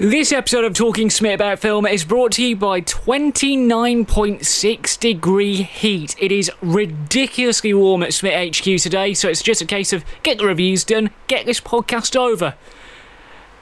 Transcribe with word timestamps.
This 0.00 0.32
episode 0.32 0.64
of 0.64 0.72
Talking 0.72 1.10
Smith 1.10 1.34
About 1.34 1.58
Film 1.58 1.84
is 1.84 2.06
brought 2.06 2.32
to 2.32 2.42
you 2.42 2.56
by 2.56 2.80
29.6 2.80 4.98
degree 4.98 5.56
heat. 5.56 6.16
It 6.18 6.32
is 6.32 6.50
ridiculously 6.62 7.74
warm 7.74 8.02
at 8.02 8.14
Smith 8.14 8.56
HQ 8.56 8.80
today, 8.80 9.12
so 9.12 9.28
it's 9.28 9.42
just 9.42 9.60
a 9.60 9.66
case 9.66 9.92
of 9.92 10.02
get 10.22 10.38
the 10.38 10.46
reviews 10.46 10.84
done, 10.84 11.10
get 11.26 11.44
this 11.44 11.60
podcast 11.60 12.16
over. 12.16 12.54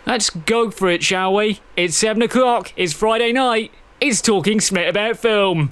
Let's 0.06 0.30
go 0.30 0.70
for 0.70 0.88
it, 0.88 1.02
shall 1.02 1.34
we? 1.34 1.58
It's 1.76 1.96
7 1.96 2.22
o'clock, 2.22 2.72
it's 2.76 2.92
Friday 2.92 3.32
night, 3.32 3.72
it's 4.00 4.22
Talking 4.22 4.60
Smith 4.60 4.88
About 4.88 5.16
Film. 5.16 5.70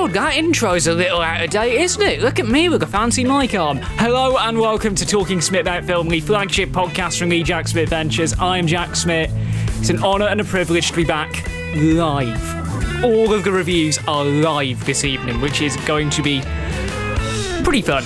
God, 0.00 0.14
that 0.14 0.36
intro's 0.38 0.86
a 0.86 0.94
little 0.94 1.20
out 1.20 1.44
of 1.44 1.50
date, 1.50 1.78
isn't 1.78 2.00
it? 2.00 2.22
Look 2.22 2.38
at 2.38 2.46
me 2.46 2.70
with 2.70 2.82
a 2.82 2.86
fancy 2.86 3.22
mic 3.22 3.54
on. 3.54 3.76
Hello 3.76 4.38
and 4.38 4.58
welcome 4.58 4.94
to 4.94 5.04
Talking 5.04 5.42
Smith 5.42 5.60
About 5.60 5.84
Film, 5.84 6.08
the 6.08 6.20
flagship 6.20 6.70
podcast 6.70 7.18
from 7.18 7.28
the 7.28 7.42
Jack 7.42 7.68
Smith 7.68 7.90
Ventures. 7.90 8.34
I'm 8.40 8.66
Jack 8.66 8.96
Smith. 8.96 9.30
It's 9.78 9.90
an 9.90 10.02
honour 10.02 10.28
and 10.28 10.40
a 10.40 10.44
privilege 10.44 10.88
to 10.88 10.96
be 10.96 11.04
back 11.04 11.46
live. 11.76 13.04
All 13.04 13.34
of 13.34 13.44
the 13.44 13.52
reviews 13.52 13.98
are 14.08 14.24
live 14.24 14.82
this 14.86 15.04
evening, 15.04 15.38
which 15.42 15.60
is 15.60 15.76
going 15.84 16.08
to 16.08 16.22
be 16.22 16.40
pretty 17.62 17.82
fun. 17.82 18.02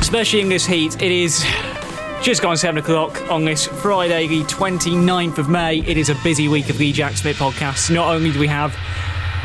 Especially 0.00 0.40
in 0.40 0.48
this 0.48 0.64
heat. 0.64 0.94
It 1.02 1.12
is 1.12 1.44
just 2.22 2.40
gone 2.40 2.56
7 2.56 2.78
o'clock 2.78 3.20
on 3.30 3.44
this 3.44 3.66
Friday, 3.66 4.28
the 4.28 4.44
29th 4.44 5.36
of 5.36 5.50
May. 5.50 5.80
It 5.80 5.98
is 5.98 6.08
a 6.08 6.14
busy 6.24 6.48
week 6.48 6.70
of 6.70 6.78
the 6.78 6.90
Jack 6.90 7.18
Smith 7.18 7.36
podcasts. 7.36 7.94
Not 7.94 8.14
only 8.14 8.32
do 8.32 8.40
we 8.40 8.46
have 8.46 8.74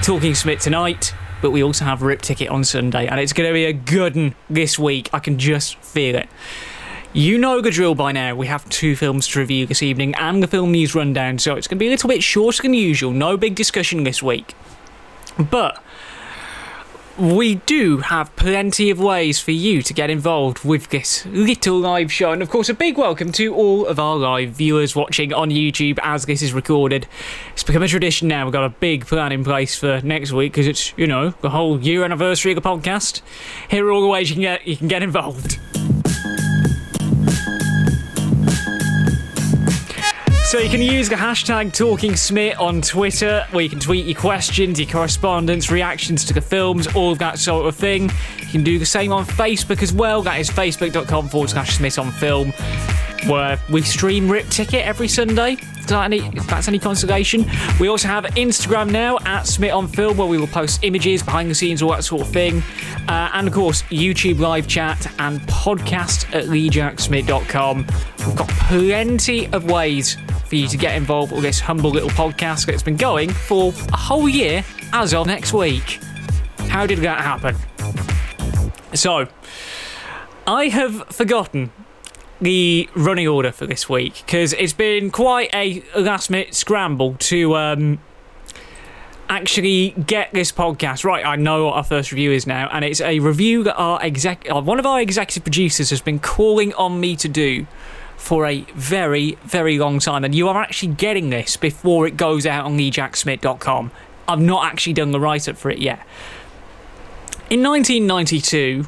Talking 0.02 0.34
Smith 0.34 0.62
tonight, 0.62 1.14
but 1.42 1.52
we 1.52 1.64
also 1.64 1.86
have 1.86 2.02
Rip 2.02 2.22
Ticket 2.22 2.50
on 2.50 2.64
Sunday, 2.64 3.08
and 3.08 3.20
it's 3.20 3.34
going 3.34 3.50
to 3.50 3.54
be 3.54 3.66
a 3.66 3.74
good 3.74 4.16
one 4.16 4.36
this 4.50 4.78
week. 4.80 5.10
I 5.14 5.20
can 5.20 5.38
just 5.38 5.78
feel 5.80 6.16
it. 6.16 6.30
You 7.14 7.38
know 7.38 7.62
the 7.62 7.72
drill 7.72 7.96
by 7.96 8.12
now. 8.12 8.36
We 8.36 8.48
have 8.48 8.68
two 8.70 8.96
films 8.96 9.28
to 9.30 9.40
review 9.40 9.66
this 9.66 9.82
evening 9.82 10.14
and 10.16 10.44
the 10.44 10.48
film 10.48 10.72
news 10.72 10.94
rundown, 10.94 11.40
so 11.40 11.56
it's 11.56 11.68
going 11.68 11.78
to 11.78 11.80
be 11.80 11.88
a 11.88 11.92
little 11.92 12.10
bit 12.10 12.22
shorter 12.22 12.62
than 12.62 12.74
usual. 12.74 13.12
No 13.12 13.38
big 13.38 13.56
discussion 13.56 14.04
this 14.04 14.22
week. 14.22 14.54
But 15.50 15.82
we 17.18 17.56
do 17.56 17.98
have 17.98 18.36
plenty 18.36 18.92
of 18.92 19.00
ways 19.00 19.40
for 19.40 19.52
you 19.52 19.82
to 19.82 19.94
get 19.94 20.10
involved 20.10 20.64
with 20.64 20.90
this 20.90 21.26
little 21.26 21.78
live 21.80 22.12
show. 22.12 22.32
And 22.32 22.42
of 22.44 22.50
course, 22.50 22.70
a 22.70 22.74
big 22.76 22.98
welcome 22.98 23.32
to 23.34 23.56
all 23.56 23.88
of 23.88 24.00
our 24.00 24.16
live 24.16 24.52
viewers 24.52 24.96
watching 24.96 25.34
on 25.34 25.50
YouTube 25.50 25.98
as 26.04 26.26
this 26.26 26.44
is 26.44 26.54
recorded. 26.54 27.08
It's 27.54 27.64
become 27.64 27.82
a 27.82 27.88
tradition 27.88 28.28
now. 28.28 28.46
We've 28.46 28.54
got 28.54 28.66
a 28.66 28.70
big 28.70 29.08
plan 29.08 29.32
in 29.32 29.44
place 29.44 29.76
for 29.76 30.00
next 30.02 30.32
week 30.32 30.52
because 30.52 30.68
it's, 30.68 30.96
you 30.96 31.08
know, 31.08 31.32
the 31.42 31.50
whole 31.50 31.80
year 31.80 32.04
anniversary 32.04 32.52
of 32.52 32.62
the 32.62 32.70
podcast. 32.70 33.22
Here 33.70 33.88
are 33.88 33.92
all 33.92 34.02
the 34.02 34.08
ways 34.08 34.30
you 34.30 34.36
can 34.36 34.44
get, 34.44 34.68
you 34.68 34.78
can 34.78 34.88
get 34.88 35.02
involved. 35.02 35.60
So 40.48 40.60
you 40.60 40.70
can 40.70 40.82
use 40.82 41.10
the 41.10 41.16
hashtag 41.16 41.74
TalkingSmith 41.74 42.58
on 42.58 42.82
Twitter, 42.82 43.46
where 43.52 43.66
you 43.66 43.70
can 43.70 43.82
tweet 43.82 44.06
your 44.06 44.18
questions, 44.18 44.80
your 44.80 44.88
correspondence, 44.90 45.70
reactions 45.70 46.24
to 46.24 46.34
the 46.34 46.40
films, 46.40 46.88
all 46.96 47.16
that 47.16 47.38
sort 47.38 47.66
of 47.66 47.76
thing. 47.76 48.04
You 48.40 48.46
can 48.46 48.64
do 48.64 48.80
the 48.80 48.86
same 48.86 49.12
on 49.12 49.26
Facebook 49.26 49.84
as 49.84 49.92
well. 49.92 50.22
That 50.22 50.40
is 50.40 50.50
facebook.com 50.50 51.28
forward 51.28 51.50
slash 51.50 51.76
Smith 51.76 52.00
on 52.00 52.12
Film, 52.14 52.54
where 53.28 53.60
we 53.70 53.82
stream 53.82 54.32
Rip 54.32 54.48
Ticket 54.48 54.86
every 54.86 55.10
Sunday. 55.10 55.58
That 55.88 56.06
any, 56.06 56.20
if 56.20 56.48
that's 56.48 56.70
any 56.70 56.80
consolation. 56.80 57.46
We 57.78 57.90
also 57.90 58.08
have 58.08 58.24
Instagram 58.36 58.90
now 58.90 59.18
at 59.26 59.48
Smith 59.48 59.74
on 59.74 59.90
Film, 59.90 60.16
where 60.16 60.28
we 60.28 60.38
will 60.38 60.48
post 60.48 60.82
images, 60.82 61.24
behind 61.24 61.52
the 61.52 61.56
scenes, 61.56 61.82
all 61.82 61.92
that 61.92 62.06
sort 62.06 62.22
of 62.22 62.30
thing. 62.30 62.64
Uh, 63.10 63.32
and 63.34 63.50
of 63.50 63.54
course, 63.54 63.84
YouTube 63.84 64.40
live 64.40 64.66
chat 64.66 65.08
and 65.20 65.42
podcast 65.42 66.34
at 66.34 66.46
leejacksmith.com. 66.46 67.86
We've 68.26 68.36
got 68.36 68.48
plenty 68.50 69.48
of 69.54 69.70
ways 69.70 70.16
for 70.48 70.56
you 70.56 70.68
to 70.68 70.78
get 70.78 70.96
involved 70.96 71.32
with 71.32 71.42
this 71.42 71.60
humble 71.60 71.92
little 71.92 72.10
podcast 72.10 72.66
that's 72.66 72.84
been 72.84 72.96
going 72.98 73.30
for 73.30 73.74
a 73.92 73.98
whole 73.98 74.30
year 74.30 74.64
as 74.94 75.14
of 75.14 75.28
next 75.28 75.54
week. 75.54 76.00
How 76.70 76.86
did 76.86 77.00
that 77.00 77.22
happen? 77.22 77.56
So, 78.94 79.28
I 80.46 80.70
have 80.70 81.08
forgotten 81.08 81.72
the 82.40 82.90
running 82.96 83.28
order 83.28 83.52
for 83.52 83.66
this 83.66 83.90
week 83.90 84.24
because 84.26 84.54
it's 84.54 84.74
been 84.74 85.12
quite 85.12 85.50
a 85.54 85.84
last 85.96 86.30
minute 86.30 86.54
scramble 86.54 87.16
to 87.16 87.56
um, 87.56 88.00
actually 89.30 89.90
get 90.06 90.32
this 90.34 90.52
podcast 90.52 91.04
right. 91.04 91.26
I 91.26 91.36
know 91.36 91.66
what 91.66 91.76
our 91.76 91.84
first 91.84 92.12
review 92.12 92.32
is 92.32 92.48
now, 92.48 92.70
and 92.72 92.86
it's 92.86 93.02
a 93.02 93.20
review 93.20 93.64
that 93.64 93.76
our 93.76 94.02
exec, 94.02 94.50
uh, 94.50 94.62
one 94.62 94.80
of 94.80 94.86
our 94.86 95.02
executive 95.02 95.44
producers 95.44 95.90
has 95.90 96.02
been 96.02 96.20
calling 96.20 96.74
on 96.76 97.00
me 97.00 97.16
to 97.18 97.28
do 97.28 97.68
for 98.18 98.46
a 98.46 98.62
very, 98.74 99.38
very 99.46 99.78
long 99.78 100.00
time. 100.00 100.26
And 100.26 100.36
you 100.36 100.50
are 100.50 100.62
actually 100.62 100.94
getting 100.94 101.30
this 101.30 101.56
before 101.56 102.08
it 102.08 102.18
goes 102.18 102.46
out 102.46 102.66
on 102.66 102.78
leejacksmith.com. 102.78 103.92
I've 104.28 104.42
not 104.42 104.66
actually 104.66 104.94
done 104.94 105.12
the 105.12 105.20
write 105.20 105.48
up 105.48 105.56
for 105.56 105.70
it 105.70 105.78
yet. 105.78 106.00
In 107.50 107.64
1992, 107.64 108.86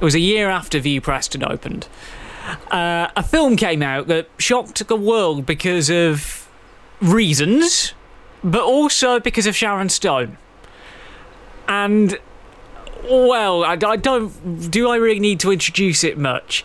it 0.00 0.04
was 0.04 0.14
a 0.14 0.20
year 0.20 0.48
after 0.48 0.78
Vue 0.78 1.00
Preston 1.00 1.42
opened, 1.42 1.88
uh, 2.70 3.08
a 3.16 3.22
film 3.22 3.56
came 3.56 3.82
out 3.82 4.06
that 4.06 4.28
shocked 4.38 4.86
the 4.86 4.96
world 4.96 5.46
because 5.46 5.90
of 5.90 6.48
reasons, 7.00 7.94
but 8.44 8.62
also 8.62 9.18
because 9.18 9.46
of 9.46 9.56
Sharon 9.56 9.88
Stone. 9.88 10.38
And, 11.66 12.18
well, 13.04 13.64
I, 13.64 13.72
I 13.72 13.96
don't. 13.96 14.70
Do 14.70 14.88
I 14.88 14.96
really 14.96 15.20
need 15.20 15.40
to 15.40 15.50
introduce 15.52 16.04
it 16.04 16.18
much? 16.18 16.64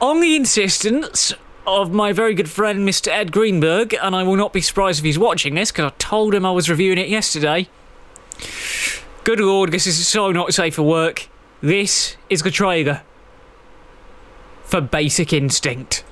On 0.00 0.20
the 0.20 0.34
insistence 0.34 1.34
of 1.66 1.92
my 1.92 2.14
very 2.14 2.32
good 2.32 2.48
friend 2.48 2.88
Mr. 2.88 3.08
Ed 3.08 3.32
Greenberg, 3.32 3.94
and 4.00 4.16
I 4.16 4.22
will 4.22 4.36
not 4.36 4.54
be 4.54 4.62
surprised 4.62 4.98
if 4.98 5.04
he's 5.04 5.18
watching 5.18 5.54
this 5.54 5.70
because 5.70 5.92
I 5.92 5.94
told 5.98 6.34
him 6.34 6.46
I 6.46 6.52
was 6.52 6.70
reviewing 6.70 6.96
it 6.96 7.10
yesterday. 7.10 7.68
Good 9.24 9.40
lord, 9.40 9.72
this 9.72 9.86
is 9.86 10.08
so 10.08 10.32
not 10.32 10.54
safe 10.54 10.76
for 10.76 10.84
work. 10.84 11.28
This 11.60 12.16
is 12.30 12.40
the 12.42 12.50
trailer 12.50 13.02
for 14.64 14.80
Basic 14.80 15.34
Instinct. 15.34 16.02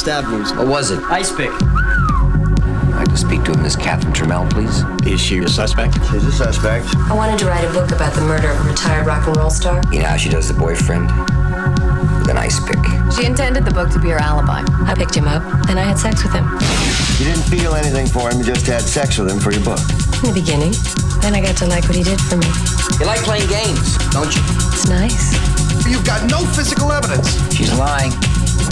Stab 0.00 0.24
wounds. 0.32 0.50
What 0.54 0.66
was 0.66 0.90
it? 0.90 0.98
Ice 1.12 1.30
pick. 1.30 1.50
I'd 1.52 3.04
like 3.04 3.08
to 3.10 3.18
speak 3.18 3.44
to 3.44 3.58
Miss 3.58 3.76
Catherine 3.76 4.14
Trammell, 4.14 4.48
please. 4.48 4.80
Is 5.06 5.20
she 5.20 5.38
a 5.40 5.48
suspect? 5.48 5.94
She's 6.10 6.24
a 6.24 6.32
suspect. 6.32 6.86
I 6.96 7.14
wanted 7.14 7.38
to 7.40 7.44
write 7.44 7.64
a 7.68 7.72
book 7.74 7.92
about 7.92 8.14
the 8.14 8.22
murder 8.22 8.48
of 8.48 8.64
a 8.64 8.68
retired 8.70 9.06
rock 9.06 9.26
and 9.26 9.36
roll 9.36 9.50
star. 9.50 9.82
You 9.92 9.98
know 10.00 10.06
how 10.06 10.16
she 10.16 10.30
does 10.30 10.48
the 10.48 10.54
boyfriend? 10.54 11.04
With 12.16 12.30
an 12.30 12.38
ice 12.38 12.58
pick. 12.64 12.80
She 13.12 13.26
intended 13.26 13.66
the 13.66 13.72
book 13.72 13.90
to 13.90 13.98
be 13.98 14.08
her 14.08 14.16
alibi. 14.16 14.64
I 14.88 14.94
picked 14.96 15.14
him 15.14 15.28
up 15.28 15.42
and 15.68 15.78
I 15.78 15.84
had 15.84 15.98
sex 15.98 16.24
with 16.24 16.32
him. 16.32 16.48
You 17.20 17.34
didn't 17.34 17.44
feel 17.52 17.74
anything 17.74 18.06
for 18.06 18.30
him, 18.30 18.38
you 18.38 18.44
just 18.44 18.66
had 18.66 18.80
sex 18.80 19.18
with 19.18 19.30
him 19.30 19.38
for 19.38 19.52
your 19.52 19.64
book. 19.64 19.80
In 20.24 20.32
the 20.32 20.40
beginning. 20.40 20.72
Then 21.20 21.34
I 21.34 21.42
got 21.44 21.58
to 21.58 21.66
like 21.66 21.84
what 21.84 21.94
he 21.94 22.02
did 22.02 22.18
for 22.18 22.40
me. 22.40 22.48
You 22.98 23.04
like 23.04 23.20
playing 23.20 23.48
games, 23.52 23.98
don't 24.16 24.32
you? 24.32 24.40
It's 24.72 24.88
nice. 24.88 25.36
You've 25.86 26.06
got 26.06 26.24
no 26.30 26.40
physical 26.56 26.90
evidence. 26.90 27.36
She's 27.54 27.76
lying. 27.76 28.12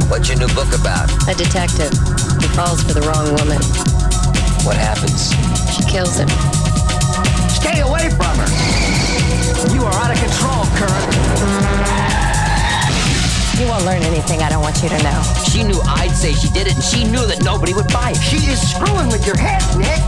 What's 0.09 0.28
your 0.28 0.38
new 0.38 0.49
book 0.54 0.72
about? 0.75 1.10
A 1.28 1.34
detective. 1.34 1.93
He 2.41 2.49
falls 2.56 2.82
for 2.82 2.93
the 2.93 3.02
wrong 3.06 3.29
woman. 3.38 3.61
What 4.64 4.76
happens? 4.76 5.32
She 5.73 5.82
kills 5.85 6.19
him. 6.19 6.29
Stay 7.49 7.81
away 7.81 8.11
from 8.12 8.35
her. 8.38 8.50
You 9.73 9.85
are 9.85 9.94
out 9.94 10.11
of 10.11 10.19
control, 10.19 10.64
Kurt. 10.76 11.05
You 13.58 13.67
won't 13.67 13.85
learn 13.85 14.02
anything 14.02 14.40
I 14.43 14.49
don't 14.50 14.62
want 14.62 14.82
you 14.82 14.88
to 14.88 15.02
know. 15.02 15.23
She 15.50 15.64
knew 15.64 15.81
I'd 15.85 16.14
say 16.14 16.32
she 16.32 16.49
did 16.50 16.69
it, 16.69 16.75
and 16.75 16.84
she 16.84 17.05
knew 17.05 17.26
that 17.26 17.43
nobody 17.43 17.75
would 17.75 17.88
buy 17.93 18.12
it. 18.14 18.20
She 18.23 18.37
is 18.46 18.61
screwing 18.62 19.08
with 19.08 19.26
your 19.26 19.37
head, 19.37 19.62
Nick. 19.75 19.99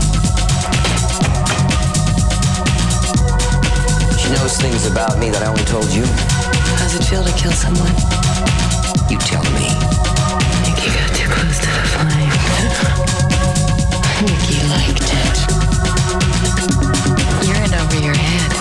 She 4.17 4.29
knows 4.31 4.55
things 4.55 4.87
about 4.87 5.19
me 5.19 5.29
that 5.31 5.43
I 5.43 5.47
only 5.47 5.65
told 5.65 5.91
you. 5.91 6.05
How's 6.79 6.95
it 6.95 7.03
feel 7.03 7.23
to 7.23 7.33
kill 7.35 7.51
someone? 7.51 8.30
You 9.11 9.17
tell 9.17 9.43
me. 9.43 9.67
I 9.67 10.55
think 10.63 10.77
you 10.85 10.91
got 10.95 11.11
too 11.13 11.27
close 11.27 11.59
to 11.59 11.67
the 11.67 11.83
flame. 11.91 12.31
Nikki 14.23 14.63
liked 14.71 15.03
it. 15.03 15.37
You're 17.45 17.59
in 17.59 17.73
over 17.75 17.99
your 17.99 18.15
head. 18.15 18.51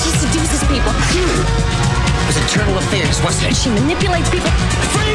She 0.00 0.10
seduces 0.16 0.64
people. 0.64 0.94
internal 2.40 2.78
affairs, 2.78 3.20
wasn't 3.22 3.50
it? 3.50 3.54
She 3.54 3.68
manipulates 3.68 4.30
people. 4.30 5.05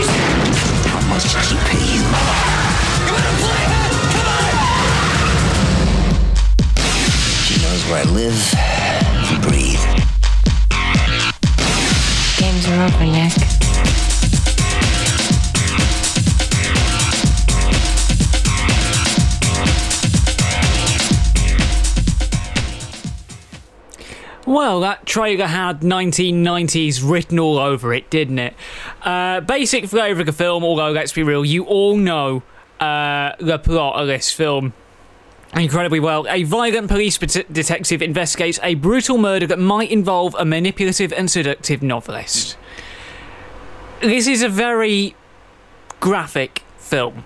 That 24.92 25.06
trailer 25.06 25.48
had 25.48 25.80
1990s 25.80 27.02
written 27.10 27.40
all 27.40 27.58
over 27.58 27.94
it, 27.94 28.10
didn't 28.10 28.40
it? 28.40 28.54
Uh, 29.02 29.40
basic 29.40 29.86
flavour 29.86 30.20
of 30.20 30.26
the 30.26 30.34
film, 30.34 30.66
although 30.66 30.92
let's 30.92 31.14
be 31.14 31.24
real, 31.24 31.46
you 31.46 31.64
all 31.64 31.96
know 31.96 32.44
uh, 32.82 33.32
the 33.40 33.58
plot 33.58 34.02
of 34.02 34.08
this 34.08 34.34
film 34.34 34.74
incredibly 35.56 36.02
well. 36.02 36.28
A 36.28 36.44
violent 36.44 36.90
police 36.90 37.18
detective 37.18 38.02
investigates 38.02 38.60
a 38.64 38.76
brutal 38.76 39.18
murder 39.18 39.48
that 39.48 39.60
might 39.60 39.90
involve 39.92 40.36
a 40.38 40.44
manipulative 40.44 41.14
and 41.14 41.32
seductive 41.32 41.82
novelist. 41.82 42.58
This 44.02 44.28
is 44.28 44.42
a 44.42 44.50
very 44.50 45.16
graphic 46.02 46.64
film. 46.78 47.24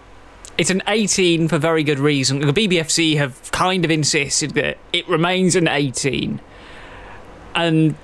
It's 0.56 0.70
an 0.70 0.84
18 0.88 1.48
for 1.48 1.58
very 1.58 1.84
good 1.84 2.00
reason. 2.00 2.42
The 2.42 2.54
BBFC 2.54 3.18
have 3.18 3.52
kind 3.52 3.84
of 3.84 3.90
insisted 3.90 4.52
that 4.52 4.78
it 4.94 5.08
remains 5.10 5.56
an 5.56 5.68
18. 5.68 6.40
And 7.56 7.96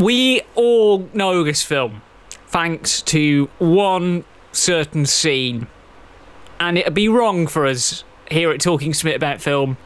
we 0.00 0.42
all 0.54 1.08
know 1.14 1.42
this 1.42 1.62
film 1.62 2.02
thanks 2.46 3.00
to 3.02 3.48
one 3.58 4.24
certain 4.52 5.06
scene. 5.06 5.66
And 6.60 6.78
it'd 6.78 6.94
be 6.94 7.08
wrong 7.08 7.46
for 7.46 7.66
us 7.66 8.04
here 8.30 8.50
at 8.52 8.60
Talking 8.60 8.94
Smith 8.94 9.16
about 9.16 9.40
film 9.40 9.78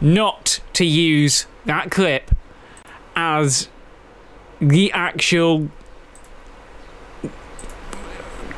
not 0.00 0.60
to 0.74 0.84
use 0.84 1.46
that 1.66 1.90
clip 1.90 2.30
as 3.16 3.68
the 4.60 4.90
actual 4.92 5.68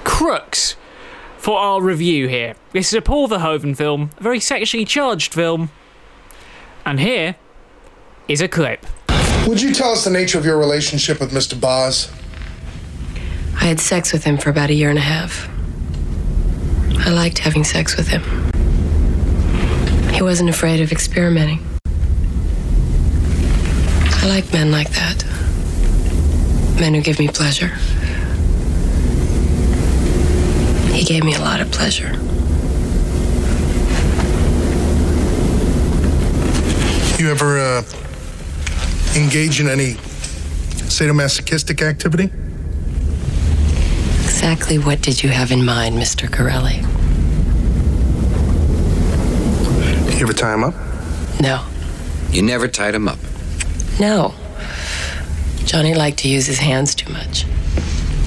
crux 0.05 0.76
for 1.38 1.58
our 1.58 1.81
review 1.81 2.29
here. 2.29 2.55
This 2.72 2.88
is 2.88 2.94
a 2.94 3.02
Paul 3.02 3.29
Verhoeven 3.29 3.76
film, 3.76 4.11
a 4.19 4.22
very 4.22 4.40
sexually 4.40 4.84
charged 4.84 5.32
film. 5.34 5.70
And 6.84 7.00
here 7.00 7.37
is 8.28 8.40
a 8.40 8.49
clip. 8.49 8.84
Would 9.46 9.62
you 9.62 9.73
tell 9.73 9.93
us 9.93 10.05
the 10.05 10.11
nature 10.11 10.38
of 10.38 10.44
your 10.44 10.58
relationship 10.58 11.20
with 11.20 11.31
Mr. 11.31 11.61
Boz? 11.61 12.11
I 13.55 13.67
had 13.67 13.78
sex 13.81 14.12
with 14.12 14.25
him 14.25 14.37
for 14.37 14.50
about 14.50 14.70
a 14.70 14.75
year 14.75 14.90
and 14.90 14.99
a 14.99 15.02
half. 15.02 15.49
I 17.06 17.11
liked 17.11 17.38
having 17.38 17.62
sex 17.62 17.96
with 17.96 18.08
him. 18.08 18.23
He 20.12 20.23
wasn't 20.23 20.50
afraid 20.50 20.81
of 20.81 20.90
experimenting. 20.93 21.64
I 24.23 24.26
like 24.26 24.52
men 24.52 24.72
like 24.72 24.90
that. 24.90 25.25
Men 26.81 26.94
who 26.94 27.02
give 27.02 27.19
me 27.19 27.29
pleasure. 27.29 27.69
He 30.93 31.05
gave 31.05 31.22
me 31.22 31.34
a 31.34 31.40
lot 31.40 31.61
of 31.61 31.70
pleasure. 31.70 32.12
You 37.22 37.31
ever 37.31 37.58
uh, 37.58 37.82
engage 39.17 39.61
in 39.61 39.69
any 39.69 39.95
sadomasochistic 40.89 41.81
activity? 41.83 42.31
Exactly 44.25 44.79
what 44.79 45.01
did 45.01 45.23
you 45.23 45.31
have 45.31 45.51
in 45.51 45.65
mind, 45.65 45.97
Mr. 45.97 46.31
Corelli? 46.31 46.77
You 50.17 50.23
ever 50.23 50.33
tie 50.33 50.53
him 50.53 50.65
up? 50.65 50.75
No. 51.41 51.65
You 52.31 52.43
never 52.43 52.69
tied 52.69 52.95
him 52.95 53.09
up. 53.09 53.19
No. 53.99 54.35
Johnny 55.65 55.95
liked 55.95 56.19
to 56.19 56.29
use 56.29 56.47
his 56.47 56.59
hands 56.59 56.95
too 56.95 57.11
much. 57.13 57.47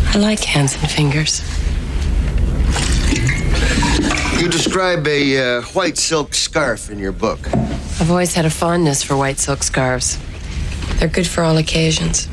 I 0.08 0.18
like 0.18 0.44
hands 0.44 0.76
and 0.76 0.90
fingers. 0.90 1.42
You 4.42 4.50
describe 4.50 5.08
a 5.08 5.58
uh, 5.58 5.62
white 5.74 5.98
silk 5.98 6.34
scarf 6.34 6.90
in 6.90 6.98
your 6.98 7.12
book. 7.12 7.40
I've 7.54 8.10
always 8.10 8.34
had 8.34 8.46
a 8.46 8.50
fondness 8.50 9.04
for 9.04 9.16
white 9.16 9.38
silk 9.38 9.64
scarves. 9.64 10.18
They're 11.00 11.08
good 11.08 11.28
for 11.28 11.44
all 11.44 11.58
occasions. 11.58 12.28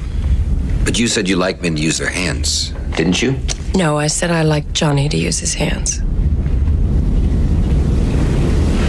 But 0.84 0.98
you 0.98 1.06
said 1.06 1.28
you 1.28 1.36
like 1.36 1.62
men 1.62 1.76
to 1.76 1.80
use 1.82 1.98
their 1.98 2.10
hands, 2.10 2.70
didn't 2.96 3.22
you? 3.22 3.36
No, 3.76 3.96
I 3.96 4.08
said 4.08 4.32
I 4.32 4.42
like 4.42 4.72
Johnny 4.72 5.08
to 5.08 5.16
use 5.16 5.38
his 5.38 5.54
hands. 5.54 6.00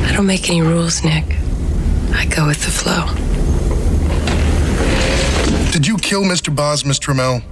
I 0.08 0.14
don't 0.14 0.26
make 0.26 0.50
any 0.50 0.62
rules, 0.62 1.04
Nick. 1.04 1.26
I 2.14 2.26
go 2.26 2.48
with 2.48 2.64
the 2.66 2.72
flow. 2.72 3.06
Did 5.72 5.86
you 5.86 5.98
kill 5.98 6.24
Mr. 6.24 6.56
Boz, 6.56 6.84
Miss 6.84 6.98
Trammell? 6.98 7.44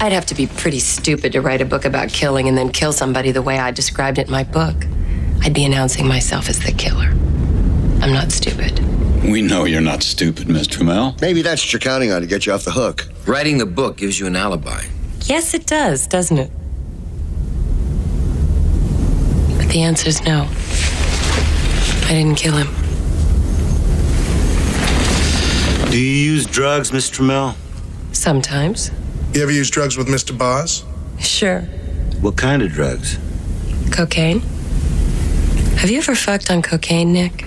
I'd 0.00 0.10
have 0.10 0.26
to 0.26 0.34
be 0.34 0.48
pretty 0.48 0.80
stupid 0.80 1.32
to 1.32 1.40
write 1.40 1.60
a 1.60 1.64
book 1.64 1.84
about 1.84 2.08
killing 2.08 2.48
and 2.48 2.58
then 2.58 2.70
kill 2.70 2.92
somebody 2.92 3.30
the 3.30 3.42
way 3.42 3.60
I 3.60 3.70
described 3.70 4.18
it 4.18 4.26
in 4.26 4.32
my 4.32 4.42
book. 4.42 4.74
I'd 5.42 5.54
be 5.54 5.64
announcing 5.64 6.08
myself 6.08 6.48
as 6.48 6.58
the 6.58 6.72
killer. 6.72 7.10
I'm 8.02 8.12
not 8.12 8.32
stupid. 8.32 8.80
We 9.24 9.40
know 9.40 9.64
you're 9.64 9.80
not 9.80 10.02
stupid, 10.02 10.48
Miss 10.48 10.68
Trammell. 10.68 11.18
Maybe 11.20 11.40
that's 11.40 11.64
what 11.64 11.72
you're 11.72 11.80
counting 11.80 12.12
on 12.12 12.20
to 12.20 12.26
get 12.26 12.44
you 12.44 12.52
off 12.52 12.64
the 12.64 12.70
hook. 12.70 13.08
Writing 13.26 13.56
the 13.56 13.66
book 13.66 13.96
gives 13.96 14.20
you 14.20 14.26
an 14.26 14.36
alibi. 14.36 14.82
Yes, 15.24 15.54
it 15.54 15.66
does, 15.66 16.06
doesn't 16.06 16.36
it? 16.36 16.50
But 19.56 19.68
the 19.70 19.80
answer 19.82 20.08
is 20.08 20.22
no. 20.24 20.46
I 22.06 22.08
didn't 22.10 22.36
kill 22.36 22.54
him. 22.54 22.68
Do 25.90 25.98
you 25.98 26.32
use 26.32 26.44
drugs, 26.44 26.92
Miss 26.92 27.10
Trammell? 27.10 27.56
Sometimes. 28.12 28.90
You 29.32 29.42
ever 29.42 29.52
use 29.52 29.70
drugs 29.70 29.96
with 29.96 30.06
Mr. 30.06 30.36
Boz? 30.36 30.84
Sure. 31.18 31.62
What 32.20 32.36
kind 32.36 32.62
of 32.62 32.70
drugs? 32.72 33.18
Cocaine? 33.90 34.40
Have 35.78 35.90
you 35.90 35.98
ever 35.98 36.14
fucked 36.14 36.50
on 36.50 36.60
cocaine, 36.60 37.12
Nick? 37.12 37.46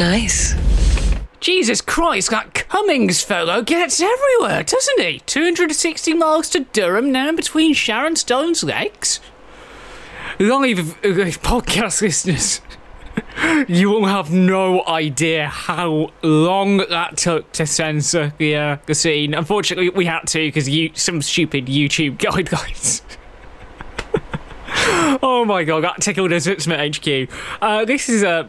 Nice. 0.00 0.54
Jesus 1.40 1.82
Christ, 1.82 2.30
that 2.30 2.54
Cummings 2.54 3.22
fellow 3.22 3.60
gets 3.60 4.00
everywhere, 4.00 4.62
doesn't 4.62 4.98
he? 4.98 5.20
260 5.26 6.14
miles 6.14 6.48
to 6.50 6.60
Durham 6.60 7.12
now 7.12 7.28
in 7.28 7.36
between 7.36 7.74
Sharon 7.74 8.16
Stone's 8.16 8.64
legs. 8.64 9.20
Live 10.38 10.98
podcast 11.02 12.00
listeners. 12.00 12.62
You 13.68 13.90
will 13.90 14.06
have 14.06 14.32
no 14.32 14.86
idea 14.86 15.48
how 15.48 16.10
long 16.22 16.78
that 16.78 17.16
took 17.16 17.50
to 17.52 17.66
censor 17.66 18.32
the 18.38 18.56
uh, 18.56 18.76
the 18.86 18.94
scene. 18.94 19.34
Unfortunately, 19.34 19.88
we 19.90 20.04
had 20.04 20.26
to 20.28 20.38
because 20.38 20.68
you 20.68 20.90
some 20.94 21.20
stupid 21.20 21.66
YouTube 21.66 22.18
guidelines. 22.18 23.02
oh 25.22 25.44
my 25.44 25.64
god, 25.64 25.84
that 25.84 26.00
tickled 26.00 26.32
us 26.32 26.46
at 26.46 26.62
Smith 26.62 26.96
HQ. 26.96 27.30
Uh, 27.60 27.84
this 27.84 28.08
is 28.08 28.22
a 28.22 28.48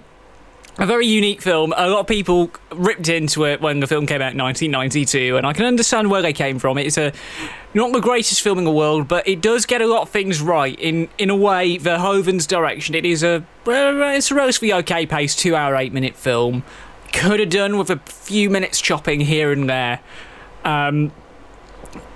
a 0.77 0.85
very 0.85 1.05
unique 1.05 1.41
film. 1.41 1.73
A 1.75 1.89
lot 1.89 1.99
of 1.99 2.07
people 2.07 2.49
ripped 2.71 3.09
into 3.09 3.45
it 3.45 3.61
when 3.61 3.81
the 3.81 3.87
film 3.87 4.05
came 4.05 4.21
out 4.21 4.33
in 4.33 4.39
1992, 4.39 5.37
and 5.37 5.45
I 5.45 5.53
can 5.53 5.65
understand 5.65 6.09
where 6.09 6.21
they 6.21 6.33
came 6.33 6.59
from. 6.59 6.77
It's 6.77 6.97
a 6.97 7.11
not 7.73 7.93
the 7.93 7.99
greatest 7.99 8.41
film 8.41 8.57
in 8.57 8.63
the 8.63 8.71
world, 8.71 9.07
but 9.07 9.27
it 9.27 9.41
does 9.41 9.65
get 9.65 9.81
a 9.81 9.87
lot 9.87 10.01
of 10.01 10.09
things 10.09 10.41
right. 10.41 10.79
In 10.79 11.09
in 11.17 11.29
a 11.29 11.35
way, 11.35 11.77
Verhoeven's 11.77 12.47
direction. 12.47 12.95
It 12.95 13.05
is 13.05 13.23
a 13.23 13.45
it's 13.67 14.31
a 14.31 14.35
relatively 14.35 14.73
okay 14.73 15.05
paced 15.05 15.39
two 15.39 15.55
hour 15.55 15.75
eight 15.75 15.93
minute 15.93 16.15
film. 16.15 16.63
Could 17.11 17.41
have 17.41 17.49
done 17.49 17.77
with 17.77 17.89
a 17.89 17.97
few 17.97 18.49
minutes 18.49 18.79
chopping 18.79 19.19
here 19.19 19.51
and 19.51 19.69
there, 19.69 19.99
um, 20.63 21.11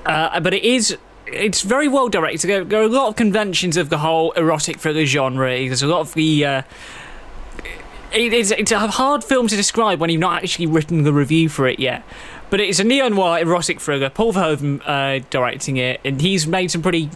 uh, 0.06 0.40
but 0.40 0.54
it 0.54 0.64
is 0.64 0.98
it's 1.28 1.62
very 1.62 1.90
well 1.90 2.08
directed. 2.08 2.70
There, 2.70 2.82
are 2.82 2.86
a 2.86 2.88
lot 2.88 3.10
of 3.10 3.16
conventions 3.18 3.76
of 3.76 3.90
the 3.90 3.98
whole 3.98 4.32
erotic 4.34 4.80
thriller 4.80 5.06
genre. 5.06 5.50
There's 5.50 5.84
a 5.84 5.88
lot 5.88 6.00
of 6.00 6.14
the. 6.14 6.46
Uh, 6.46 6.62
it, 8.12 8.34
it's, 8.34 8.52
it's 8.52 8.72
a 8.72 8.80
hard 8.88 9.24
film 9.24 9.48
to 9.48 9.56
describe 9.56 10.00
when 10.00 10.10
you've 10.10 10.22
not 10.22 10.44
actually 10.44 10.68
written 10.68 11.04
the 11.04 11.14
review 11.14 11.50
for 11.50 11.68
it 11.68 11.80
yet. 11.80 12.04
But 12.50 12.60
it's 12.60 12.80
a 12.80 12.84
neo 12.84 13.10
noir 13.10 13.40
erotic 13.40 13.80
thriller. 13.80 14.10
Paul 14.10 14.34
Verhoeven 14.34 14.82
uh, 14.86 15.26
directing 15.30 15.78
it, 15.78 16.00
and 16.06 16.22
he's 16.22 16.46
made 16.46 16.72
some 16.72 16.82
pretty 16.82 17.10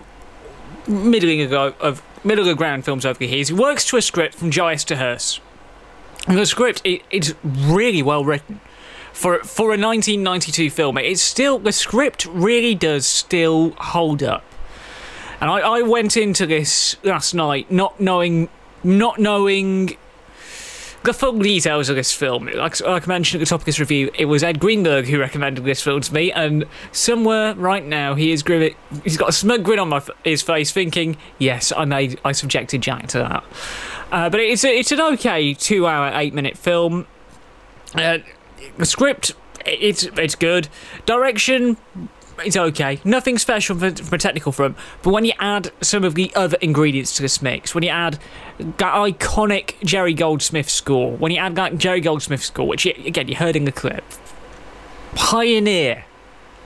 middling 0.87 1.41
ago 1.41 1.73
of 1.79 2.01
middle 2.23 2.47
of 2.49 2.57
ground 2.57 2.85
films 2.85 3.05
over 3.05 3.19
the 3.19 3.27
years. 3.27 3.49
He 3.49 3.53
works 3.53 3.85
to 3.85 3.97
a 3.97 4.01
script 4.01 4.35
from 4.35 4.51
Joe 4.51 4.65
Eszterhas. 4.65 5.39
And 6.27 6.37
the 6.37 6.45
script 6.45 6.81
it, 6.83 7.03
it's 7.09 7.33
really 7.43 8.03
well 8.03 8.25
written 8.25 8.59
for 9.13 9.39
for 9.39 9.65
a 9.65 9.77
1992 9.77 10.69
film. 10.69 10.97
It's 10.97 11.21
still 11.21 11.59
the 11.59 11.71
script 11.71 12.25
really 12.25 12.75
does 12.75 13.05
still 13.05 13.71
hold 13.77 14.21
up. 14.21 14.43
And 15.41 15.49
I, 15.49 15.59
I 15.59 15.81
went 15.81 16.17
into 16.17 16.45
this 16.45 16.97
last 17.03 17.33
night 17.33 17.71
not 17.71 17.99
knowing 17.99 18.49
not 18.83 19.19
knowing 19.19 19.97
the 21.03 21.13
full 21.13 21.39
details 21.39 21.89
of 21.89 21.95
this 21.95 22.13
film. 22.13 22.47
Like, 22.47 22.79
like 22.81 23.03
I 23.03 23.07
mentioned 23.07 23.41
at 23.41 23.45
the 23.45 23.49
top 23.49 23.61
of 23.61 23.65
this 23.65 23.79
review, 23.79 24.11
it 24.17 24.25
was 24.25 24.43
Ed 24.43 24.59
Greenberg 24.59 25.07
who 25.07 25.19
recommended 25.19 25.63
this 25.63 25.81
film 25.81 26.01
to 26.01 26.13
me, 26.13 26.31
and 26.31 26.65
somewhere 26.91 27.55
right 27.55 27.85
now 27.85 28.15
he 28.15 28.31
is 28.31 28.43
grin- 28.43 28.75
he's 29.03 29.17
got 29.17 29.29
a 29.29 29.33
smug 29.33 29.63
grin 29.63 29.79
on 29.79 29.89
my, 29.89 30.01
his 30.23 30.41
face, 30.41 30.71
thinking, 30.71 31.17
"Yes, 31.37 31.71
I 31.75 31.85
made 31.85 32.19
I 32.25 32.31
subjected 32.31 32.81
Jack 32.81 33.07
to 33.07 33.19
that." 33.19 33.43
Uh, 34.11 34.29
but 34.29 34.39
it's 34.39 34.63
a, 34.63 34.77
it's 34.77 34.91
an 34.91 35.01
okay 35.01 35.53
two 35.53 35.87
hour 35.87 36.11
eight 36.15 36.33
minute 36.33 36.57
film. 36.57 37.07
Uh, 37.95 38.19
the 38.77 38.85
script 38.85 39.33
it's 39.65 40.03
it's 40.03 40.35
good. 40.35 40.69
Direction 41.05 41.77
it's 42.45 42.57
okay. 42.57 42.99
Nothing 43.03 43.37
special 43.37 43.77
from, 43.77 43.95
from 43.95 44.13
a 44.13 44.17
technical 44.17 44.51
front. 44.51 44.77
But 45.01 45.11
when 45.11 45.25
you 45.25 45.33
add 45.39 45.71
some 45.81 46.03
of 46.03 46.15
the 46.15 46.33
other 46.35 46.57
ingredients 46.61 47.15
to 47.15 47.21
this 47.21 47.41
mix, 47.41 47.73
when 47.73 47.83
you 47.83 47.89
add 47.89 48.19
that 48.57 48.77
iconic 48.93 49.75
Jerry 49.83 50.13
Goldsmith 50.13 50.69
score, 50.69 51.15
when 51.17 51.31
you 51.31 51.37
add 51.37 51.55
that 51.55 51.77
Jerry 51.77 52.01
Goldsmith 52.01 52.43
score, 52.43 52.67
which 52.67 52.85
you, 52.85 52.93
again 53.05 53.27
you 53.27 53.35
heard 53.35 53.55
in 53.55 53.65
the 53.65 53.71
clip, 53.71 54.03
pioneer 55.15 56.05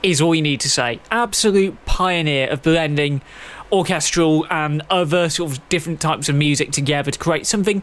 is 0.02 0.20
all 0.20 0.34
you 0.34 0.42
need 0.42 0.60
to 0.60 0.70
say. 0.70 1.00
Absolute 1.10 1.82
pioneer 1.86 2.48
of 2.50 2.62
blending 2.62 3.22
orchestral 3.72 4.46
and 4.50 4.82
other 4.90 5.28
sort 5.28 5.50
of 5.50 5.68
different 5.68 6.00
types 6.00 6.28
of 6.28 6.34
music 6.34 6.70
together 6.70 7.10
to 7.10 7.18
create 7.18 7.46
something 7.46 7.82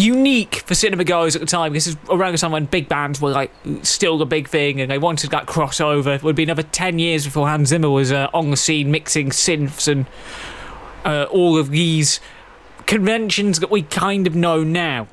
unique 0.00 0.56
for 0.66 0.74
cinema 0.74 1.04
goers 1.04 1.34
at 1.34 1.40
the 1.40 1.46
time. 1.46 1.72
This 1.72 1.86
is 1.86 1.96
around 2.08 2.32
the 2.32 2.38
time 2.38 2.52
when 2.52 2.66
big 2.66 2.88
bands 2.88 3.20
were 3.20 3.30
like 3.30 3.52
still 3.82 4.18
the 4.18 4.26
big 4.26 4.48
thing, 4.48 4.80
and 4.80 4.90
they 4.90 4.98
wanted 4.98 5.30
that 5.30 5.46
crossover. 5.46 6.16
It 6.16 6.22
would 6.22 6.36
be 6.36 6.42
another 6.42 6.62
ten 6.62 6.98
years 6.98 7.24
before 7.24 7.48
Hans 7.48 7.68
Zimmer 7.68 7.90
was 7.90 8.12
uh, 8.12 8.28
on 8.32 8.50
the 8.50 8.56
scene 8.56 8.90
mixing 8.90 9.30
synths 9.30 9.88
and 9.90 10.06
uh, 11.04 11.26
all 11.30 11.58
of 11.58 11.70
these 11.70 12.20
conventions 12.86 13.60
that 13.60 13.70
we 13.70 13.82
kind 13.82 14.26
of 14.26 14.34
know 14.34 14.62
now. 14.62 15.08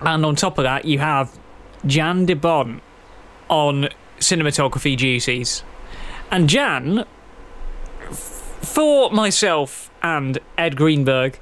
And 0.00 0.24
on 0.24 0.36
top 0.36 0.58
of 0.58 0.64
that, 0.64 0.84
you 0.84 0.98
have 0.98 1.38
Jan 1.86 2.26
de 2.26 2.34
Bont 2.34 2.82
on 3.48 3.88
cinematography 4.18 4.96
duties, 4.96 5.62
and 6.30 6.48
Jan, 6.48 7.04
for 8.10 9.10
myself 9.10 9.90
and 10.02 10.38
Ed 10.56 10.76
Greenberg 10.76 11.38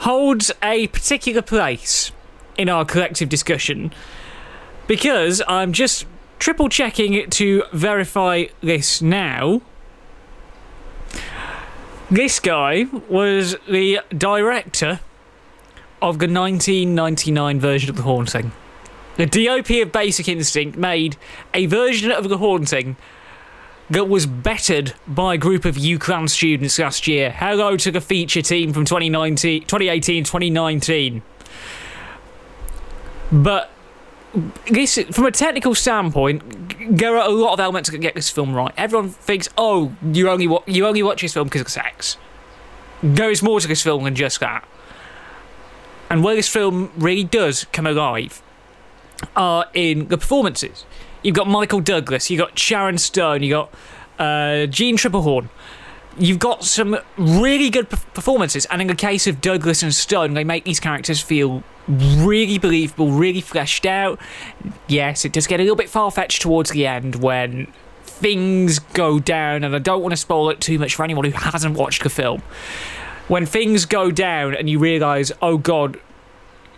holds 0.00 0.50
a 0.62 0.86
particular 0.88 1.42
place 1.42 2.10
in 2.56 2.68
our 2.68 2.84
collective 2.84 3.28
discussion 3.28 3.92
because 4.86 5.42
I'm 5.46 5.72
just 5.72 6.06
triple 6.38 6.68
checking 6.68 7.12
it 7.12 7.30
to 7.32 7.64
verify 7.72 8.46
this 8.62 9.02
now. 9.02 9.60
This 12.10 12.40
guy 12.40 12.86
was 13.08 13.56
the 13.68 14.00
director 14.16 15.00
of 16.02 16.18
the 16.18 16.26
1999 16.26 17.60
version 17.60 17.90
of 17.90 17.96
The 17.96 18.02
Haunting. 18.02 18.52
The 19.16 19.26
DOP 19.26 19.70
of 19.82 19.92
Basic 19.92 20.28
Instinct 20.28 20.78
made 20.78 21.16
a 21.52 21.66
version 21.66 22.10
of 22.10 22.30
The 22.30 22.38
Haunting 22.38 22.96
that 23.90 24.08
was 24.08 24.24
bettered 24.24 24.94
by 25.06 25.34
a 25.34 25.38
group 25.38 25.64
of 25.64 25.74
UCLan 25.74 26.30
students 26.30 26.78
last 26.78 27.08
year. 27.08 27.30
Hello 27.30 27.76
to 27.76 27.90
the 27.90 28.00
feature 28.00 28.40
team 28.40 28.72
from 28.72 28.84
2019, 28.84 29.62
2018 29.62 30.24
2019. 30.24 31.22
But 33.32 33.70
this, 34.70 34.96
from 35.10 35.26
a 35.26 35.32
technical 35.32 35.74
standpoint, 35.74 36.96
there 36.96 37.16
are 37.16 37.28
a 37.28 37.32
lot 37.32 37.52
of 37.52 37.60
elements 37.60 37.90
that 37.90 37.98
get 37.98 38.14
this 38.14 38.30
film 38.30 38.54
right. 38.54 38.72
Everyone 38.76 39.08
thinks, 39.08 39.48
oh, 39.58 39.92
you 40.12 40.28
only 40.28 40.46
wa- 40.46 40.62
you 40.66 40.86
only 40.86 41.02
watch 41.02 41.22
this 41.22 41.34
film 41.34 41.48
because 41.48 41.62
of 41.62 41.68
sex. 41.68 42.16
There 43.02 43.30
is 43.30 43.42
more 43.42 43.60
to 43.60 43.66
this 43.66 43.82
film 43.82 44.04
than 44.04 44.14
just 44.14 44.38
that. 44.40 44.66
And 46.08 46.22
where 46.22 46.34
this 46.36 46.48
film 46.48 46.92
really 46.96 47.24
does 47.24 47.64
come 47.72 47.86
alive 47.86 48.42
are 49.34 49.66
in 49.74 50.08
the 50.08 50.18
performances. 50.18 50.84
You've 51.22 51.34
got 51.34 51.48
Michael 51.48 51.80
Douglas, 51.80 52.30
you've 52.30 52.40
got 52.40 52.58
Sharon 52.58 52.96
Stone, 52.96 53.42
you've 53.42 53.52
got 53.52 53.74
uh, 54.18 54.66
Jeanne 54.66 54.96
Tripplehorn. 54.96 55.48
You've 56.18 56.38
got 56.38 56.64
some 56.64 56.98
really 57.16 57.70
good 57.70 57.88
performances, 57.90 58.66
and 58.66 58.80
in 58.80 58.88
the 58.88 58.94
case 58.94 59.26
of 59.26 59.40
Douglas 59.40 59.82
and 59.82 59.94
Stone, 59.94 60.34
they 60.34 60.44
make 60.44 60.64
these 60.64 60.80
characters 60.80 61.20
feel 61.20 61.62
really 61.86 62.58
believable, 62.58 63.10
really 63.10 63.40
fleshed 63.40 63.86
out. 63.86 64.18
Yes, 64.88 65.24
it 65.24 65.32
does 65.32 65.46
get 65.46 65.60
a 65.60 65.62
little 65.62 65.76
bit 65.76 65.88
far 65.88 66.10
fetched 66.10 66.42
towards 66.42 66.70
the 66.70 66.86
end 66.86 67.16
when 67.16 67.72
things 68.02 68.78
go 68.78 69.18
down, 69.18 69.62
and 69.62 69.74
I 69.74 69.78
don't 69.78 70.02
want 70.02 70.12
to 70.12 70.16
spoil 70.16 70.50
it 70.50 70.60
too 70.60 70.78
much 70.78 70.94
for 70.94 71.04
anyone 71.04 71.24
who 71.26 71.32
hasn't 71.32 71.76
watched 71.76 72.02
the 72.02 72.10
film. 72.10 72.42
When 73.28 73.46
things 73.46 73.84
go 73.84 74.10
down, 74.10 74.54
and 74.54 74.68
you 74.68 74.78
realise, 74.78 75.30
oh 75.40 75.58
god, 75.58 76.00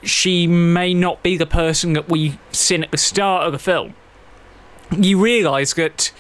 she 0.03 0.47
may 0.47 0.95
not 0.95 1.23
be 1.23 1.37
the 1.37 1.47
person 1.47 1.93
that 1.95 2.09
we 2.09 2.39
seen 2.51 2.83
at 2.83 2.91
the 2.91 2.99
start 2.99 3.47
of 3.47 3.53
the 3.53 3.59
film 3.59 3.95
you 4.91 5.21
realise 5.21 5.75
that 5.75 6.13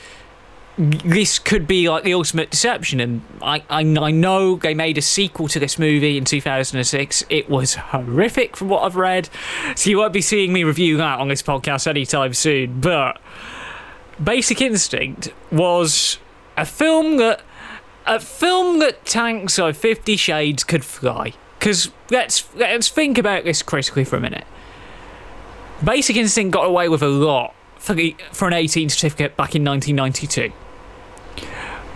this 0.78 1.38
could 1.38 1.66
be 1.66 1.88
like 1.88 2.02
the 2.02 2.14
ultimate 2.14 2.50
deception 2.50 2.98
and 2.98 3.22
I, 3.42 3.62
I, 3.68 3.80
I 3.80 4.10
know 4.10 4.56
they 4.56 4.72
made 4.72 4.96
a 4.96 5.02
sequel 5.02 5.46
to 5.48 5.60
this 5.60 5.78
movie 5.78 6.16
in 6.16 6.24
2006 6.24 7.24
it 7.28 7.50
was 7.50 7.74
horrific 7.74 8.56
from 8.56 8.70
what 8.70 8.82
I've 8.82 8.96
read. 8.96 9.28
So 9.76 9.90
you 9.90 9.98
won't 9.98 10.14
be 10.14 10.22
seeing 10.22 10.52
me 10.52 10.64
review 10.64 10.96
that 10.96 11.18
on 11.18 11.28
this 11.28 11.42
podcast 11.42 11.86
anytime 11.86 12.32
soon 12.32 12.80
but 12.80 13.20
Basic 14.22 14.60
Instinct 14.60 15.32
was 15.50 16.18
a 16.56 16.64
film 16.64 17.16
that 17.18 17.42
a 18.06 18.18
film 18.18 18.78
that 18.80 19.04
tanks 19.04 19.58
of 19.58 19.76
50 19.76 20.16
shades 20.16 20.64
could 20.64 20.84
fly. 20.84 21.34
Because 21.58 21.90
let's 22.10 22.52
let's 22.54 22.88
think 22.88 23.18
about 23.18 23.44
this 23.44 23.62
critically 23.62 24.04
for 24.04 24.16
a 24.16 24.20
minute. 24.20 24.44
Basic 25.84 26.16
Instinct 26.16 26.52
got 26.52 26.64
away 26.64 26.88
with 26.88 27.02
a 27.02 27.08
lot 27.08 27.54
for, 27.82 27.94
the, 27.94 28.14
for 28.30 28.46
an 28.46 28.54
18 28.54 28.88
certificate 28.88 29.36
back 29.36 29.56
in 29.56 29.64
1992. 29.64 30.52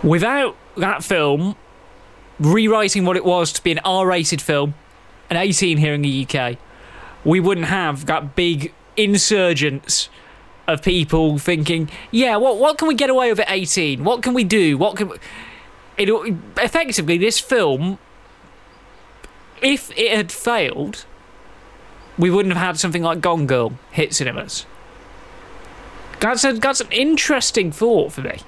Without 0.03 0.57
that 0.75 1.01
film 1.01 1.55
rewriting 2.39 3.05
what 3.05 3.15
it 3.15 3.23
was 3.23 3.53
to 3.53 3.63
be 3.63 3.71
an 3.71 3.79
R 3.79 4.05
rated 4.05 4.41
film, 4.41 4.73
an 5.29 5.37
18 5.37 5.77
here 5.77 5.93
in 5.93 6.01
the 6.01 6.27
UK, 6.27 6.57
we 7.23 7.39
wouldn't 7.39 7.67
have 7.67 8.05
that 8.05 8.35
big 8.35 8.73
insurgence 8.97 10.09
of 10.67 10.83
people 10.83 11.37
thinking, 11.37 11.89
yeah, 12.11 12.35
what 12.35 12.57
what 12.57 12.77
can 12.77 12.89
we 12.89 12.93
get 12.93 13.09
away 13.09 13.29
with 13.29 13.39
at 13.39 13.49
18? 13.49 14.03
What 14.03 14.21
can 14.21 14.33
we 14.33 14.43
do? 14.43 14.77
What 14.77 14.97
can 14.97 15.07
we... 15.07 15.17
it 15.97 16.09
effectively 16.57 17.17
this 17.17 17.39
film 17.39 17.97
if 19.61 19.97
it 19.97 20.11
had 20.11 20.33
failed, 20.33 21.05
we 22.17 22.29
wouldn't 22.29 22.53
have 22.53 22.63
had 22.63 22.77
something 22.77 23.01
like 23.01 23.21
Gone 23.21 23.47
Girl 23.47 23.71
hit 23.91 24.13
cinemas. 24.13 24.65
That's 26.19 26.43
a, 26.43 26.53
that's 26.53 26.81
an 26.81 26.91
interesting 26.91 27.71
thought 27.71 28.13
for 28.13 28.21
me. 28.21 28.39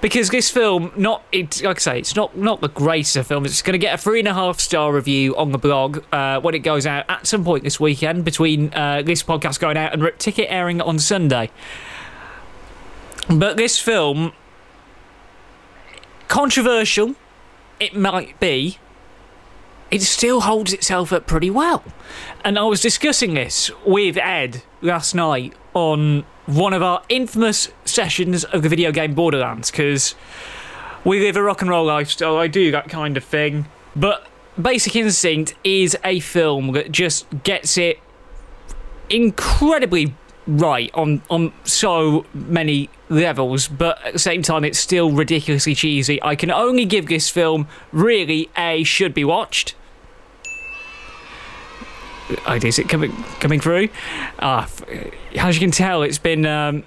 Because 0.00 0.30
this 0.30 0.48
film, 0.48 0.92
not 0.96 1.24
it, 1.32 1.60
like 1.62 1.78
I 1.78 1.80
say, 1.80 1.98
it's 1.98 2.14
not 2.14 2.36
not 2.36 2.60
the 2.60 2.68
greatest 2.68 3.16
of 3.16 3.26
films. 3.26 3.50
It's 3.50 3.62
going 3.62 3.72
to 3.72 3.78
get 3.78 3.94
a 3.94 3.98
three 3.98 4.20
and 4.20 4.28
a 4.28 4.34
half 4.34 4.60
star 4.60 4.92
review 4.92 5.36
on 5.36 5.50
the 5.50 5.58
blog 5.58 6.04
uh, 6.12 6.40
when 6.40 6.54
it 6.54 6.60
goes 6.60 6.86
out 6.86 7.04
at 7.08 7.26
some 7.26 7.44
point 7.44 7.64
this 7.64 7.80
weekend. 7.80 8.24
Between 8.24 8.72
uh, 8.74 9.02
this 9.02 9.24
podcast 9.24 9.58
going 9.58 9.76
out 9.76 9.92
and 9.92 10.02
Rip 10.02 10.18
Ticket 10.18 10.46
airing 10.50 10.80
on 10.80 11.00
Sunday. 11.00 11.50
But 13.28 13.56
this 13.56 13.78
film, 13.80 14.32
controversial, 16.28 17.16
it 17.80 17.94
might 17.94 18.38
be. 18.38 18.78
It 19.90 20.02
still 20.02 20.42
holds 20.42 20.72
itself 20.72 21.12
up 21.12 21.26
pretty 21.26 21.50
well. 21.50 21.82
And 22.44 22.58
I 22.58 22.64
was 22.64 22.80
discussing 22.80 23.34
this 23.34 23.70
with 23.84 24.16
Ed 24.16 24.62
last 24.80 25.14
night 25.14 25.54
on 25.74 26.24
one 26.48 26.72
of 26.72 26.82
our 26.82 27.02
infamous 27.10 27.68
sessions 27.84 28.42
of 28.42 28.62
the 28.62 28.70
video 28.70 28.90
game 28.90 29.12
Borderlands 29.12 29.70
because 29.70 30.14
we 31.04 31.20
live 31.20 31.36
a 31.36 31.42
rock 31.42 31.60
and 31.60 31.68
roll 31.68 31.84
lifestyle. 31.84 32.38
I 32.38 32.46
do 32.46 32.70
that 32.70 32.88
kind 32.88 33.18
of 33.18 33.24
thing. 33.24 33.66
But 33.94 34.26
Basic 34.60 34.96
Instinct 34.96 35.54
is 35.62 35.96
a 36.04 36.20
film 36.20 36.72
that 36.72 36.90
just 36.90 37.26
gets 37.42 37.76
it 37.76 38.00
incredibly 39.10 40.14
right 40.46 40.90
on 40.94 41.20
on 41.28 41.52
so 41.64 42.24
many 42.32 42.88
levels, 43.10 43.68
but 43.68 44.02
at 44.06 44.14
the 44.14 44.18
same 44.18 44.40
time, 44.40 44.64
it's 44.64 44.78
still 44.78 45.10
ridiculously 45.10 45.74
cheesy. 45.74 46.22
I 46.22 46.34
can 46.34 46.50
only 46.50 46.86
give 46.86 47.08
this 47.08 47.28
film 47.28 47.68
really 47.92 48.48
a 48.56 48.84
should 48.84 49.12
be 49.12 49.24
watched 49.24 49.74
is 52.64 52.78
it 52.78 52.88
coming 52.88 53.12
coming 53.40 53.60
through? 53.60 53.88
Uh, 54.38 54.66
as 55.36 55.56
you 55.56 55.60
can 55.60 55.70
tell, 55.70 56.02
it's 56.02 56.18
been 56.18 56.46
um, 56.46 56.84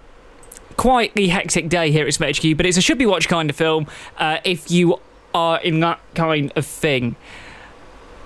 quite 0.77 1.13
the 1.13 1.27
hectic 1.27 1.69
day 1.69 1.91
here 1.91 2.07
at 2.07 2.13
Smith 2.13 2.37
HQ, 2.37 2.57
but 2.57 2.65
it's 2.65 2.77
a 2.77 2.81
should 2.81 2.97
be 2.97 3.05
watched 3.05 3.29
kind 3.29 3.49
of 3.49 3.55
film 3.55 3.87
uh, 4.17 4.37
if 4.43 4.71
you 4.71 4.99
are 5.33 5.59
in 5.61 5.79
that 5.81 5.99
kind 6.15 6.51
of 6.55 6.65
thing. 6.65 7.15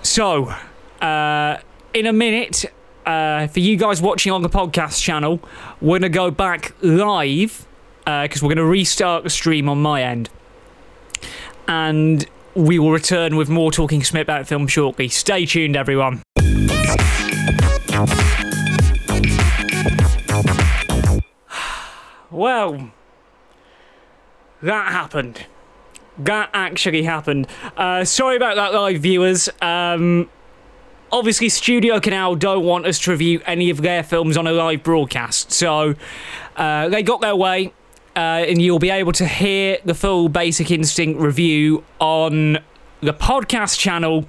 So, 0.02 0.54
uh, 1.00 1.58
in 1.94 2.06
a 2.06 2.12
minute, 2.12 2.64
uh, 3.04 3.46
for 3.48 3.60
you 3.60 3.76
guys 3.76 4.00
watching 4.02 4.32
on 4.32 4.42
the 4.42 4.48
podcast 4.48 5.02
channel, 5.02 5.40
we're 5.80 5.98
going 5.98 6.02
to 6.02 6.08
go 6.08 6.30
back 6.30 6.74
live 6.82 7.66
because 8.04 8.42
we're 8.42 8.54
going 8.54 8.56
to 8.58 8.64
restart 8.64 9.24
the 9.24 9.30
stream 9.30 9.68
on 9.68 9.82
my 9.82 10.02
end. 10.02 10.30
And 11.68 12.24
we 12.54 12.78
will 12.78 12.92
return 12.92 13.36
with 13.36 13.48
more 13.48 13.70
Talking 13.70 14.02
Smith 14.02 14.22
about 14.22 14.46
film 14.46 14.66
shortly. 14.66 15.08
Stay 15.08 15.44
tuned, 15.44 15.76
everyone. 15.76 16.22
Well, 22.30 22.90
that 24.62 24.92
happened. 24.92 25.46
That 26.18 26.50
actually 26.52 27.04
happened. 27.04 27.46
Uh, 27.76 28.04
sorry 28.04 28.36
about 28.36 28.56
that, 28.56 28.74
live 28.74 29.00
viewers. 29.00 29.48
Um, 29.62 30.28
obviously, 31.12 31.48
Studio 31.48 32.00
Canal 32.00 32.34
don't 32.34 32.64
want 32.64 32.86
us 32.86 32.98
to 33.00 33.10
review 33.10 33.40
any 33.46 33.70
of 33.70 33.82
their 33.82 34.02
films 34.02 34.36
on 34.36 34.46
a 34.46 34.52
live 34.52 34.82
broadcast, 34.82 35.52
so 35.52 35.94
uh, 36.56 36.88
they 36.88 37.02
got 37.02 37.20
their 37.20 37.36
way, 37.36 37.72
uh, 38.16 38.18
and 38.18 38.60
you'll 38.60 38.78
be 38.78 38.90
able 38.90 39.12
to 39.12 39.26
hear 39.26 39.78
the 39.84 39.94
full 39.94 40.28
Basic 40.28 40.70
Instinct 40.70 41.20
review 41.20 41.84
on 42.00 42.58
the 43.02 43.12
podcast 43.12 43.78
channel 43.78 44.24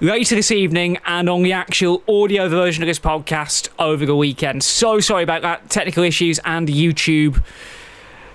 later 0.00 0.34
this 0.34 0.50
evening 0.50 0.98
and 1.06 1.28
on 1.28 1.42
the 1.42 1.52
actual 1.52 2.02
audio 2.08 2.48
version 2.48 2.82
of 2.82 2.86
this 2.86 2.98
podcast 2.98 3.68
over 3.78 4.04
the 4.04 4.16
weekend. 4.16 4.62
So 4.62 5.00
sorry 5.00 5.22
about 5.22 5.42
that, 5.42 5.70
technical 5.70 6.02
issues 6.02 6.38
and 6.44 6.68
YouTube 6.68 7.42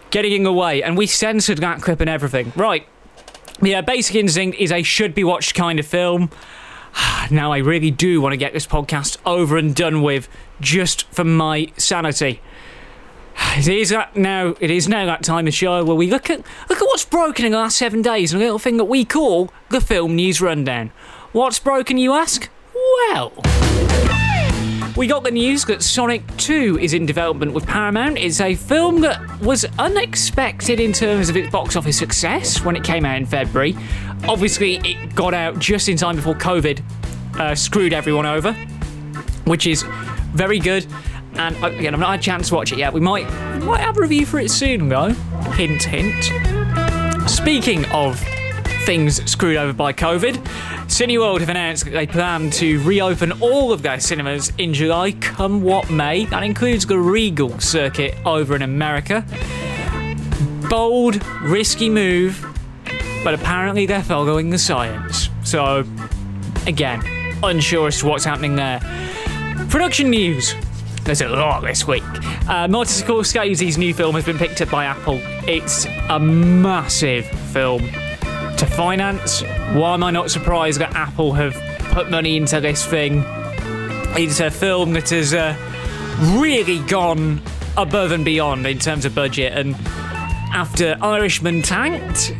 getting 0.10 0.34
in 0.34 0.44
the 0.44 0.54
way, 0.54 0.82
and 0.82 0.98
we 0.98 1.08
censored 1.08 1.60
that 1.60 1.82
clip 1.82 2.02
and 2.02 2.10
everything. 2.10 2.52
Right. 2.56 2.88
Yeah, 3.62 3.82
Basic 3.82 4.16
Instinct 4.16 4.58
is 4.58 4.72
a 4.72 4.82
should 4.82 5.14
be 5.14 5.24
watched 5.24 5.56
kind 5.56 5.80
of 5.80 5.86
film. 5.86 6.30
Now 7.30 7.54
I 7.54 7.60
really 7.60 7.92
do 7.92 8.20
want 8.20 8.34
to 8.34 8.38
get 8.38 8.52
this 8.52 8.68
podcast 8.68 9.16
over 9.26 9.56
and 9.56 9.74
done 9.74 10.02
with 10.02 10.28
just 10.60 11.04
for 11.14 11.24
my 11.24 11.72
sanity. 11.78 12.42
It 13.58 13.68
is 13.68 13.90
that 13.90 14.16
now. 14.16 14.56
It 14.60 14.70
is 14.70 14.88
now 14.90 15.06
that 15.06 15.24
time 15.24 15.48
of 15.48 15.54
show 15.54 15.84
where 15.84 15.96
we 15.96 16.10
look 16.10 16.30
at 16.30 16.40
look 16.70 16.82
at 16.82 16.86
what's 16.86 17.06
broken 17.06 17.46
in 17.46 17.52
the 17.52 17.58
last 17.58 17.78
seven 17.78 18.02
days, 18.02 18.34
and 18.34 18.42
a 18.42 18.46
little 18.46 18.60
thing 18.60 18.78
that 18.78 18.86
we 18.86 19.06
call 19.06 19.54
the 19.70 19.80
film 19.80 20.16
news 20.16 20.42
rundown. 20.42 20.92
What's 21.34 21.60
broken, 21.60 21.98
you 21.98 22.12
ask? 22.12 22.50
Well, 22.76 23.32
we 24.98 25.08
got 25.08 25.24
the 25.24 25.32
news 25.32 25.64
that 25.64 25.82
Sonic 25.82 26.24
2 26.36 26.78
is 26.82 26.94
in 26.94 27.06
development 27.06 27.54
with 27.54 27.66
Paramount. 27.66 28.18
It's 28.18 28.42
a 28.42 28.56
film 28.56 29.00
that 29.00 29.40
was 29.40 29.64
unexpected 29.80 30.82
in 30.82 30.92
terms 30.92 31.30
of 31.30 31.38
its 31.38 31.50
box 31.50 31.78
office 31.78 31.98
success 31.98 32.66
when 32.66 32.76
it 32.76 32.84
came 32.84 33.06
out 33.06 33.16
in 33.16 33.26
February. 33.26 33.78
Obviously, 34.28 34.76
it 34.84 35.16
got 35.16 35.34
out 35.34 35.58
just 35.58 35.88
in 35.88 35.96
time 35.96 36.18
before 36.18 36.36
COVID 36.36 36.84
uh, 37.40 37.56
screwed 37.56 37.94
everyone 37.94 38.26
over, 38.26 38.52
which 39.46 39.68
is 39.68 39.84
very 40.34 40.60
good. 40.60 40.86
And 41.36 41.56
uh, 41.64 41.68
again, 41.68 41.94
I've 41.94 42.02
not 42.02 42.10
had 42.10 42.20
a 42.20 42.24
chance 42.24 42.50
to 42.50 42.56
watch 42.56 42.74
it 42.74 42.78
yet. 42.78 42.92
We 42.92 43.00
might, 43.00 43.24
we 43.58 43.66
might 43.66 43.80
have 43.80 43.98
a 43.98 44.02
review 44.02 44.26
for 44.26 44.42
it 44.42 44.52
soon, 44.52 44.90
though. 44.90 45.12
Hint, 45.54 45.84
hint. 45.84 46.26
Speaking 47.30 47.86
of 47.92 48.22
things 48.82 49.24
screwed 49.30 49.58
over 49.58 49.74
by 49.74 49.94
COVID, 49.94 50.36
Cineworld 50.88 51.40
have 51.40 51.50
announced 51.50 51.86
that 51.86 51.92
they 51.92 52.08
plan 52.08 52.50
to 52.52 52.82
reopen 52.84 53.32
all 53.42 53.72
of 53.72 53.82
their 53.82 54.00
cinemas 54.00 54.52
in 54.58 54.74
July, 54.74 55.12
come 55.14 55.62
what 55.62 55.90
may. 55.90 56.26
That 56.26 56.44
includes 56.44 56.86
the 56.86 56.98
Regal 56.98 57.60
circuit 57.60 58.16
over 58.26 58.56
in 58.56 58.62
America. 58.62 59.26
Bold, 60.70 61.24
risky 61.42 61.90
move, 61.90 62.46
but 63.24 63.34
apparently 63.34 63.86
they're 63.86 64.04
following 64.04 64.50
the 64.50 64.58
science. 64.58 65.30
So, 65.44 65.86
again, 66.66 67.02
unsure 67.44 67.88
as 67.88 68.00
to 68.00 68.08
what's 68.08 68.26
happening 68.26 68.56
there. 68.56 68.80
Production 69.70 70.10
news. 70.10 70.56
There's 71.04 71.22
a 71.22 71.30
lot 71.30 71.64
this 71.64 71.88
week. 71.88 72.04
Uh, 72.48 72.68
Martin 72.68 73.06
Scorsese's 73.06 73.78
new 73.78 73.94
film 73.94 74.16
has 74.16 74.26
been 74.26 74.38
picked 74.38 74.62
up 74.62 74.70
by 74.70 74.86
Apple. 74.86 75.20
It's 75.48 75.88
a 76.10 76.20
massive 76.20 77.26
film 77.52 77.90
to 78.62 78.68
finance. 78.68 79.42
Why 79.74 79.96
am 79.96 80.04
I 80.04 80.12
not 80.12 80.30
surprised 80.30 80.80
that 80.82 80.94
Apple 80.94 81.34
have 81.34 81.56
put 81.94 82.12
money 82.12 82.38
into 82.38 82.62
this 82.62 82.86
thing? 82.86 83.24
It's 84.16 84.40
a 84.40 84.52
film 84.52 84.94
that 84.94 85.10
has 85.10 85.34
uh, 85.34 85.56
really 86.40 86.78
gone 86.86 87.42
above 87.76 88.12
and 88.12 88.24
beyond 88.24 88.68
in 88.68 88.78
terms 88.78 89.04
of 89.06 89.16
budget, 89.16 89.54
and 89.58 89.76
after 90.54 90.96
Irishman 91.02 91.64
tanked, 91.64 92.36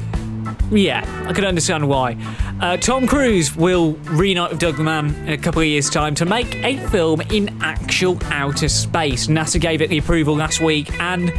yeah, 0.70 1.04
I 1.28 1.34
can 1.34 1.44
understand 1.44 1.90
why. 1.90 2.18
Uh, 2.60 2.78
Tom 2.78 3.08
Cruise 3.08 3.56
will 3.56 3.94
reunite 4.04 4.52
with 4.52 4.60
Doug 4.60 4.78
Liman 4.78 5.16
in 5.26 5.30
a 5.30 5.38
couple 5.40 5.62
of 5.62 5.68
years' 5.68 5.90
time 5.90 6.14
to 6.16 6.26
make 6.26 6.56
a 6.58 6.78
film 6.90 7.22
in 7.22 7.58
actual 7.64 8.20
outer 8.26 8.70
space. 8.70 9.26
NASA 9.26 9.60
gave 9.60 9.82
it 9.82 9.90
the 9.90 9.98
approval 9.98 10.36
last 10.36 10.62
week, 10.62 10.92
and 11.00 11.34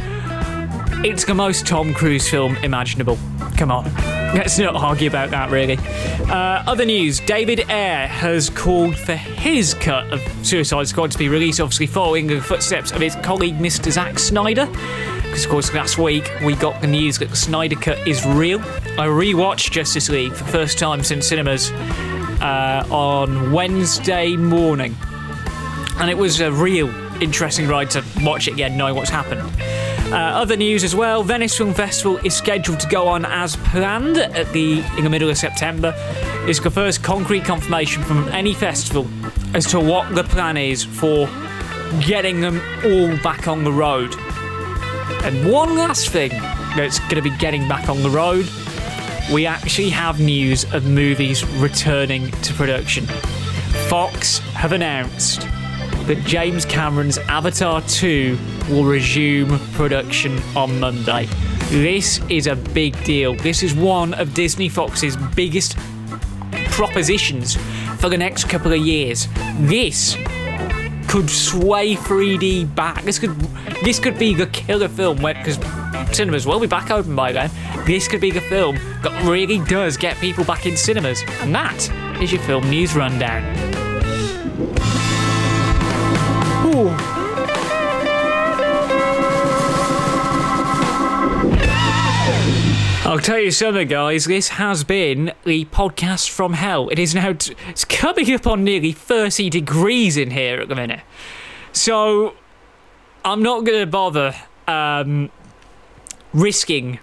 it's 1.03 1.25
the 1.25 1.33
most 1.33 1.67
Tom 1.67 1.93
Cruise 1.93 2.29
film 2.29 2.55
imaginable. 2.57 3.17
Come 3.57 3.71
on. 3.71 3.93
Let's 4.33 4.57
not 4.57 4.75
argue 4.75 5.09
about 5.09 5.29
that, 5.31 5.51
really. 5.51 5.77
Uh, 6.29 6.63
other 6.65 6.85
news 6.85 7.19
David 7.19 7.69
Ayer 7.69 8.07
has 8.07 8.49
called 8.49 8.97
for 8.97 9.13
his 9.13 9.73
cut 9.73 10.11
of 10.11 10.21
Suicide 10.45 10.87
Squad 10.87 11.11
to 11.11 11.17
be 11.17 11.27
released, 11.27 11.59
obviously 11.59 11.87
following 11.87 12.27
the 12.27 12.41
footsteps 12.41 12.91
of 12.91 13.01
his 13.01 13.15
colleague, 13.17 13.55
Mr. 13.55 13.91
Zack 13.91 14.17
Snyder. 14.17 14.65
Because, 15.23 15.45
of 15.45 15.51
course, 15.51 15.73
last 15.73 15.97
week 15.97 16.31
we 16.43 16.55
got 16.55 16.79
the 16.81 16.87
news 16.87 17.19
that 17.19 17.29
the 17.29 17.35
Snyder 17.35 17.75
cut 17.75 18.07
is 18.07 18.25
real. 18.25 18.59
I 18.61 19.07
rewatched 19.07 19.71
Justice 19.71 20.09
League 20.09 20.33
for 20.33 20.45
the 20.45 20.51
first 20.51 20.79
time 20.79 21.03
since 21.03 21.27
cinemas 21.27 21.71
uh, 22.41 22.87
on 22.89 23.51
Wednesday 23.51 24.35
morning. 24.35 24.95
And 25.97 26.09
it 26.09 26.17
was 26.17 26.39
a 26.39 26.51
real 26.51 26.89
interesting 27.21 27.67
ride 27.67 27.91
to 27.91 28.03
watch 28.21 28.47
it 28.47 28.53
again, 28.53 28.77
knowing 28.77 28.95
what's 28.95 29.09
happened. 29.09 29.41
Uh, 30.13 30.17
other 30.17 30.55
news 30.55 30.83
as 30.83 30.95
well: 30.95 31.23
Venice 31.23 31.57
Film 31.57 31.73
Festival 31.73 32.19
is 32.23 32.35
scheduled 32.35 32.79
to 32.79 32.87
go 32.87 33.07
on 33.07 33.25
as 33.25 33.55
planned 33.55 34.17
at 34.17 34.47
the 34.53 34.83
in 34.95 35.03
the 35.03 35.09
middle 35.09 35.27
of 35.27 35.39
September. 35.39 35.91
It's 36.47 36.59
the 36.59 36.69
first 36.69 37.01
concrete 37.01 37.45
confirmation 37.45 38.03
from 38.03 38.27
any 38.27 38.53
festival 38.53 39.07
as 39.55 39.65
to 39.71 39.79
what 39.79 40.13
the 40.13 40.23
plan 40.23 40.55
is 40.55 40.83
for 40.83 41.27
getting 42.05 42.41
them 42.41 42.61
all 42.85 43.17
back 43.23 43.47
on 43.47 43.63
the 43.63 43.71
road. 43.71 44.13
And 45.23 45.51
one 45.51 45.75
last 45.77 46.09
thing 46.09 46.29
that's 46.75 46.99
going 46.99 47.15
to 47.15 47.23
be 47.23 47.35
getting 47.37 47.67
back 47.67 47.89
on 47.89 48.03
the 48.03 48.09
road: 48.11 48.47
we 49.33 49.47
actually 49.47 49.89
have 49.89 50.19
news 50.19 50.63
of 50.75 50.85
movies 50.85 51.43
returning 51.55 52.29
to 52.43 52.53
production. 52.53 53.07
Fox 53.89 54.37
have 54.53 54.73
announced 54.73 55.47
that 56.05 56.23
James 56.25 56.65
Cameron's 56.65 57.17
Avatar 57.17 57.81
2 57.81 58.37
will 58.69 58.83
resume 58.83 59.57
production 59.73 60.37
on 60.55 60.79
Monday. 60.79 61.27
This 61.69 62.19
is 62.29 62.47
a 62.47 62.55
big 62.55 63.01
deal. 63.03 63.35
This 63.35 63.63
is 63.63 63.73
one 63.73 64.13
of 64.15 64.33
Disney 64.33 64.69
Fox's 64.69 65.15
biggest 65.35 65.77
propositions 66.71 67.55
for 67.99 68.09
the 68.09 68.17
next 68.17 68.49
couple 68.49 68.73
of 68.73 68.79
years. 68.79 69.27
This 69.59 70.17
could 71.07 71.29
sway 71.29 71.95
3D 71.95 72.75
back. 72.75 73.03
This 73.03 73.19
could 73.19 73.39
this 73.83 73.99
could 73.99 74.17
be 74.17 74.33
the 74.33 74.47
killer 74.47 74.87
film 74.87 75.17
because 75.17 75.57
cinemas 76.15 76.45
will 76.45 76.59
be 76.59 76.67
back 76.67 76.91
open 76.91 77.15
by 77.15 77.31
then. 77.31 77.49
This 77.85 78.07
could 78.07 78.21
be 78.21 78.31
the 78.31 78.41
film 78.41 78.75
that 79.03 79.23
really 79.23 79.59
does 79.65 79.97
get 79.97 80.17
people 80.17 80.43
back 80.43 80.65
in 80.65 80.75
cinemas. 80.75 81.23
And 81.41 81.53
that 81.53 81.89
is 82.21 82.31
your 82.31 82.41
film 82.41 82.69
news 82.69 82.95
rundown. 82.95 83.43
I'll 93.05 93.19
tell 93.19 93.39
you 93.39 93.51
something, 93.51 93.87
guys. 93.87 94.25
This 94.25 94.49
has 94.49 94.83
been 94.83 95.33
the 95.43 95.65
podcast 95.65 96.29
from 96.29 96.53
hell. 96.53 96.89
It 96.89 96.97
is 96.97 97.13
now 97.13 97.33
t- 97.33 97.55
it's 97.69 97.85
coming 97.85 98.33
up 98.33 98.47
on 98.47 98.63
nearly 98.63 98.91
30 98.91 99.49
degrees 99.49 100.17
in 100.17 100.31
here 100.31 100.59
at 100.59 100.67
the 100.67 100.75
minute. 100.75 101.01
So 101.71 102.35
I'm 103.23 103.43
not 103.43 103.65
going 103.65 103.79
to 103.79 103.85
bother 103.85 104.35
um, 104.67 105.29
risking 106.33 106.99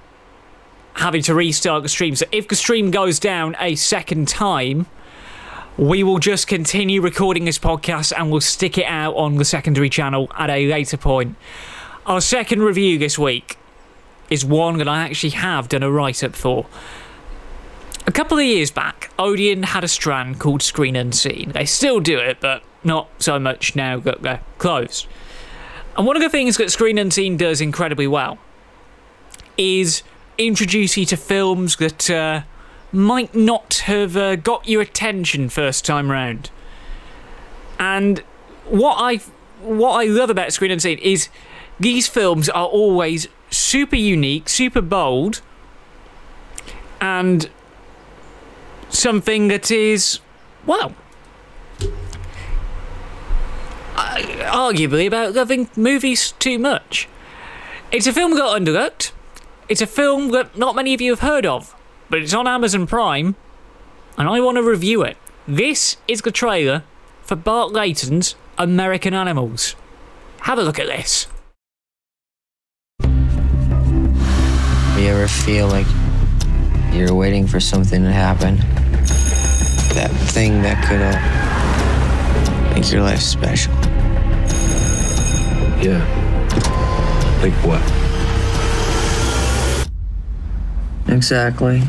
having 0.94 1.22
to 1.22 1.34
restart 1.34 1.82
the 1.82 1.88
stream. 1.88 2.14
So 2.14 2.26
if 2.32 2.48
the 2.48 2.56
stream 2.56 2.90
goes 2.90 3.18
down 3.18 3.56
a 3.60 3.74
second 3.74 4.28
time, 4.28 4.86
we 5.80 6.02
will 6.02 6.18
just 6.18 6.46
continue 6.46 7.00
recording 7.00 7.46
this 7.46 7.58
podcast 7.58 8.12
and 8.14 8.30
we'll 8.30 8.42
stick 8.42 8.76
it 8.76 8.84
out 8.84 9.14
on 9.14 9.36
the 9.36 9.46
secondary 9.46 9.88
channel 9.88 10.30
at 10.36 10.50
a 10.50 10.66
later 10.66 10.98
point. 10.98 11.34
Our 12.04 12.20
second 12.20 12.62
review 12.62 12.98
this 12.98 13.18
week 13.18 13.56
is 14.28 14.44
one 14.44 14.76
that 14.76 14.86
I 14.86 15.04
actually 15.04 15.30
have 15.30 15.70
done 15.70 15.82
a 15.82 15.90
write 15.90 16.22
up 16.22 16.36
for. 16.36 16.66
A 18.06 18.12
couple 18.12 18.36
of 18.36 18.44
years 18.44 18.70
back, 18.70 19.10
Odeon 19.18 19.62
had 19.62 19.82
a 19.82 19.88
strand 19.88 20.38
called 20.38 20.60
Screen 20.60 20.96
Unseen. 20.96 21.52
They 21.52 21.64
still 21.64 21.98
do 21.98 22.18
it, 22.18 22.40
but 22.40 22.62
not 22.84 23.08
so 23.18 23.38
much 23.38 23.74
now 23.74 23.98
that 24.00 24.20
they're 24.20 24.42
closed. 24.58 25.06
And 25.96 26.06
one 26.06 26.14
of 26.14 26.20
the 26.20 26.28
things 26.28 26.58
that 26.58 26.70
Screen 26.70 26.98
Unseen 26.98 27.38
does 27.38 27.62
incredibly 27.62 28.06
well 28.06 28.36
is 29.56 30.02
introduce 30.36 30.98
you 30.98 31.06
to 31.06 31.16
films 31.16 31.76
that 31.76 32.10
uh, 32.10 32.42
might 32.92 33.34
not 33.34 33.74
have 33.84 34.16
uh, 34.16 34.36
got 34.36 34.68
your 34.68 34.82
attention 34.82 35.48
first 35.48 35.84
time 35.84 36.10
round. 36.10 36.50
And 37.78 38.20
what 38.66 38.96
I 38.98 39.16
what 39.62 39.92
I 39.92 40.04
love 40.04 40.30
about 40.30 40.52
Screen 40.52 40.70
Unseen 40.70 40.98
is 40.98 41.28
these 41.78 42.08
films 42.08 42.48
are 42.48 42.66
always 42.66 43.28
super 43.50 43.96
unique, 43.96 44.48
super 44.48 44.80
bold, 44.80 45.42
and 47.00 47.50
something 48.88 49.48
that 49.48 49.70
is 49.70 50.20
well 50.66 50.94
arguably 54.50 55.06
about 55.06 55.34
loving 55.34 55.68
movies 55.76 56.32
too 56.32 56.58
much. 56.58 57.08
It's 57.92 58.06
a 58.06 58.12
film 58.12 58.36
got 58.36 58.60
underlooked. 58.60 59.12
It's 59.68 59.80
a 59.80 59.86
film 59.86 60.30
that 60.30 60.56
not 60.56 60.74
many 60.74 60.94
of 60.94 61.00
you 61.00 61.12
have 61.12 61.20
heard 61.20 61.46
of, 61.46 61.74
but 62.10 62.20
it's 62.20 62.34
on 62.34 62.46
Amazon 62.46 62.86
Prime, 62.86 63.36
and 64.18 64.28
I 64.28 64.40
want 64.40 64.56
to 64.56 64.62
review 64.62 65.02
it. 65.02 65.16
This 65.46 65.96
is 66.08 66.20
the 66.22 66.32
trailer 66.32 66.82
for 67.22 67.36
Bart 67.36 67.72
Layton's 67.72 68.34
American 68.58 69.14
Animals. 69.14 69.76
Have 70.40 70.58
a 70.58 70.62
look 70.62 70.78
at 70.78 70.86
this. 70.86 71.28
You 74.98 75.06
ever 75.06 75.28
feel 75.28 75.68
like 75.68 75.86
you're 76.92 77.14
waiting 77.14 77.46
for 77.46 77.60
something 77.60 78.02
to 78.02 78.12
happen? 78.12 78.56
That 79.94 80.10
thing 80.32 80.60
that 80.62 80.84
could 80.86 81.00
uh, 81.00 82.74
make 82.74 82.92
your 82.92 83.02
life 83.02 83.20
special. 83.20 83.72
Yeah. 85.80 86.04
Like 87.42 87.54
what? 87.64 87.99
Exactly. 91.10 91.82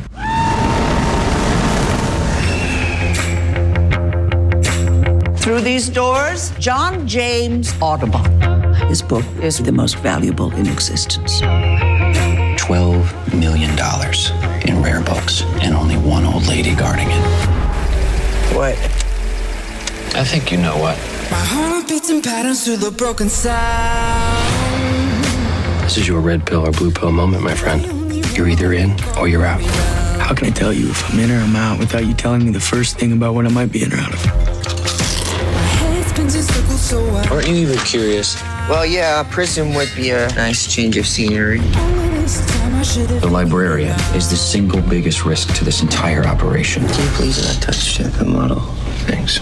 Through 5.38 5.62
these 5.62 5.90
doors, 5.90 6.52
John 6.60 7.08
James 7.08 7.74
Audubon. 7.82 8.24
His 8.88 9.02
book 9.02 9.26
is 9.42 9.58
the 9.58 9.72
most 9.72 9.98
valuable 9.98 10.52
in 10.54 10.68
existence. 10.68 11.42
$12 11.42 13.40
million 13.40 13.72
in 14.68 14.84
rare 14.84 15.02
books, 15.02 15.44
and 15.62 15.76
only 15.76 15.98
one 15.98 16.26
old 16.26 16.48
lady 16.48 16.74
guarding 16.76 17.10
it. 17.10 17.26
What? 18.56 18.78
I 20.16 20.24
think 20.24 20.52
you 20.52 20.58
know 20.58 20.78
what. 20.78 20.98
My 21.32 21.38
heart 21.38 21.88
beats 21.88 22.10
in 22.10 22.22
patterns 22.22 22.66
to 22.66 22.76
the 22.78 22.92
broken 22.92 23.30
sound. 23.30 24.46
This 25.84 25.98
is 25.98 26.08
your 26.08 26.22
red 26.22 26.46
pill 26.46 26.68
or 26.68 26.72
blue 26.72 26.92
pill 26.92 27.12
moment, 27.12 27.44
my 27.44 27.56
friend. 27.56 28.01
You're 28.12 28.50
either 28.50 28.74
in 28.74 28.96
or 29.18 29.28
you're 29.28 29.46
out. 29.46 29.62
How 30.20 30.34
can 30.34 30.48
I 30.48 30.52
tell 30.52 30.72
you 30.72 30.90
if 30.90 31.12
I'm 31.12 31.20
in 31.20 31.32
or 31.32 31.40
I'm 31.40 31.56
out 31.56 31.80
without 31.80 32.06
you 32.06 32.14
telling 32.14 32.46
me 32.46 32.52
the 32.52 32.60
first 32.60 32.98
thing 32.98 33.12
about 33.12 33.34
what 33.34 33.46
I 33.46 33.50
might 33.50 33.72
be 33.72 33.84
in 33.84 33.92
or 33.92 33.98
out 33.98 34.14
of? 34.14 34.26
Aren't 37.32 37.48
you 37.48 37.56
even 37.56 37.78
curious? 37.80 38.42
Well, 38.70 38.86
yeah, 38.86 39.22
a 39.22 39.24
prison 39.26 39.74
would 39.74 39.92
be 39.96 40.12
a 40.12 40.28
nice 40.36 40.74
change 40.74 40.96
of 40.98 41.06
scenery. 41.06 41.60
The 41.60 43.30
librarian 43.30 44.00
is 44.16 44.30
the 44.30 44.38
single 44.38 44.82
biggest 44.82 45.26
risk 45.26 45.54
to 45.56 45.66
this 45.66 45.82
entire 45.82 46.24
operation. 46.26 46.88
Can 46.88 47.04
you 47.04 47.12
please 47.12 47.44
not 47.46 47.62
touch 47.62 47.98
the 47.98 48.26
model? 48.26 48.60
Thanks. 49.08 49.41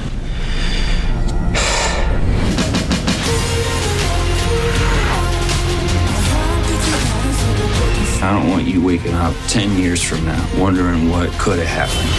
Don't 8.50 8.58
want 8.58 8.68
you 8.68 8.82
waking 8.82 9.14
up 9.14 9.36
10 9.48 9.78
years 9.78 10.02
from 10.02 10.26
now 10.26 10.60
wondering 10.60 11.10
what 11.10 11.30
could 11.34 11.60
have 11.60 11.68
happened. 11.68 12.10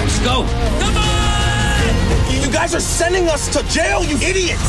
Let's 0.00 0.18
go. 0.20 0.44
Come 0.78 0.96
on! 0.96 2.40
You 2.40 2.52
guys 2.52 2.72
are 2.74 2.80
sending 2.80 3.28
us 3.28 3.48
to 3.52 3.64
jail, 3.68 4.04
you 4.04 4.16
idiots! 4.18 4.62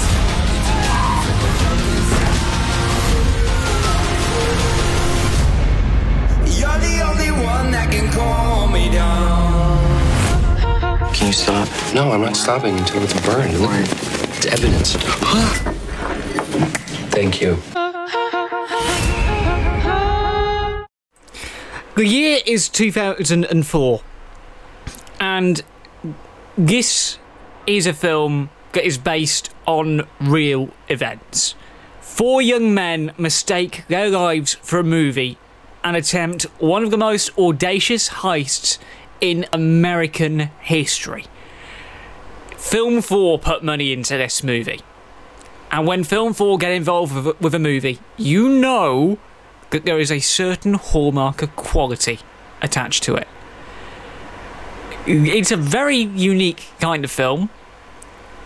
You're 6.57 6.79
the 6.79 7.01
only 7.05 7.31
one 7.45 7.71
that 7.71 7.89
can 7.91 8.11
calm 8.11 8.73
me 8.73 8.89
down. 8.91 9.77
Can 11.13 11.27
you 11.27 11.33
stop? 11.33 11.67
No, 11.93 12.11
I'm 12.11 12.21
not 12.21 12.35
stopping 12.35 12.75
until 12.75 13.03
it's 13.03 13.13
burned. 13.21 13.59
Look, 13.59 13.71
it's 13.71 14.47
evidence. 14.47 14.95
Thank 17.11 17.39
you. 17.39 17.59
The 21.95 22.07
year 22.07 22.39
is 22.43 22.69
2004, 22.69 24.01
and 25.19 25.61
this 26.57 27.19
is 27.67 27.85
a 27.85 27.93
film 27.93 28.49
that 28.71 28.83
is 28.83 28.97
based 28.97 29.53
on 29.67 30.07
real 30.19 30.71
events. 30.89 31.53
Four 32.01 32.41
young 32.41 32.73
men 32.73 33.11
mistake 33.19 33.83
their 33.89 34.09
lives 34.09 34.55
for 34.55 34.79
a 34.79 34.83
movie 34.83 35.37
and 35.83 35.95
attempt 35.95 36.43
one 36.57 36.83
of 36.83 36.89
the 36.89 36.97
most 36.97 37.29
audacious 37.37 38.09
heists 38.09 38.79
in 39.21 39.45
American 39.53 40.49
history. 40.61 41.25
Film 42.57 43.03
4 43.03 43.37
put 43.37 43.63
money 43.63 43.93
into 43.93 44.17
this 44.17 44.43
movie. 44.43 44.81
And 45.69 45.85
when 45.85 46.03
Film 46.03 46.33
4 46.33 46.57
get 46.57 46.71
involved 46.71 47.13
with, 47.13 47.39
with 47.39 47.53
a 47.53 47.59
movie, 47.59 47.99
you 48.17 48.49
know 48.49 49.19
that 49.73 49.85
there 49.85 49.99
is 49.99 50.11
a 50.11 50.19
certain 50.19 50.75
hallmark 50.75 51.41
of 51.41 51.55
quality 51.55 52.19
attached 52.61 53.01
to 53.03 53.15
it. 53.15 53.27
It's 55.07 55.51
a 55.51 55.57
very 55.57 55.97
unique 55.97 56.67
kind 56.79 57.03
of 57.03 57.09
film, 57.11 57.49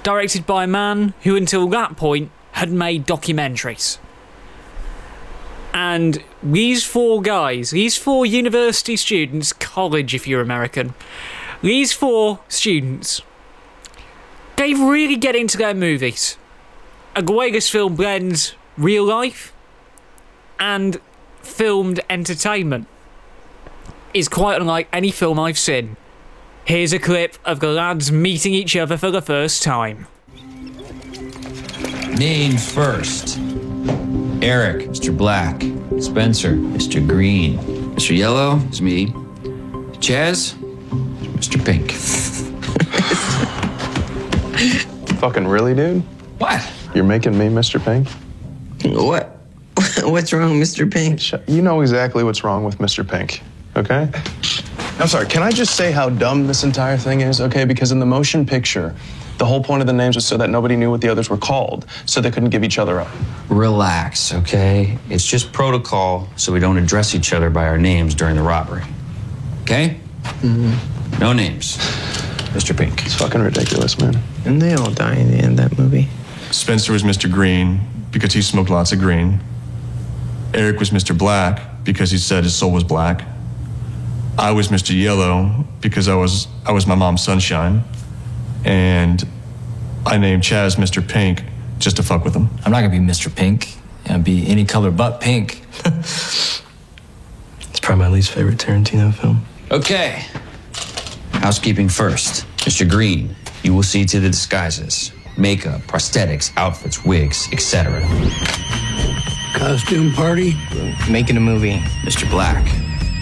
directed 0.03 0.45
by 0.45 0.63
a 0.63 0.67
man 0.67 1.13
who, 1.23 1.35
until 1.35 1.67
that 1.67 1.97
point, 1.97 2.31
had 2.53 2.71
made 2.71 3.05
documentaries. 3.05 3.99
And 5.73 6.23
these 6.41 6.85
four 6.85 7.21
guys, 7.21 7.71
these 7.71 7.97
four 7.97 8.25
university 8.25 8.95
students, 8.95 9.51
college 9.51 10.15
if 10.15 10.27
you're 10.27 10.41
American, 10.41 10.93
these 11.61 11.91
four 11.91 12.39
students, 12.47 13.21
they 14.55 14.73
really 14.73 15.17
get 15.17 15.35
into 15.35 15.57
their 15.57 15.73
movies. 15.73 16.37
Way 17.21 17.51
this 17.51 17.69
film 17.69 17.97
blends 17.97 18.55
real 18.77 19.03
life 19.03 19.51
and 20.59 20.99
filmed 21.47 21.99
entertainment 22.09 22.87
is 24.13 24.27
quite 24.27 24.59
unlike 24.59 24.87
any 24.91 25.11
film 25.11 25.39
I've 25.39 25.57
seen. 25.57 25.97
Here's 26.65 26.91
a 26.91 26.99
clip 26.99 27.37
of 27.45 27.59
the 27.61 27.69
lads 27.69 28.11
meeting 28.11 28.53
each 28.53 28.75
other 28.75 28.97
for 28.97 29.09
the 29.09 29.21
first 29.21 29.63
time. 29.63 30.07
Names 32.17 32.71
first 32.71 33.37
Eric, 34.41 34.87
Mr. 34.89 35.15
Black. 35.15 35.61
Spencer, 36.01 36.51
Mr. 36.51 37.05
Green. 37.05 37.57
Mr. 37.95 38.15
Yellow 38.15 38.57
is 38.69 38.81
me. 38.81 39.07
Chaz, 39.97 40.53
Mr. 41.37 41.63
Pink. 41.65 41.91
Fucking 45.19 45.47
really, 45.47 45.73
dude? 45.73 46.01
What? 46.37 46.69
You're 46.93 47.03
making 47.03 47.37
me 47.37 47.47
Mr. 47.47 47.83
Pink? 47.83 48.07
What? 48.95 49.36
What's 50.03 50.33
wrong, 50.33 50.59
Mr. 50.59 50.91
Pink? 50.91 51.47
You 51.47 51.61
know 51.61 51.81
exactly 51.81 52.23
what's 52.23 52.43
wrong 52.43 52.63
with 52.63 52.79
Mr. 52.79 53.07
Pink, 53.07 53.43
okay? 53.75 54.09
I'm 54.99 55.07
sorry, 55.07 55.27
can 55.27 55.43
I 55.43 55.51
just 55.51 55.75
say 55.75 55.91
how 55.91 56.09
dumb 56.09 56.47
this 56.47 56.63
entire 56.63 56.97
thing 56.97 57.21
is, 57.21 57.39
okay? 57.39 57.63
Because 57.63 57.91
in 57.91 57.99
the 57.99 58.05
motion 58.05 58.43
picture, 58.43 58.95
the 59.37 59.45
whole 59.45 59.63
point 59.63 59.81
of 59.81 59.87
the 59.87 59.93
names 59.93 60.15
was 60.15 60.25
so 60.25 60.35
that 60.37 60.49
nobody 60.49 60.75
knew 60.75 60.89
what 60.89 61.01
the 61.01 61.09
others 61.09 61.29
were 61.29 61.37
called, 61.37 61.85
so 62.07 62.21
they 62.21 62.31
couldn't 62.31 62.49
give 62.49 62.63
each 62.63 62.79
other 62.79 62.99
up. 62.99 63.07
Relax, 63.49 64.33
okay? 64.33 64.97
It's 65.11 65.25
just 65.25 65.53
protocol 65.53 66.27
so 66.37 66.51
we 66.51 66.59
don't 66.59 66.77
address 66.79 67.13
each 67.13 67.31
other 67.31 67.51
by 67.51 67.67
our 67.67 67.77
names 67.77 68.15
during 68.15 68.35
the 68.35 68.41
robbery. 68.41 68.83
Okay? 69.61 69.99
Mm-hmm. 70.41 71.19
No 71.19 71.33
names. 71.33 71.77
Mr. 72.57 72.75
Pink. 72.75 73.05
It's 73.05 73.13
fucking 73.13 73.41
ridiculous, 73.41 73.99
man. 73.99 74.17
And 74.45 74.59
they 74.59 74.73
all 74.73 74.89
die 74.89 75.17
in 75.17 75.29
the 75.29 75.37
end 75.37 75.59
of 75.59 75.69
that 75.69 75.77
movie. 75.77 76.07
Spencer 76.49 76.93
was 76.93 77.03
Mr. 77.03 77.31
Green 77.31 77.81
because 78.11 78.33
he 78.33 78.41
smoked 78.41 78.71
lots 78.71 78.91
of 78.91 78.97
green. 78.97 79.39
Eric 80.57 80.79
was 80.79 80.89
Mr. 80.89 81.15
Black 81.15 81.83
because 81.83 82.09
he 82.09 82.17
said 82.17 82.43
his 82.43 82.55
soul 82.55 82.71
was 82.71 82.83
black. 82.83 83.23
I 84.39 84.51
was 84.51 84.69
Mr. 84.69 84.99
Yellow 84.99 85.65
because 85.81 86.07
I 86.07 86.15
was 86.15 86.47
I 86.65 86.71
was 86.71 86.87
my 86.87 86.95
mom's 86.95 87.23
sunshine. 87.23 87.83
And 88.65 89.25
I 90.05 90.17
named 90.17 90.41
Chaz 90.41 90.77
Mr. 90.77 91.07
Pink 91.07 91.43
just 91.77 91.97
to 91.97 92.03
fuck 92.03 92.25
with 92.25 92.33
him. 92.35 92.49
I'm 92.65 92.71
not 92.71 92.81
gonna 92.81 92.89
be 92.89 92.97
Mr. 92.97 93.33
Pink. 93.33 93.75
I'd 94.09 94.23
be 94.23 94.47
any 94.47 94.65
color 94.65 94.89
but 94.89 95.21
pink. 95.21 95.61
it's 95.85 96.61
probably 97.81 98.05
my 98.05 98.09
least 98.09 98.31
favorite 98.31 98.57
Tarantino 98.57 99.13
film. 99.13 99.45
Okay. 99.69 100.25
Housekeeping 101.33 101.87
first. 101.87 102.47
Mr. 102.57 102.89
Green, 102.89 103.35
you 103.63 103.75
will 103.75 103.83
see 103.83 104.05
to 104.05 104.19
the 104.19 104.29
disguises 104.29 105.11
makeup, 105.37 105.81
prosthetics, 105.81 106.51
outfits, 106.57 107.05
wigs, 107.05 107.47
etc. 107.51 108.01
Costume 109.57 110.13
party? 110.13 110.55
Making 111.09 111.37
a 111.37 111.39
movie. 111.39 111.79
Mr. 112.03 112.29
Black, 112.29 112.63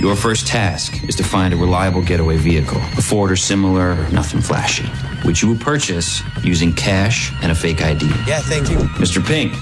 your 0.02 0.15
first 0.15 0.45
task 0.48 1.02
is 1.08 1.15
to 1.15 1.24
find 1.24 1.54
a 1.54 1.58
reliable 1.58 2.02
getaway 2.02 2.36
vehicle. 2.38 2.78
A 2.98 3.02
Ford 3.02 3.32
or 3.32 3.36
similar, 3.38 3.95
nothing 4.10 4.41
flashy. 4.41 4.86
which 5.26 5.41
you 5.41 5.48
will 5.50 5.58
purchase 5.58 6.21
using 6.43 6.71
cash 6.74 7.32
and 7.41 7.52
a 7.52 7.56
fake 7.56 7.82
ID. 7.82 8.06
Yeah, 8.28 8.41
thank 8.41 8.69
you. 8.69 8.78
Mr. 9.00 9.26
Pink, 9.26 9.54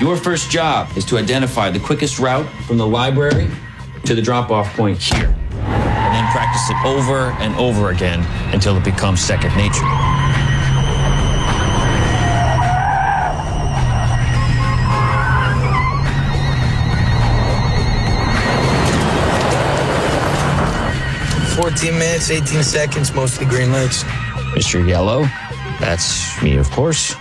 your 0.00 0.16
first 0.16 0.50
job 0.50 0.88
is 0.96 1.04
to 1.04 1.18
identify 1.18 1.70
the 1.70 1.78
quickest 1.78 2.18
route 2.18 2.48
from 2.66 2.76
the 2.78 2.86
library 2.86 3.48
to 4.04 4.14
the 4.14 4.22
drop 4.22 4.50
off 4.50 4.74
point 4.74 4.98
here. 4.98 5.26
And 5.52 6.14
then 6.14 6.32
practice 6.32 6.68
it 6.70 6.76
over 6.84 7.30
and 7.42 7.54
over 7.56 7.90
again 7.90 8.20
until 8.52 8.76
it 8.76 8.84
becomes 8.84 9.20
second 9.20 9.54
nature. 9.56 9.84
Fourteen 21.60 21.98
minutes, 21.98 22.30
eighteen 22.30 22.62
seconds, 22.62 23.12
mostly 23.12 23.44
green 23.44 23.70
lights. 23.70 24.02
Mr. 24.54 24.88
Yellow, 24.88 25.24
that's 25.78 26.42
me, 26.42 26.56
of 26.56 26.70
course. 26.70 27.14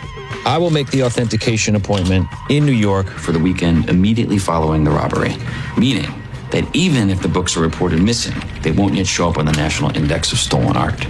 I 0.45 0.58
will 0.58 0.69
make 0.69 0.89
the 0.91 1.04
authentication 1.04 1.75
appointment 1.75 2.25
in 2.49 2.65
New 2.65 2.71
York 2.71 3.08
for 3.08 3.34
the 3.34 3.39
weekend 3.39 3.89
immediately 3.89 4.38
following 4.38 4.86
the 4.86 4.91
robbery, 4.91 5.36
meaning 5.78 6.10
that 6.52 6.65
even 6.73 7.10
if 7.10 7.21
the 7.21 7.28
books 7.28 7.58
are 7.58 7.60
reported 7.60 8.02
missing, 8.02 8.34
they 8.62 8.71
won't 8.71 8.95
yet 8.95 9.08
show 9.08 9.28
up 9.28 9.38
on 9.38 9.45
the 9.45 9.52
National 9.52 9.93
Index 9.93 10.32
of 10.32 10.39
Stolen 10.39 10.78
Art. 10.78 11.06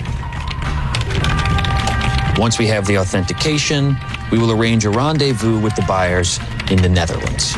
Once 2.40 2.58
we 2.58 2.66
have 2.66 2.88
the 2.88 2.98
authentication, 2.98 3.96
we 4.32 4.40
will 4.40 4.52
arrange 4.52 4.86
a 4.86 4.90
rendezvous 4.90 5.60
with 5.60 5.76
the 5.76 5.84
buyers 5.84 6.40
in 6.72 6.82
the 6.82 6.90
Netherlands. 6.90 7.54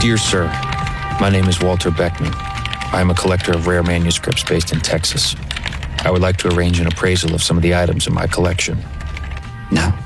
Dear 0.00 0.18
sir, 0.18 0.48
my 1.20 1.30
name 1.30 1.48
is 1.48 1.60
Walter 1.60 1.92
Beckman. 1.92 2.32
I 2.90 3.00
am 3.00 3.10
a 3.10 3.14
collector 3.14 3.52
of 3.52 3.66
rare 3.66 3.82
manuscripts 3.82 4.42
based 4.42 4.72
in 4.72 4.80
Texas. 4.80 5.36
I 6.04 6.10
would 6.10 6.22
like 6.22 6.38
to 6.38 6.54
arrange 6.54 6.80
an 6.80 6.86
appraisal 6.86 7.34
of 7.34 7.42
some 7.42 7.56
of 7.56 7.62
the 7.62 7.74
items 7.74 8.06
in 8.06 8.14
my 8.14 8.26
collection. 8.26 8.78
Now, 9.70 9.96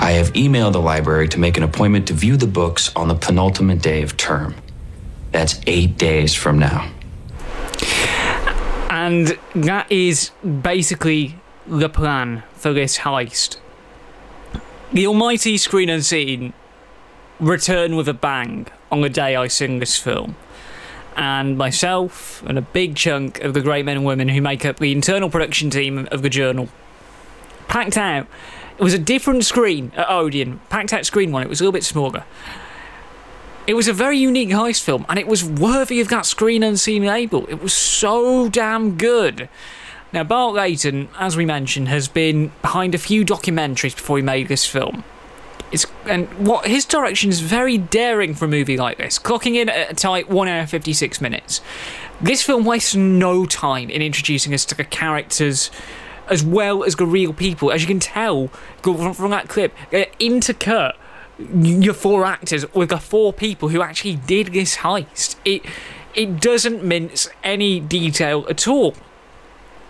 I 0.00 0.12
have 0.12 0.32
emailed 0.34 0.72
the 0.72 0.80
library 0.80 1.28
to 1.28 1.38
make 1.38 1.56
an 1.56 1.62
appointment 1.62 2.06
to 2.08 2.14
view 2.14 2.36
the 2.36 2.46
books 2.46 2.94
on 2.94 3.08
the 3.08 3.14
penultimate 3.14 3.82
day 3.82 4.02
of 4.02 4.16
term. 4.16 4.54
That's 5.32 5.60
eight 5.66 5.98
days 5.98 6.34
from 6.34 6.58
now. 6.58 6.90
And 8.88 9.36
that 9.54 9.90
is 9.90 10.30
basically 10.62 11.38
the 11.66 11.88
plan 11.88 12.44
for 12.54 12.72
this 12.72 12.98
heist. 12.98 13.58
The 14.92 15.06
almighty 15.06 15.56
screen 15.58 15.88
unseen 15.88 16.52
return 17.40 17.96
with 17.96 18.08
a 18.08 18.14
bang 18.14 18.68
on 18.90 19.00
the 19.00 19.08
day 19.08 19.36
I 19.36 19.48
sing 19.48 19.80
this 19.80 19.98
film. 19.98 20.36
And 21.16 21.58
myself 21.58 22.42
and 22.46 22.56
a 22.56 22.62
big 22.62 22.96
chunk 22.96 23.40
of 23.40 23.52
the 23.52 23.60
great 23.60 23.84
men 23.84 23.96
and 23.96 24.06
women 24.06 24.28
who 24.28 24.40
make 24.40 24.64
up 24.64 24.78
the 24.78 24.92
internal 24.92 25.28
production 25.28 25.68
team 25.68 26.08
of 26.10 26.22
the 26.22 26.30
journal 26.30 26.68
packed 27.68 27.96
out. 27.96 28.26
It 28.78 28.82
was 28.82 28.94
a 28.94 28.98
different 28.98 29.44
screen 29.44 29.92
at 29.96 30.08
Odeon, 30.08 30.60
packed 30.70 30.92
out 30.92 31.04
screen 31.04 31.32
one. 31.32 31.42
It 31.42 31.48
was 31.48 31.60
a 31.60 31.64
little 31.64 31.72
bit 31.72 31.84
smaller. 31.84 32.24
It 33.66 33.74
was 33.74 33.86
a 33.86 33.92
very 33.92 34.18
unique 34.18 34.48
heist 34.48 34.82
film, 34.82 35.04
and 35.08 35.18
it 35.18 35.26
was 35.26 35.44
worthy 35.44 36.00
of 36.00 36.08
that 36.08 36.26
screen 36.26 36.62
unseen 36.62 37.04
label. 37.04 37.46
It 37.48 37.62
was 37.62 37.72
so 37.72 38.48
damn 38.48 38.96
good. 38.96 39.48
Now, 40.12 40.24
Bart 40.24 40.54
Layton, 40.54 41.08
as 41.18 41.36
we 41.36 41.44
mentioned, 41.44 41.88
has 41.88 42.08
been 42.08 42.50
behind 42.62 42.94
a 42.94 42.98
few 42.98 43.24
documentaries 43.24 43.94
before 43.94 44.16
he 44.16 44.22
made 44.22 44.48
this 44.48 44.66
film. 44.66 45.04
It's, 45.72 45.86
and 46.04 46.28
what 46.46 46.66
his 46.66 46.84
direction 46.84 47.30
is 47.30 47.40
very 47.40 47.78
daring 47.78 48.34
for 48.34 48.46
a 48.46 48.48
movie 48.48 48.76
like 48.76 48.98
this, 48.98 49.18
clocking 49.18 49.54
in 49.54 49.68
at 49.68 49.90
a 49.90 49.94
tight 49.94 50.28
1 50.28 50.48
hour 50.48 50.66
56 50.66 51.20
minutes. 51.20 51.60
This 52.20 52.42
film 52.42 52.64
wastes 52.64 52.94
no 52.94 53.46
time 53.46 53.88
in 53.88 54.02
introducing 54.02 54.52
us 54.52 54.64
to 54.66 54.74
the 54.74 54.84
characters 54.84 55.70
as 56.28 56.44
well 56.44 56.84
as 56.84 56.94
the 56.96 57.06
real 57.06 57.32
people. 57.32 57.72
As 57.72 57.82
you 57.82 57.88
can 57.88 58.00
tell 58.00 58.48
from, 58.82 59.14
from 59.14 59.30
that 59.30 59.48
clip, 59.48 59.74
uh, 59.92 60.04
intercut 60.18 60.94
your 61.38 61.94
four 61.94 62.24
actors 62.24 62.72
with 62.74 62.90
the 62.90 62.98
four 62.98 63.32
people 63.32 63.70
who 63.70 63.82
actually 63.82 64.16
did 64.16 64.48
this 64.48 64.78
heist. 64.78 65.36
It 65.44 65.62
it 66.14 66.40
doesn't 66.40 66.82
mince 66.82 67.28
any 67.44 67.78
detail 67.80 68.44
at 68.50 68.66
all. 68.66 68.94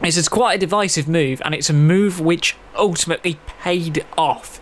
This 0.02 0.16
is 0.16 0.28
quite 0.28 0.54
a 0.54 0.58
divisive 0.58 1.06
move, 1.06 1.42
and 1.44 1.54
it's 1.54 1.68
a 1.68 1.74
move 1.74 2.20
which 2.20 2.56
ultimately 2.74 3.38
paid 3.60 4.04
off, 4.16 4.60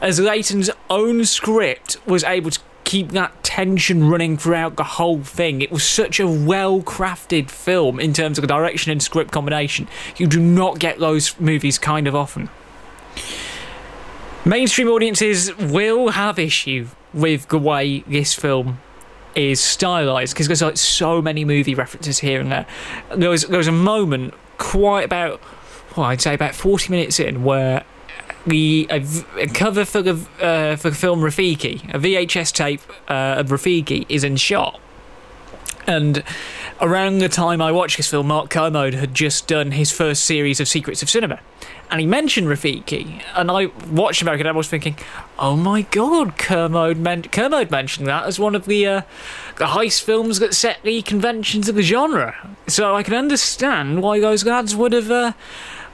as 0.00 0.18
Layton's 0.18 0.70
own 0.88 1.24
script 1.26 1.98
was 2.06 2.24
able 2.24 2.50
to 2.50 2.60
keep 2.84 3.10
that 3.10 3.44
tension 3.44 4.08
running 4.08 4.36
throughout 4.36 4.76
the 4.76 4.84
whole 4.84 5.22
thing. 5.22 5.60
It 5.60 5.70
was 5.70 5.84
such 5.84 6.18
a 6.18 6.26
well 6.26 6.80
crafted 6.80 7.50
film 7.50 8.00
in 8.00 8.12
terms 8.12 8.38
of 8.38 8.42
the 8.42 8.48
direction 8.48 8.90
and 8.90 9.02
script 9.02 9.32
combination. 9.32 9.86
You 10.16 10.26
do 10.26 10.40
not 10.40 10.78
get 10.78 10.98
those 10.98 11.38
movies 11.38 11.78
kind 11.78 12.08
of 12.08 12.16
often. 12.16 12.48
Mainstream 14.44 14.88
audiences 14.88 15.54
will 15.56 16.08
have 16.08 16.38
issue 16.38 16.88
with 17.12 17.48
the 17.48 17.58
way 17.58 18.00
this 18.06 18.32
film 18.32 18.80
is 19.34 19.60
stylized 19.60 20.34
because 20.34 20.48
there's 20.48 20.62
like 20.62 20.76
so 20.76 21.20
many 21.20 21.44
movie 21.44 21.74
references 21.74 22.20
here 22.20 22.40
and 22.40 22.50
there. 22.50 22.66
There 23.14 23.30
was 23.30 23.42
there 23.42 23.58
was 23.58 23.68
a 23.68 23.72
moment 23.72 24.34
quite 24.60 25.04
about 25.04 25.40
well, 25.96 26.06
I'd 26.06 26.20
say 26.20 26.34
about 26.34 26.54
40 26.54 26.92
minutes 26.92 27.18
in 27.18 27.42
where 27.42 27.84
the 28.46 28.86
a, 28.90 29.04
a 29.38 29.46
cover 29.48 29.84
for 29.84 30.02
the 30.02 30.12
uh, 30.40 30.76
for 30.76 30.90
the 30.90 30.96
film 30.96 31.20
Rififi, 31.20 31.92
a 31.92 31.98
VHS 31.98 32.52
tape 32.52 32.80
uh, 33.08 33.36
of 33.38 33.48
Rififi, 33.48 34.06
is 34.08 34.22
in 34.22 34.36
shot. 34.36 34.80
And 35.86 36.22
around 36.80 37.18
the 37.18 37.28
time 37.28 37.60
I 37.60 37.72
watched 37.72 37.96
this 37.96 38.10
film, 38.10 38.28
Mark 38.28 38.50
Kermode 38.50 38.94
had 38.94 39.14
just 39.14 39.46
done 39.46 39.72
his 39.72 39.92
first 39.92 40.24
series 40.24 40.60
of 40.60 40.68
Secrets 40.68 41.02
of 41.02 41.10
Cinema. 41.10 41.40
And 41.90 42.00
he 42.00 42.06
mentioned 42.06 42.46
Rififi, 42.46 43.22
and 43.34 43.50
I 43.50 43.66
watched 43.90 44.22
American 44.22 44.46
and 44.46 44.54
I 44.54 44.56
was 44.56 44.68
thinking, 44.68 44.96
oh 45.38 45.56
my 45.56 45.82
god, 45.82 46.38
Kermode, 46.38 46.98
men- 46.98 47.24
Kermode 47.24 47.70
mentioned 47.70 48.06
that 48.06 48.26
as 48.26 48.38
one 48.38 48.54
of 48.54 48.66
the, 48.66 48.86
uh, 48.86 49.02
the 49.56 49.66
heist 49.66 50.02
films 50.02 50.38
that 50.38 50.54
set 50.54 50.82
the 50.84 51.02
conventions 51.02 51.68
of 51.68 51.74
the 51.74 51.82
genre. 51.82 52.54
So 52.68 52.94
I 52.94 53.02
can 53.02 53.14
understand 53.14 54.02
why 54.02 54.20
those 54.20 54.44
lads 54.44 54.76
would 54.76 54.92
have 54.92 55.10
uh, 55.10 55.32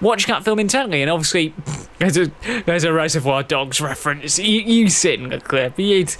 watched 0.01 0.27
that 0.27 0.45
film 0.45 0.59
intently. 0.59 1.01
And 1.01 1.11
obviously, 1.11 1.55
there's 1.99 2.19
a, 2.19 2.31
there's 2.67 2.85
a 2.85 2.93
Reservoir 2.93 3.43
Dogs 3.43 3.81
reference. 3.81 4.39
You, 4.39 4.61
you 4.61 4.91
sit 4.91 5.19
in 5.19 5.31
the 5.31 5.41
clip. 5.41 5.81
It's, 5.81 6.19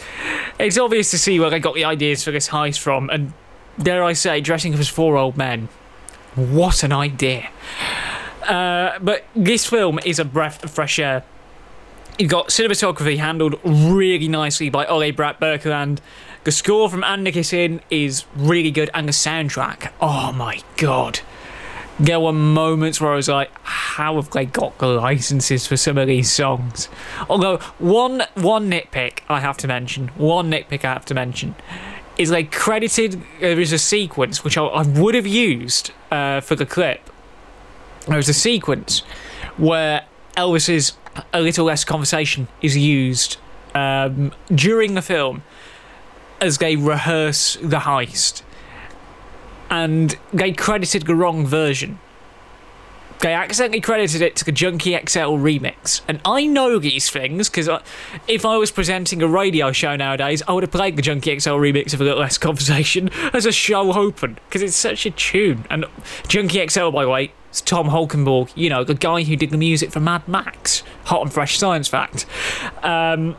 it's 0.59 0.79
obvious 0.79 1.11
to 1.11 1.19
see 1.19 1.39
where 1.39 1.51
they 1.51 1.61
got 1.61 1.75
the 1.75 1.85
ideas 1.85 2.25
for 2.25 2.31
this 2.31 2.49
heist 2.49 2.79
from, 2.79 3.11
and 3.11 3.35
dare 3.79 4.05
I 4.05 4.13
say, 4.13 4.41
dressing 4.41 4.75
up 4.75 4.81
as 4.81 4.89
four 4.89 5.17
old 5.17 5.37
men. 5.37 5.69
What 6.35 6.83
an 6.83 6.93
idea. 6.93 7.49
Uh, 8.43 8.99
but 9.01 9.25
this 9.35 9.67
film 9.67 9.99
is 10.05 10.19
a 10.19 10.25
breath 10.25 10.63
of 10.63 10.71
fresh 10.71 10.99
air. 10.99 11.25
You've 12.19 12.31
got 12.31 12.49
cinematography 12.49 13.19
handled 13.19 13.61
really 13.65 14.29
nicely 14.29 14.71
by 14.71 14.87
Ole 14.87 15.13
Bratt 15.13 15.39
Birkeland. 15.39 15.99
The 16.45 16.53
score 16.53 16.89
from 16.89 17.05
Anne 17.05 17.25
Nicholson 17.25 17.81
is 17.91 18.25
really 18.37 18.71
good, 18.71 18.89
and 18.95 19.09
the 19.09 19.13
soundtrack, 19.13 19.93
oh 20.01 20.33
my 20.33 20.63
god. 20.77 21.21
There 21.99 22.21
were 22.21 22.33
moments 22.33 23.01
where 23.01 23.13
I 23.13 23.17
was 23.17 23.29
like, 23.29 23.51
how 23.63 24.17
have 24.17 24.31
they 24.31 24.45
got 24.45 24.79
the 24.79 24.87
licenses 24.87 25.67
for 25.67 25.77
some 25.77 25.99
of 25.99 26.07
these 26.07 26.31
songs? 26.31 26.89
Although, 27.29 27.57
one, 27.79 28.23
one 28.35 28.71
nitpick 28.71 29.21
I 29.29 29.41
have 29.41 29.57
to 29.59 29.67
mention, 29.67 30.09
one 30.09 30.51
nitpick 30.51 30.85
I 30.85 30.93
have 30.93 31.07
to 31.07 31.15
mention, 31.15 31.55
is 32.17 32.31
they 32.31 32.45
credited, 32.45 33.23
there 33.41 33.61
is 33.61 33.73
a 33.73 33.79
sequence 33.79 34.43
which 34.43 34.57
I, 34.57 34.65
I 34.65 34.83
would 34.83 35.15
have 35.15 35.27
used 35.27 35.93
uh, 36.11 36.41
for 36.41 36.55
the 36.55 36.67
clip 36.67 37.11
there 38.07 38.17
was 38.17 38.29
a 38.29 38.35
sequence 38.35 39.01
where 39.57 40.07
Elvis's 40.37 40.93
A 41.33 41.41
Little 41.41 41.65
Less 41.65 41.85
Conversation 41.85 42.49
is 42.63 42.77
used 42.77 43.37
um, 43.75 44.33
during 44.55 44.95
the 44.95 45.03
film 45.03 45.43
as 46.41 46.59
they 46.59 46.77
rehearse 46.77 47.57
the 47.57 47.81
heist. 47.81 48.43
And 49.69 50.17
they 50.33 50.53
credited 50.53 51.07
the 51.07 51.15
wrong 51.15 51.47
version. 51.47 51.99
They 53.21 53.33
accidentally 53.33 53.81
credited 53.81 54.21
it 54.21 54.37
to 54.37 54.45
the 54.45 54.53
Junkie 54.53 54.93
XL 54.93 55.39
remix. 55.39 56.03
And 56.07 56.21
I 56.25 56.47
know 56.47 56.79
these 56.79 57.09
things 57.11 57.49
because 57.49 57.69
if 58.29 58.45
I 58.45 58.57
was 58.57 58.71
presenting 58.71 59.23
a 59.23 59.29
radio 59.29 59.73
show 59.73 59.97
nowadays, 59.97 60.43
I 60.47 60.53
would 60.53 60.63
have 60.63 60.71
played 60.71 60.97
the 60.97 61.03
Junkie 61.03 61.39
XL 61.39 61.51
remix 61.51 61.95
of 61.95 62.01
A 62.01 62.05
Little 62.05 62.21
Less 62.21 62.39
Conversation 62.47 63.11
as 63.33 63.47
a 63.47 63.53
show 63.53 63.93
open 63.93 64.39
because 64.47 64.63
it's 64.63 64.77
such 64.77 65.07
a 65.07 65.11
tune. 65.11 65.65
And 65.71 65.87
Junkie 66.29 66.67
XL, 66.67 66.91
by 66.91 67.05
the 67.05 67.11
way, 67.11 67.33
it's 67.49 67.63
Tom 67.63 67.89
Holkenborg, 67.89 68.53
you 68.55 68.69
know, 68.69 68.85
the 68.85 68.95
guy 68.95 69.23
who 69.23 69.35
did 69.35 69.51
the 69.51 69.57
music 69.57 69.91
for 69.91 70.01
Mad 70.01 70.29
Max. 70.29 70.83
Hot 71.05 71.23
and 71.23 71.33
fresh 71.33 71.59
science 71.59 71.89
fact. 71.89 72.27
Um, 72.83 73.37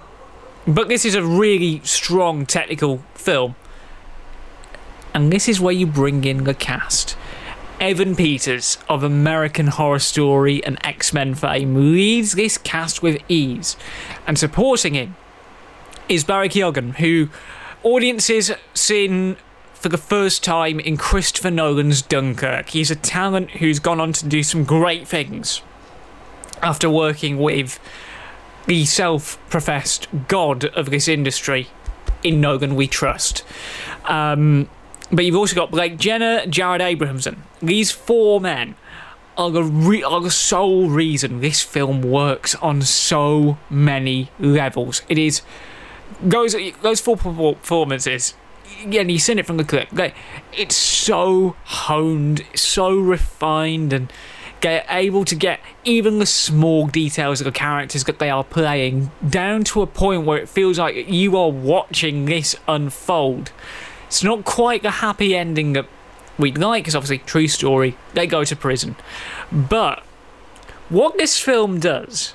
but 0.67 0.89
this 0.89 1.05
is 1.05 1.13
a 1.15 1.23
really 1.23 1.81
strong 1.83 2.45
technical 2.45 3.03
film. 3.13 3.55
And 5.13 5.31
this 5.31 5.47
is 5.47 5.61
where 5.61 5.73
you 5.73 5.87
bring 5.87 6.23
in 6.25 6.43
the 6.43 6.53
cast. 6.53 7.15
Evan 7.79 8.15
Peters 8.15 8.79
of 8.89 9.03
American 9.03 9.67
Horror 9.67 9.99
Story 9.99 10.63
and 10.63 10.83
X 10.83 11.13
Men 11.13 11.35
fame 11.35 11.91
leads 11.91 12.33
this 12.33 12.57
cast 12.57 13.03
with 13.03 13.21
ease. 13.29 13.77
And 14.25 14.37
supporting 14.37 14.95
him 14.95 15.15
is 16.09 16.23
Barry 16.23 16.49
Keoghan, 16.49 16.95
who 16.95 17.29
audiences 17.83 18.51
seen 18.73 19.37
for 19.75 19.89
the 19.89 19.97
first 19.97 20.43
time 20.43 20.79
in 20.79 20.97
Christopher 20.97 21.51
Nolan's 21.51 22.01
Dunkirk. 22.01 22.69
He's 22.69 22.89
a 22.89 22.95
talent 22.95 23.51
who's 23.51 23.77
gone 23.77 23.99
on 23.99 24.11
to 24.13 24.27
do 24.27 24.41
some 24.41 24.63
great 24.63 25.07
things 25.07 25.61
after 26.63 26.89
working 26.89 27.37
with 27.37 27.79
the 28.65 28.85
self 28.85 29.37
professed 29.51 30.07
god 30.27 30.65
of 30.65 30.89
this 30.89 31.07
industry. 31.07 31.67
In 32.23 32.41
Nolan, 32.41 32.75
we 32.75 32.87
trust. 32.87 33.43
Um, 34.05 34.67
but 35.11 35.23
you've 35.25 35.35
also 35.35 35.55
got 35.55 35.69
Blake 35.69 35.97
Jenner, 35.99 36.45
Jared 36.47 36.81
Abrahamson. 36.81 37.43
These 37.61 37.91
four 37.91 38.39
men 38.39 38.75
are 39.37 39.51
the, 39.51 39.63
re- 39.63 40.03
are 40.03 40.21
the 40.21 40.31
sole 40.31 40.89
reason 40.89 41.41
this 41.41 41.61
film 41.61 42.01
works 42.01 42.55
on 42.55 42.81
so 42.81 43.57
many 43.69 44.31
levels. 44.39 45.01
It 45.09 45.17
is 45.17 45.41
those 46.21 46.55
those 46.81 46.99
four 46.99 47.17
performances. 47.17 48.33
And 48.83 49.09
you've 49.09 49.21
seen 49.21 49.39
it 49.39 49.45
from 49.45 49.57
the 49.57 49.63
clip. 49.63 49.89
It's 50.51 50.75
so 50.75 51.55
honed, 51.63 52.43
so 52.53 52.97
refined, 52.97 53.93
and 53.93 54.11
able 54.65 55.23
to 55.23 55.35
get 55.35 55.59
even 55.85 56.19
the 56.19 56.25
small 56.25 56.87
details 56.87 57.39
of 57.39 57.45
the 57.45 57.51
characters 57.51 58.03
that 58.03 58.19
they 58.19 58.29
are 58.29 58.43
playing 58.43 59.11
down 59.27 59.63
to 59.63 59.81
a 59.81 59.87
point 59.87 60.25
where 60.25 60.37
it 60.37 60.49
feels 60.49 60.77
like 60.79 61.07
you 61.07 61.37
are 61.37 61.49
watching 61.49 62.25
this 62.25 62.55
unfold. 62.67 63.51
It's 64.07 64.23
not 64.23 64.43
quite 64.43 64.83
the 64.83 64.91
happy 64.91 65.35
ending 65.35 65.73
that 65.73 65.87
we'd 66.37 66.57
like, 66.57 66.83
because 66.83 66.95
obviously, 66.95 67.19
true 67.19 67.47
story, 67.47 67.97
they 68.13 68.27
go 68.27 68.43
to 68.43 68.55
prison. 68.55 68.95
But 69.51 70.03
what 70.89 71.17
this 71.17 71.39
film 71.39 71.79
does, 71.79 72.33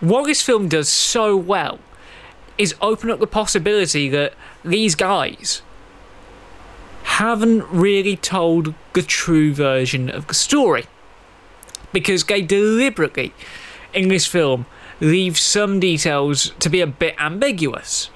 what 0.00 0.24
this 0.24 0.42
film 0.42 0.68
does 0.68 0.88
so 0.88 1.36
well, 1.36 1.78
is 2.58 2.74
open 2.80 3.10
up 3.10 3.20
the 3.20 3.26
possibility 3.26 4.08
that 4.08 4.34
these 4.64 4.94
guys 4.94 5.62
haven't 7.04 7.64
really 7.70 8.16
told 8.16 8.74
the 8.92 9.02
true 9.02 9.52
version 9.52 10.08
of 10.10 10.26
the 10.26 10.34
story. 10.34 10.86
Because 11.92 12.24
they 12.24 12.42
deliberately, 12.42 13.32
in 13.92 14.08
this 14.08 14.26
film, 14.26 14.66
leave 15.00 15.38
some 15.38 15.78
details 15.78 16.52
to 16.58 16.68
be 16.68 16.80
a 16.80 16.86
bit 16.86 17.14
ambiguous. 17.20 18.10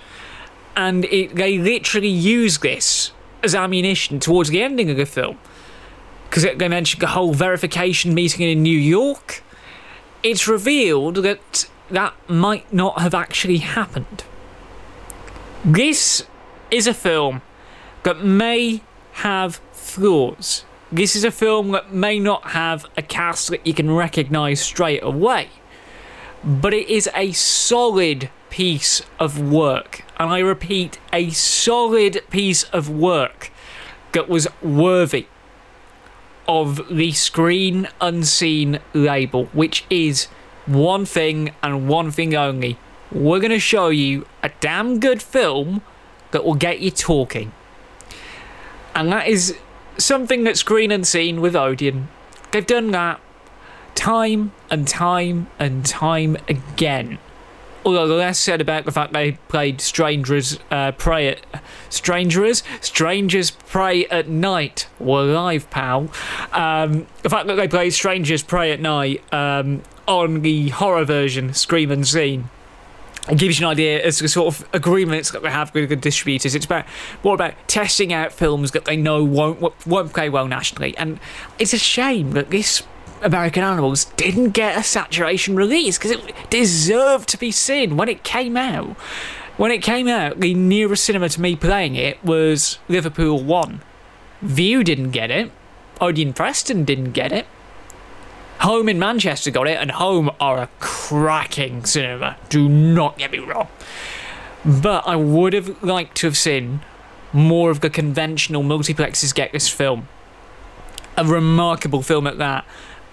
And 0.76 1.04
it, 1.06 1.34
they 1.34 1.58
literally 1.58 2.08
use 2.08 2.58
this 2.58 3.12
as 3.42 3.54
ammunition 3.54 4.20
towards 4.20 4.50
the 4.50 4.62
ending 4.62 4.90
of 4.90 4.96
the 4.96 5.06
film. 5.06 5.38
Because 6.28 6.44
they 6.56 6.68
mentioned 6.68 7.02
the 7.02 7.08
whole 7.08 7.32
verification 7.32 8.14
meeting 8.14 8.48
in 8.48 8.62
New 8.62 8.78
York. 8.78 9.42
It's 10.22 10.46
revealed 10.46 11.16
that 11.16 11.68
that 11.90 12.14
might 12.28 12.70
not 12.72 13.00
have 13.00 13.14
actually 13.14 13.58
happened. 13.58 14.24
This 15.64 16.26
is 16.70 16.86
a 16.86 16.94
film 16.94 17.42
that 18.02 18.22
may 18.22 18.82
have 19.12 19.56
flaws. 19.72 20.64
This 20.92 21.16
is 21.16 21.24
a 21.24 21.30
film 21.30 21.70
that 21.72 21.92
may 21.92 22.18
not 22.18 22.48
have 22.48 22.86
a 22.96 23.02
cast 23.02 23.48
that 23.48 23.66
you 23.66 23.74
can 23.74 23.90
recognise 23.90 24.60
straight 24.60 25.02
away. 25.02 25.48
But 26.44 26.72
it 26.72 26.88
is 26.88 27.08
a 27.14 27.32
solid 27.32 28.30
piece 28.50 29.02
of 29.18 29.50
work. 29.50 30.04
And 30.18 30.30
I 30.30 30.40
repeat, 30.40 30.98
a 31.12 31.30
solid 31.30 32.22
piece 32.30 32.64
of 32.64 32.90
work 32.90 33.52
that 34.12 34.28
was 34.28 34.48
worthy 34.62 35.26
of 36.48 36.80
the 36.90 37.12
Screen 37.12 37.88
Unseen 38.00 38.80
label, 38.94 39.46
which 39.46 39.84
is 39.90 40.26
one 40.66 41.04
thing 41.04 41.54
and 41.62 41.88
one 41.88 42.10
thing 42.10 42.34
only. 42.34 42.78
We're 43.12 43.38
going 43.38 43.52
to 43.52 43.60
show 43.60 43.88
you 43.88 44.26
a 44.42 44.50
damn 44.60 44.98
good 44.98 45.22
film 45.22 45.82
that 46.30 46.44
will 46.44 46.54
get 46.54 46.80
you 46.80 46.90
talking. 46.90 47.52
And 48.94 49.12
that 49.12 49.28
is 49.28 49.56
something 49.98 50.44
that 50.44 50.56
Screen 50.56 50.90
Unseen 50.90 51.40
with 51.40 51.54
Odeon. 51.54 52.08
They've 52.50 52.66
done 52.66 52.90
that 52.90 53.20
time 53.94 54.52
and 54.70 54.86
time 54.88 55.48
and 55.58 55.84
time 55.84 56.36
again. 56.48 57.18
The 57.92 58.04
less 58.04 58.38
said 58.38 58.60
about 58.60 58.84
the 58.84 58.92
fact 58.92 59.12
they 59.12 59.32
played 59.48 59.80
Strangers 59.80 60.58
uh, 60.70 60.92
Prey 60.92 61.28
at 61.28 61.62
Strangers 61.88 62.62
Strangers 62.80 63.50
Prey 63.50 64.06
at 64.06 64.28
Night 64.28 64.88
were 64.98 65.24
live, 65.24 65.68
pal. 65.70 66.10
Um, 66.52 67.06
the 67.22 67.30
fact 67.30 67.46
that 67.46 67.56
they 67.56 67.68
played 67.68 67.92
Strangers 67.92 68.42
Prey 68.42 68.72
at 68.72 68.80
Night 68.80 69.22
um, 69.32 69.82
on 70.06 70.42
the 70.42 70.68
horror 70.70 71.04
version, 71.04 71.54
Scream 71.54 71.90
Unseen, 71.90 72.48
it 73.30 73.38
gives 73.38 73.60
you 73.60 73.66
an 73.66 73.72
idea 73.72 74.02
as 74.02 74.18
to 74.18 74.24
the 74.24 74.28
sort 74.28 74.54
of 74.54 74.68
agreements 74.72 75.30
that 75.32 75.42
they 75.42 75.50
have 75.50 75.74
with 75.74 75.90
the 75.90 75.96
distributors. 75.96 76.54
It's 76.54 76.66
about 76.66 76.86
more 77.22 77.34
about 77.34 77.54
testing 77.68 78.12
out 78.12 78.32
films 78.32 78.70
that 78.70 78.86
they 78.86 78.96
know 78.96 79.22
won't 79.22 79.60
won't 79.86 80.12
play 80.12 80.28
well 80.28 80.48
nationally, 80.48 80.96
and 80.96 81.20
it's 81.58 81.72
a 81.72 81.78
shame 81.78 82.32
that 82.32 82.50
this 82.50 82.82
American 83.22 83.62
Animals 83.62 84.06
didn't 84.16 84.50
get 84.50 84.78
a 84.78 84.82
saturation 84.82 85.56
release 85.56 85.98
because 85.98 86.12
it 86.12 86.34
deserved 86.50 87.28
to 87.30 87.38
be 87.38 87.50
seen 87.50 87.96
when 87.96 88.08
it 88.08 88.22
came 88.22 88.56
out. 88.56 88.96
When 89.56 89.70
it 89.70 89.82
came 89.82 90.06
out, 90.06 90.40
the 90.40 90.54
nearest 90.54 91.04
cinema 91.04 91.28
to 91.30 91.40
me 91.40 91.56
playing 91.56 91.96
it 91.96 92.22
was 92.24 92.78
Liverpool 92.88 93.42
One. 93.42 93.82
Vue 94.40 94.84
didn't 94.84 95.10
get 95.10 95.30
it. 95.30 95.50
Odeon 96.00 96.32
Preston 96.32 96.84
didn't 96.84 97.12
get 97.12 97.32
it. 97.32 97.46
Home 98.60 98.88
in 98.88 98.98
Manchester 98.98 99.50
got 99.50 99.68
it, 99.68 99.78
and 99.78 99.92
Home 99.92 100.30
are 100.40 100.58
a 100.58 100.68
cracking 100.80 101.84
cinema. 101.84 102.36
Do 102.48 102.68
not 102.68 103.18
get 103.18 103.32
me 103.32 103.38
wrong. 103.38 103.68
But 104.64 105.06
I 105.06 105.16
would 105.16 105.52
have 105.52 105.82
liked 105.82 106.16
to 106.18 106.26
have 106.26 106.36
seen 106.36 106.80
more 107.32 107.70
of 107.70 107.80
the 107.80 107.90
conventional 107.90 108.62
multiplexes 108.62 109.34
get 109.34 109.52
this 109.52 109.68
film. 109.68 110.08
A 111.16 111.24
remarkable 111.24 112.02
film 112.02 112.26
at 112.26 112.38
that. 112.38 112.64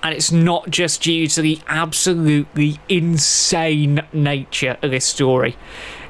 And 0.05 0.13
it's 0.13 0.31
not 0.31 0.69
just 0.69 1.01
due 1.01 1.25
to 1.29 1.41
the 1.41 1.59
absolutely 1.67 2.79
insane 2.87 4.03
nature 4.13 4.77
of 4.83 4.91
this 4.91 5.03
story. 5.03 5.57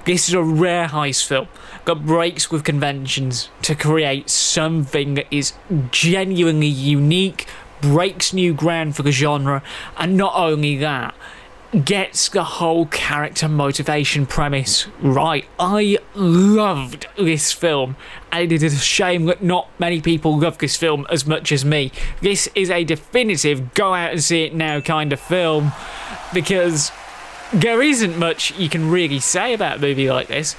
This 0.03 0.27
is 0.27 0.34
a 0.34 0.43
rare 0.43 0.89
heist 0.89 1.25
film 1.25 1.47
that 1.86 2.05
breaks 2.05 2.51
with 2.51 2.65
conventions 2.65 3.49
to 3.62 3.73
create 3.73 4.29
something 4.29 5.13
that 5.13 5.27
is 5.31 5.53
genuinely 5.91 6.67
unique, 6.67 7.47
breaks 7.81 8.34
new 8.34 8.53
ground 8.53 8.97
for 8.97 9.03
the 9.03 9.13
genre, 9.13 9.63
and 9.95 10.17
not 10.17 10.34
only 10.36 10.75
that, 10.75 11.15
gets 11.83 12.29
the 12.29 12.43
whole 12.43 12.85
character 12.85 13.49
motivation 13.49 14.25
premise 14.25 14.88
right. 15.01 15.45
I 15.59 15.97
loved 16.13 17.07
this 17.17 17.51
film, 17.51 17.97
and 18.31 18.51
it 18.51 18.63
is 18.63 18.73
a 18.73 18.79
shame 18.79 19.25
that 19.25 19.43
not 19.43 19.69
many 19.79 19.99
people 19.99 20.38
love 20.39 20.57
this 20.59 20.77
film 20.77 21.05
as 21.09 21.25
much 21.25 21.51
as 21.51 21.65
me. 21.65 21.91
This 22.21 22.47
is 22.55 22.69
a 22.69 22.83
definitive 22.83 23.73
go 23.73 23.93
out 23.93 24.11
and 24.11 24.23
see 24.23 24.43
it 24.43 24.53
now 24.53 24.79
kind 24.79 25.11
of 25.11 25.19
film 25.19 25.73
because 26.33 26.91
there 27.51 27.81
isn't 27.81 28.17
much 28.17 28.57
you 28.57 28.69
can 28.69 28.89
really 28.89 29.19
say 29.19 29.53
about 29.53 29.77
a 29.77 29.81
movie 29.81 30.09
like 30.09 30.27
this. 30.27 30.55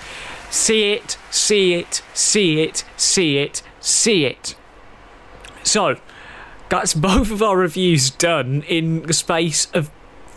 See 0.50 0.92
it, 0.92 1.16
see 1.31 1.74
it, 1.74 2.02
see 2.14 2.62
it, 2.62 2.85
see 2.96 3.38
it, 3.38 3.62
see 3.81 4.24
it. 4.26 4.55
So, 5.62 5.96
that's 6.68 6.94
both 6.94 7.31
of 7.31 7.42
our 7.42 7.57
reviews 7.57 8.11
done 8.11 8.62
in 8.62 9.02
the 9.02 9.12
space 9.12 9.68
of 9.72 9.90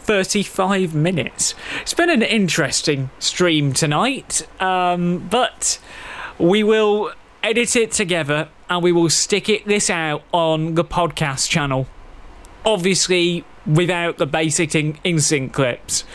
35 0.09 0.95
minutes. 0.95 1.53
It's 1.81 1.93
been 1.93 2.09
an 2.09 2.23
interesting 2.23 3.11
stream 3.19 3.73
tonight, 3.73 4.41
um, 4.59 5.27
but 5.29 5.77
we 6.39 6.63
will 6.63 7.13
edit 7.43 7.75
it 7.75 7.91
together 7.91 8.49
and 8.71 8.81
we 8.81 8.91
will 8.91 9.11
stick 9.11 9.49
it 9.49 9.67
this 9.67 9.87
out 9.87 10.23
on 10.31 10.73
the 10.73 10.83
podcast 10.83 11.47
channel. 11.47 11.85
Obviously, 12.65 13.45
without 13.67 14.17
the 14.17 14.25
basic 14.25 14.73
in, 14.73 14.97
in 15.03 15.19
sync 15.19 15.53
clips. 15.53 16.05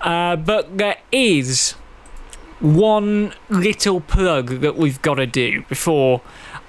Uh, 0.00 0.34
but 0.34 0.76
there 0.76 0.96
is 1.12 1.74
one 2.58 3.32
little 3.48 4.00
plug 4.00 4.62
that 4.62 4.74
we've 4.74 5.00
got 5.00 5.14
to 5.14 5.26
do 5.28 5.62
before 5.68 6.22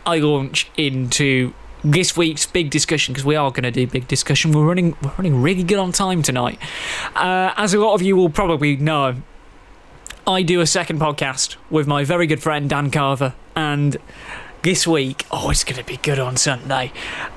I 0.05 0.19
launch 0.19 0.69
into 0.77 1.55
this 1.83 2.17
week's 2.17 2.45
big 2.45 2.69
discussion 2.69 3.13
because 3.13 3.25
we 3.25 3.35
are 3.35 3.51
going 3.51 3.63
to 3.63 3.71
do 3.71 3.87
big 3.87 4.07
discussion. 4.07 4.51
We're 4.51 4.65
running 4.65 4.95
we're 5.01 5.13
running 5.17 5.41
really 5.41 5.63
good 5.63 5.79
on 5.79 5.91
time 5.91 6.21
tonight. 6.21 6.59
Uh, 7.15 7.53
as 7.57 7.73
a 7.73 7.79
lot 7.79 7.93
of 7.93 8.01
you 8.01 8.15
will 8.15 8.29
probably 8.29 8.75
know, 8.75 9.15
I 10.27 10.41
do 10.41 10.61
a 10.61 10.67
second 10.67 10.99
podcast 10.99 11.55
with 11.69 11.87
my 11.87 12.03
very 12.03 12.27
good 12.27 12.41
friend 12.41 12.69
Dan 12.69 12.91
Carver, 12.91 13.33
and 13.55 13.97
this 14.61 14.85
week, 14.85 15.25
oh, 15.31 15.49
it's 15.49 15.63
going 15.63 15.79
to 15.79 15.85
be 15.85 15.97
good 15.97 16.19
on 16.19 16.35
Sunday. 16.35 16.91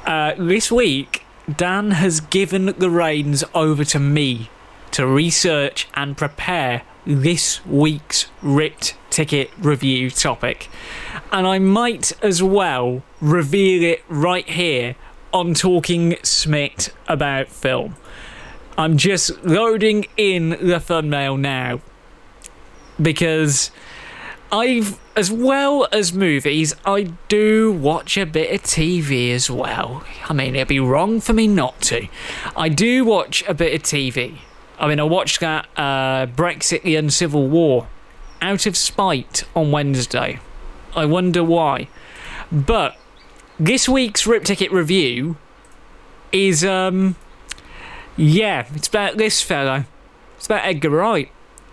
Uh, 0.04 0.34
this 0.36 0.72
week, 0.72 1.24
Dan 1.56 1.92
has 1.92 2.20
given 2.20 2.66
the 2.78 2.90
reins 2.90 3.44
over 3.54 3.84
to 3.84 3.98
me 3.98 4.50
to 4.92 5.06
research 5.06 5.88
and 5.94 6.16
prepare 6.16 6.82
this 7.06 7.64
week's 7.66 8.26
Ripped 8.42 8.94
Ticket 9.12 9.50
review 9.58 10.10
topic. 10.10 10.70
And 11.30 11.46
I 11.46 11.58
might 11.58 12.12
as 12.24 12.42
well 12.42 13.02
reveal 13.20 13.82
it 13.82 14.02
right 14.08 14.48
here 14.48 14.96
on 15.34 15.52
Talking 15.52 16.16
Smith 16.22 16.94
about 17.06 17.48
film. 17.48 17.96
I'm 18.78 18.96
just 18.96 19.44
loading 19.44 20.06
in 20.16 20.56
the 20.60 20.80
thumbnail 20.80 21.36
now 21.36 21.80
because 23.00 23.70
I've, 24.50 24.98
as 25.14 25.30
well 25.30 25.88
as 25.92 26.14
movies, 26.14 26.74
I 26.86 27.12
do 27.28 27.70
watch 27.70 28.16
a 28.16 28.24
bit 28.24 28.54
of 28.54 28.62
TV 28.62 29.30
as 29.34 29.50
well. 29.50 30.04
I 30.24 30.32
mean, 30.32 30.56
it'd 30.56 30.68
be 30.68 30.80
wrong 30.80 31.20
for 31.20 31.34
me 31.34 31.46
not 31.46 31.82
to. 31.82 32.08
I 32.56 32.70
do 32.70 33.04
watch 33.04 33.44
a 33.46 33.52
bit 33.52 33.74
of 33.74 33.82
TV. 33.82 34.38
I 34.78 34.88
mean, 34.88 35.00
I 35.00 35.04
watched 35.04 35.40
that 35.40 35.68
uh, 35.76 36.26
Brexit 36.26 36.82
Uncivil 36.84 37.48
War 37.48 37.88
out 38.42 38.66
of 38.66 38.76
spite 38.76 39.44
on 39.56 39.70
Wednesday. 39.70 40.40
I 40.94 41.06
wonder 41.06 41.42
why. 41.42 41.88
But 42.50 42.98
this 43.58 43.88
week's 43.88 44.26
Rip 44.26 44.44
Ticket 44.44 44.70
review 44.70 45.36
is, 46.32 46.64
um, 46.64 47.16
yeah, 48.16 48.66
it's 48.74 48.88
about 48.88 49.16
this 49.16 49.40
fellow. 49.40 49.84
It's 50.36 50.46
about 50.46 50.66
Edgar 50.66 50.90
Wright. 50.90 51.30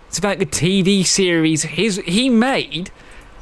It's 0.08 0.18
about 0.18 0.38
the 0.38 0.46
TV 0.46 1.04
series 1.04 1.62
his, 1.62 1.96
he 2.06 2.30
made 2.30 2.90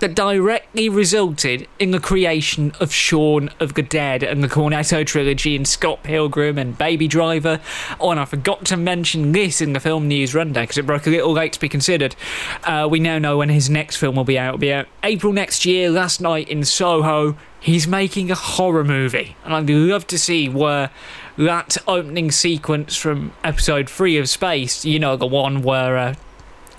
that 0.00 0.14
directly 0.14 0.88
resulted 0.88 1.66
in 1.78 1.90
the 1.90 2.00
creation 2.00 2.72
of 2.80 2.92
Shaun 2.92 3.50
of 3.60 3.74
the 3.74 3.82
Dead 3.82 4.22
and 4.22 4.42
the 4.42 4.48
Cornetto 4.48 5.06
trilogy 5.06 5.56
and 5.56 5.66
Scott 5.66 6.02
Pilgrim 6.02 6.58
and 6.58 6.76
Baby 6.76 7.08
Driver. 7.08 7.60
Oh, 8.00 8.10
and 8.10 8.20
I 8.20 8.24
forgot 8.24 8.64
to 8.66 8.76
mention 8.76 9.32
this 9.32 9.60
in 9.60 9.72
the 9.72 9.80
film 9.80 10.08
news 10.08 10.34
rundown 10.34 10.64
because 10.64 10.78
it 10.78 10.86
broke 10.86 11.06
a 11.06 11.10
little 11.10 11.32
late 11.32 11.52
to 11.54 11.60
be 11.60 11.68
considered. 11.68 12.14
Uh, 12.64 12.86
we 12.90 13.00
now 13.00 13.18
know 13.18 13.38
when 13.38 13.48
his 13.48 13.68
next 13.68 13.96
film 13.96 14.16
will 14.16 14.24
be 14.24 14.38
out. 14.38 14.48
It'll 14.48 14.58
be 14.58 14.72
out 14.72 14.86
April 15.02 15.32
next 15.32 15.64
year. 15.64 15.90
Last 15.90 16.20
night 16.20 16.48
in 16.48 16.64
Soho, 16.64 17.36
he's 17.60 17.88
making 17.88 18.30
a 18.30 18.34
horror 18.34 18.84
movie, 18.84 19.36
and 19.44 19.54
I'd 19.54 19.68
love 19.68 20.06
to 20.08 20.18
see 20.18 20.48
where 20.48 20.90
that 21.36 21.76
opening 21.86 22.30
sequence 22.30 22.96
from 22.96 23.32
episode 23.44 23.88
three 23.88 24.16
of 24.16 24.28
Spaced, 24.28 24.84
you 24.84 24.98
know, 24.98 25.16
the 25.16 25.26
one 25.26 25.62
where. 25.62 25.96
Uh, 25.96 26.14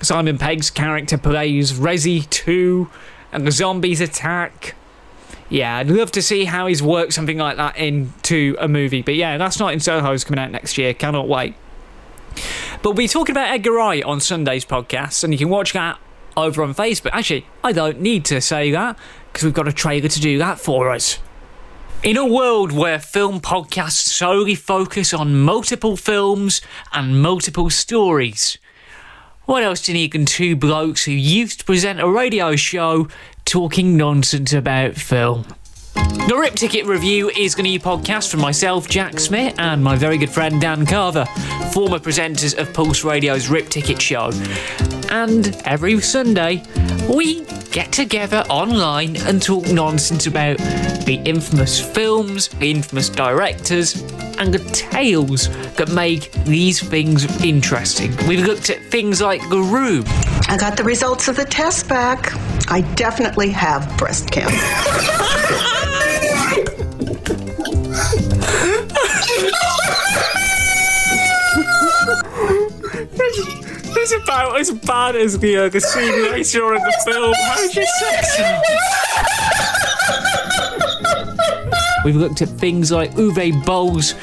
Simon 0.01 0.37
Pegg's 0.37 0.69
character 0.69 1.17
plays 1.17 1.73
Resi 1.73 2.29
2 2.29 2.89
and 3.31 3.45
the 3.45 3.51
zombies 3.51 4.01
attack. 4.01 4.75
Yeah, 5.49 5.77
I'd 5.77 5.89
love 5.89 6.11
to 6.13 6.21
see 6.21 6.45
how 6.45 6.67
he's 6.67 6.81
worked 6.81 7.13
something 7.13 7.37
like 7.37 7.57
that 7.57 7.75
into 7.77 8.55
a 8.59 8.67
movie. 8.67 9.01
But 9.01 9.15
yeah, 9.15 9.35
Last 9.37 9.59
Night 9.59 9.73
in 9.73 9.79
Soho 9.79 10.11
is 10.13 10.23
coming 10.23 10.39
out 10.39 10.51
next 10.51 10.77
year. 10.77 10.93
Cannot 10.93 11.27
wait. 11.27 11.55
But 12.81 12.91
we'll 12.91 12.93
be 12.93 13.07
talking 13.07 13.33
about 13.33 13.49
Edgar 13.49 13.73
Wright 13.73 14.03
on 14.03 14.21
Sunday's 14.21 14.63
podcast, 14.63 15.23
and 15.23 15.33
you 15.33 15.37
can 15.37 15.49
watch 15.49 15.73
that 15.73 15.99
over 16.37 16.63
on 16.63 16.73
Facebook. 16.73 17.09
Actually, 17.11 17.45
I 17.63 17.71
don't 17.71 17.99
need 17.99 18.25
to 18.25 18.39
say 18.39 18.71
that 18.71 18.97
because 19.31 19.43
we've 19.43 19.53
got 19.53 19.67
a 19.67 19.73
trailer 19.73 20.07
to 20.07 20.19
do 20.19 20.37
that 20.37 20.59
for 20.59 20.89
us. 20.91 21.19
In 22.01 22.15
a 22.15 22.25
world 22.25 22.71
where 22.71 22.97
film 22.97 23.41
podcasts 23.41 24.07
solely 24.07 24.55
focus 24.55 25.13
on 25.13 25.41
multiple 25.41 25.97
films 25.97 26.61
and 26.93 27.21
multiple 27.21 27.69
stories, 27.69 28.57
what 29.49 29.63
else 29.63 29.81
do 29.81 29.91
you 29.91 29.97
need 29.97 30.11
than 30.11 30.27
two 30.27 30.55
blokes 30.55 31.05
who 31.05 31.11
used 31.11 31.61
to 31.61 31.65
present 31.65 31.99
a 31.99 32.07
radio 32.07 32.55
show 32.55 33.07
talking 33.45 33.97
nonsense 33.97 34.53
about 34.53 34.93
film? 34.93 35.43
The 36.27 36.37
Rip 36.37 36.53
Ticket 36.53 36.85
Review 36.85 37.29
is 37.29 37.55
going 37.55 37.65
to 37.65 37.71
be 37.71 37.75
a 37.75 37.79
podcast 37.79 38.29
from 38.29 38.39
myself, 38.39 38.87
Jack 38.87 39.19
Smith, 39.19 39.55
and 39.57 39.83
my 39.83 39.95
very 39.95 40.17
good 40.17 40.29
friend 40.29 40.61
Dan 40.61 40.85
Carver, 40.85 41.25
former 41.73 41.97
presenters 41.97 42.55
of 42.55 42.71
Pulse 42.73 43.03
Radio's 43.03 43.47
Rip 43.47 43.69
Ticket 43.69 43.99
Show. 43.99 44.31
And 45.09 45.59
every 45.65 45.99
Sunday, 46.01 46.63
we 47.09 47.45
get 47.71 47.91
together 47.91 48.43
online 48.49 49.17
and 49.17 49.41
talk 49.41 49.67
nonsense 49.69 50.27
about 50.27 50.57
the 51.05 51.19
infamous 51.25 51.81
films, 51.81 52.49
the 52.49 52.69
infamous 52.69 53.09
directors, 53.09 54.01
and 54.37 54.53
the 54.53 54.63
tales 54.71 55.49
that 55.75 55.89
make 55.89 56.31
these 56.45 56.79
things 56.79 57.25
interesting. 57.43 58.15
We've 58.27 58.45
looked 58.45 58.69
at 58.69 58.83
things 58.85 59.21
like 59.21 59.41
The 59.49 59.59
Room. 59.59 60.03
I 60.47 60.57
got 60.59 60.77
the 60.77 60.83
results 60.83 61.27
of 61.27 61.35
the 61.35 61.45
test 61.45 61.89
back. 61.89 62.33
I 62.71 62.81
definitely 62.95 63.49
have 63.49 63.97
breast 63.97 64.29
cancer. 64.29 65.85
It's 74.01 74.13
about 74.23 74.59
as 74.59 74.71
bad 74.71 75.15
as 75.15 75.37
the, 75.39 75.57
uh, 75.57 75.69
the 75.69 75.79
scene 75.81 76.31
later 76.31 76.73
in 76.73 76.81
the 76.81 77.01
film. 77.05 77.33
How's 77.47 77.75
your 77.75 77.85
sex? 77.99 78.41
We've 82.05 82.15
looked 82.15 82.41
at 82.41 82.49
things 82.49 82.91
like 82.91 83.11
Uwe 83.11 83.65
Boll's 83.65 84.15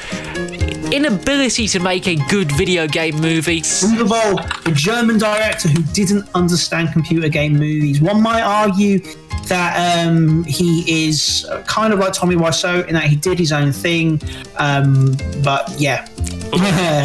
inability 0.91 1.67
to 1.67 1.79
make 1.79 2.07
a 2.07 2.15
good 2.29 2.51
video 2.51 2.87
game 2.87 3.15
movie. 3.19 3.61
Uwe 3.61 4.07
Boll, 4.07 4.39
a 4.65 4.75
German 4.75 5.17
director 5.17 5.69
who 5.69 5.81
didn't 5.93 6.27
understand 6.33 6.91
computer 6.93 7.29
game 7.29 7.53
movies. 7.53 8.01
One 8.01 8.21
might 8.21 8.41
argue 8.41 8.99
that 9.47 10.07
um, 10.07 10.43
he 10.43 11.07
is 11.07 11.47
kind 11.65 11.93
of 11.93 11.99
like 11.99 12.13
Tommy 12.13 12.35
Wiseau 12.35 12.85
in 12.87 12.93
that 12.93 13.05
he 13.05 13.15
did 13.15 13.39
his 13.39 13.51
own 13.51 13.71
thing. 13.71 14.21
Um, 14.57 15.15
but 15.43 15.73
yeah. 15.77 16.07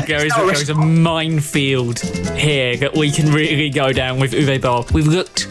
there 0.07 0.25
is 0.25 0.33
there 0.35 0.53
is 0.53 0.69
a 0.69 0.75
minefield 0.75 2.01
here 2.37 2.77
that 2.77 2.95
we 2.95 3.11
can 3.11 3.33
really 3.33 3.71
go 3.71 3.93
down 3.93 4.19
with 4.19 4.33
Uwe 4.33 4.61
Boll. 4.61 4.87
We've 4.93 5.07
looked 5.07 5.49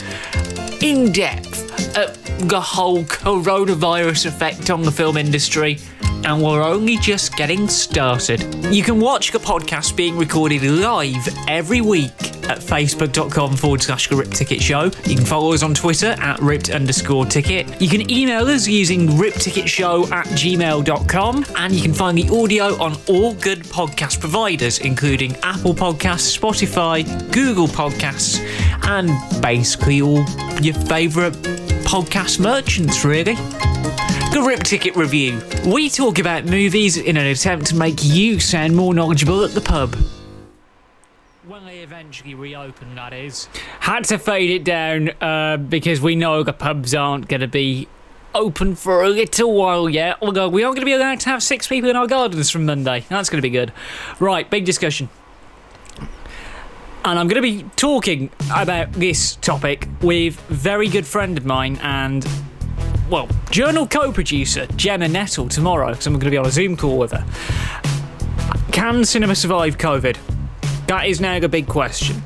in 0.82 1.12
depth 1.12 1.98
at 1.98 2.16
the 2.50 2.60
whole 2.60 3.04
coronavirus 3.04 4.26
effect 4.26 4.70
on 4.70 4.82
the 4.82 4.92
film 4.92 5.18
industry, 5.18 5.78
and 6.26 6.42
we're 6.42 6.64
only 6.64 6.98
just 6.98 7.36
getting 7.36 7.68
started. 7.68 8.42
You 8.74 8.84
can 8.84 9.00
watch 9.00 9.32
the 9.32 9.40
podcast 9.40 9.96
being 9.96 10.18
recorded 10.18 10.64
live 10.64 11.28
every 11.48 11.82
week 11.82 12.12
at 12.50 12.60
facebook.com 12.60 13.56
forward 13.56 13.82
slash 13.82 14.10
the 14.10 14.16
Rip 14.16 14.30
Ticket 14.30 14.62
Show. 14.62 14.86
You 15.06 15.16
can 15.16 15.26
follow 15.26 15.54
us 15.54 15.64
on 15.64 15.74
Twitter 15.74 16.16
at 16.20 16.40
ripped 16.40 16.70
underscore 16.70 17.26
ticket. 17.26 17.82
You 17.82 17.88
can 17.88 18.10
email 18.12 18.48
us 18.48 18.68
using 18.68 19.08
ripticketshow 19.08 20.12
at 20.12 20.26
gmail.com, 20.28 21.46
and 21.58 21.74
you 21.74 21.82
can 21.82 21.94
find 21.94 22.18
the 22.18 22.30
audio 22.30 22.82
on 22.82 22.98
all 23.08 23.34
good 23.36 23.60
podcast 23.64 24.20
providers, 24.20 24.80
including 24.80 25.36
Apple 25.44 25.74
Podcasts, 25.74 26.38
Spotify, 26.38 27.04
Google 27.32 27.68
Podcasts, 27.68 28.40
and 28.88 29.10
basically 29.42 30.02
all 30.02 30.26
your 30.62 30.76
favourite 30.76 31.34
podcast 31.84 32.40
merchants, 32.40 33.04
really. 33.04 33.36
The 34.32 34.42
Rip 34.42 34.64
Ticket 34.64 34.96
Review. 34.96 35.42
We 35.66 35.90
talk 35.90 36.18
about 36.18 36.46
movies 36.46 36.96
in 36.96 37.18
an 37.18 37.26
attempt 37.26 37.66
to 37.66 37.76
make 37.76 38.00
you 38.02 38.40
sound 38.40 38.74
more 38.74 38.94
knowledgeable 38.94 39.44
at 39.44 39.52
the 39.52 39.60
pub. 39.60 39.94
When 41.46 41.66
they 41.66 41.80
eventually 41.80 42.34
reopen, 42.34 42.96
that 42.96 43.12
is. 43.12 43.50
Had 43.82 44.06
to 44.06 44.18
fade 44.18 44.50
it 44.50 44.64
down 44.64 45.10
uh, 45.20 45.58
because 45.58 46.00
we 46.00 46.16
know 46.16 46.44
the 46.44 46.54
pubs 46.54 46.96
aren't 46.96 47.28
going 47.28 47.42
to 47.42 47.48
be 47.50 47.90
open 48.34 48.76
for 48.76 49.04
a 49.04 49.10
little 49.10 49.54
while 49.54 49.90
yet. 49.90 50.18
Although 50.22 50.48
we 50.48 50.64
are 50.64 50.70
going 50.70 50.80
to 50.80 50.86
be 50.86 50.94
allowed 50.94 51.20
to 51.20 51.30
have 51.30 51.44
six 51.44 51.68
people 51.68 51.90
in 51.90 51.98
our 51.98 52.08
gardens 52.08 52.50
from 52.50 52.66
Monday. 52.66 53.04
That's 53.10 53.30
going 53.30 53.40
to 53.40 53.46
be 53.46 53.50
good. 53.50 53.74
Right, 54.22 54.50
big 54.50 54.64
discussion. 54.64 55.10
And 57.04 57.20
I'm 57.20 57.28
going 57.28 57.36
to 57.36 57.42
be 57.42 57.64
talking 57.76 58.30
about 58.56 58.94
this 58.94 59.36
topic 59.36 59.90
with 60.02 60.42
a 60.50 60.54
very 60.54 60.88
good 60.88 61.06
friend 61.06 61.38
of 61.38 61.46
mine 61.46 61.80
and 61.82 62.26
well, 63.12 63.28
journal 63.50 63.86
co-producer 63.86 64.66
Gemma 64.78 65.06
Nettle 65.10 65.50
tomorrow, 65.50 65.90
because 65.90 66.08
I'm 66.08 66.14
going 66.14 66.22
to 66.22 66.32
be 66.32 66.38
on 66.38 66.46
a 66.46 66.52
Zoom 66.52 66.78
call 66.78 66.98
with 66.98 67.12
her. 67.12 67.26
Can 68.72 69.04
cinema 69.04 69.36
survive 69.36 69.78
COVID? 69.78 70.18
That 70.88 71.08
is 71.08 71.20
now 71.20 71.38
the 71.38 71.50
big 71.50 71.68
question. 71.68 72.24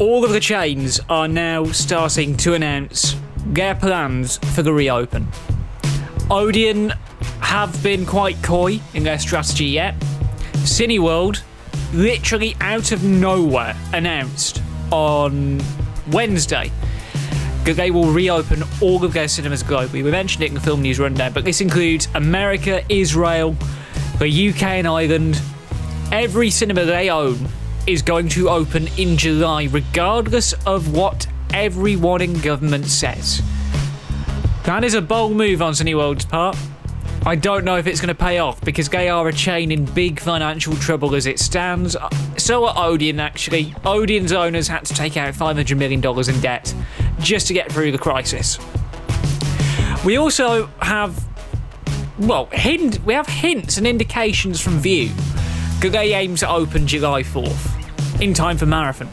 All 0.00 0.24
of 0.24 0.32
the 0.32 0.40
chains 0.40 1.00
are 1.08 1.28
now 1.28 1.66
starting 1.66 2.36
to 2.38 2.54
announce 2.54 3.14
their 3.46 3.76
plans 3.76 4.38
for 4.52 4.62
the 4.62 4.72
reopen. 4.72 5.28
Odeon 6.28 6.90
have 7.40 7.80
been 7.80 8.04
quite 8.04 8.42
coy 8.42 8.80
in 8.94 9.04
their 9.04 9.20
strategy 9.20 9.66
yet. 9.66 9.94
Cineworld, 10.64 11.42
literally 11.92 12.56
out 12.60 12.90
of 12.90 13.04
nowhere, 13.04 13.76
announced 13.92 14.60
on 14.90 15.62
Wednesday 16.10 16.72
that 17.64 17.76
they 17.76 17.90
will 17.90 18.10
reopen 18.10 18.62
all 18.82 19.02
of 19.04 19.12
their 19.12 19.28
cinemas 19.28 19.62
globally. 19.62 20.04
We 20.04 20.10
mentioned 20.10 20.44
it 20.44 20.48
in 20.48 20.54
the 20.54 20.60
film 20.60 20.82
news 20.82 20.98
rundown, 20.98 21.32
but 21.32 21.44
this 21.44 21.60
includes 21.60 22.08
America, 22.14 22.82
Israel, 22.88 23.56
the 24.18 24.50
UK, 24.50 24.62
and 24.62 24.86
Ireland. 24.86 25.40
Every 26.12 26.50
cinema 26.50 26.84
they 26.84 27.08
own 27.08 27.48
is 27.86 28.02
going 28.02 28.28
to 28.30 28.50
open 28.50 28.88
in 28.98 29.16
July, 29.16 29.64
regardless 29.64 30.52
of 30.66 30.94
what 30.94 31.26
everyone 31.52 32.20
in 32.20 32.38
government 32.40 32.86
says. 32.86 33.42
That 34.64 34.84
is 34.84 34.94
a 34.94 35.02
bold 35.02 35.36
move 35.36 35.62
on 35.62 35.72
Cineworld's 35.72 36.24
part. 36.24 36.56
I 37.26 37.36
don't 37.36 37.64
know 37.64 37.76
if 37.76 37.86
it's 37.86 38.00
going 38.00 38.08
to 38.08 38.14
pay 38.14 38.38
off 38.38 38.60
because 38.60 38.90
they 38.90 39.08
are 39.08 39.26
a 39.28 39.32
chain 39.32 39.72
in 39.72 39.86
big 39.86 40.20
financial 40.20 40.74
trouble 40.76 41.14
as 41.14 41.24
it 41.24 41.38
stands. 41.38 41.96
So 42.36 42.66
are 42.66 42.86
Odeon, 42.88 43.18
actually. 43.18 43.74
Odeon's 43.86 44.32
owners 44.32 44.68
had 44.68 44.84
to 44.84 44.94
take 44.94 45.16
out 45.16 45.32
$500 45.32 45.78
million 45.78 46.04
in 46.04 46.40
debt 46.42 46.74
just 47.20 47.46
to 47.48 47.54
get 47.54 47.70
through 47.70 47.92
the 47.92 47.98
crisis. 47.98 48.58
We 50.04 50.18
also 50.18 50.66
have, 50.80 51.24
well, 52.18 52.46
hint, 52.46 53.02
we 53.04 53.14
have 53.14 53.26
hints 53.26 53.78
and 53.78 53.86
indications 53.86 54.60
from 54.60 54.78
Vue 54.78 55.08
that 55.80 55.90
they 55.92 56.14
aim 56.14 56.36
to 56.36 56.48
open 56.48 56.86
July 56.86 57.22
4th 57.22 58.20
in 58.20 58.34
time 58.34 58.56
for 58.58 58.66
Marathon. 58.66 59.08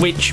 Which, 0.00 0.32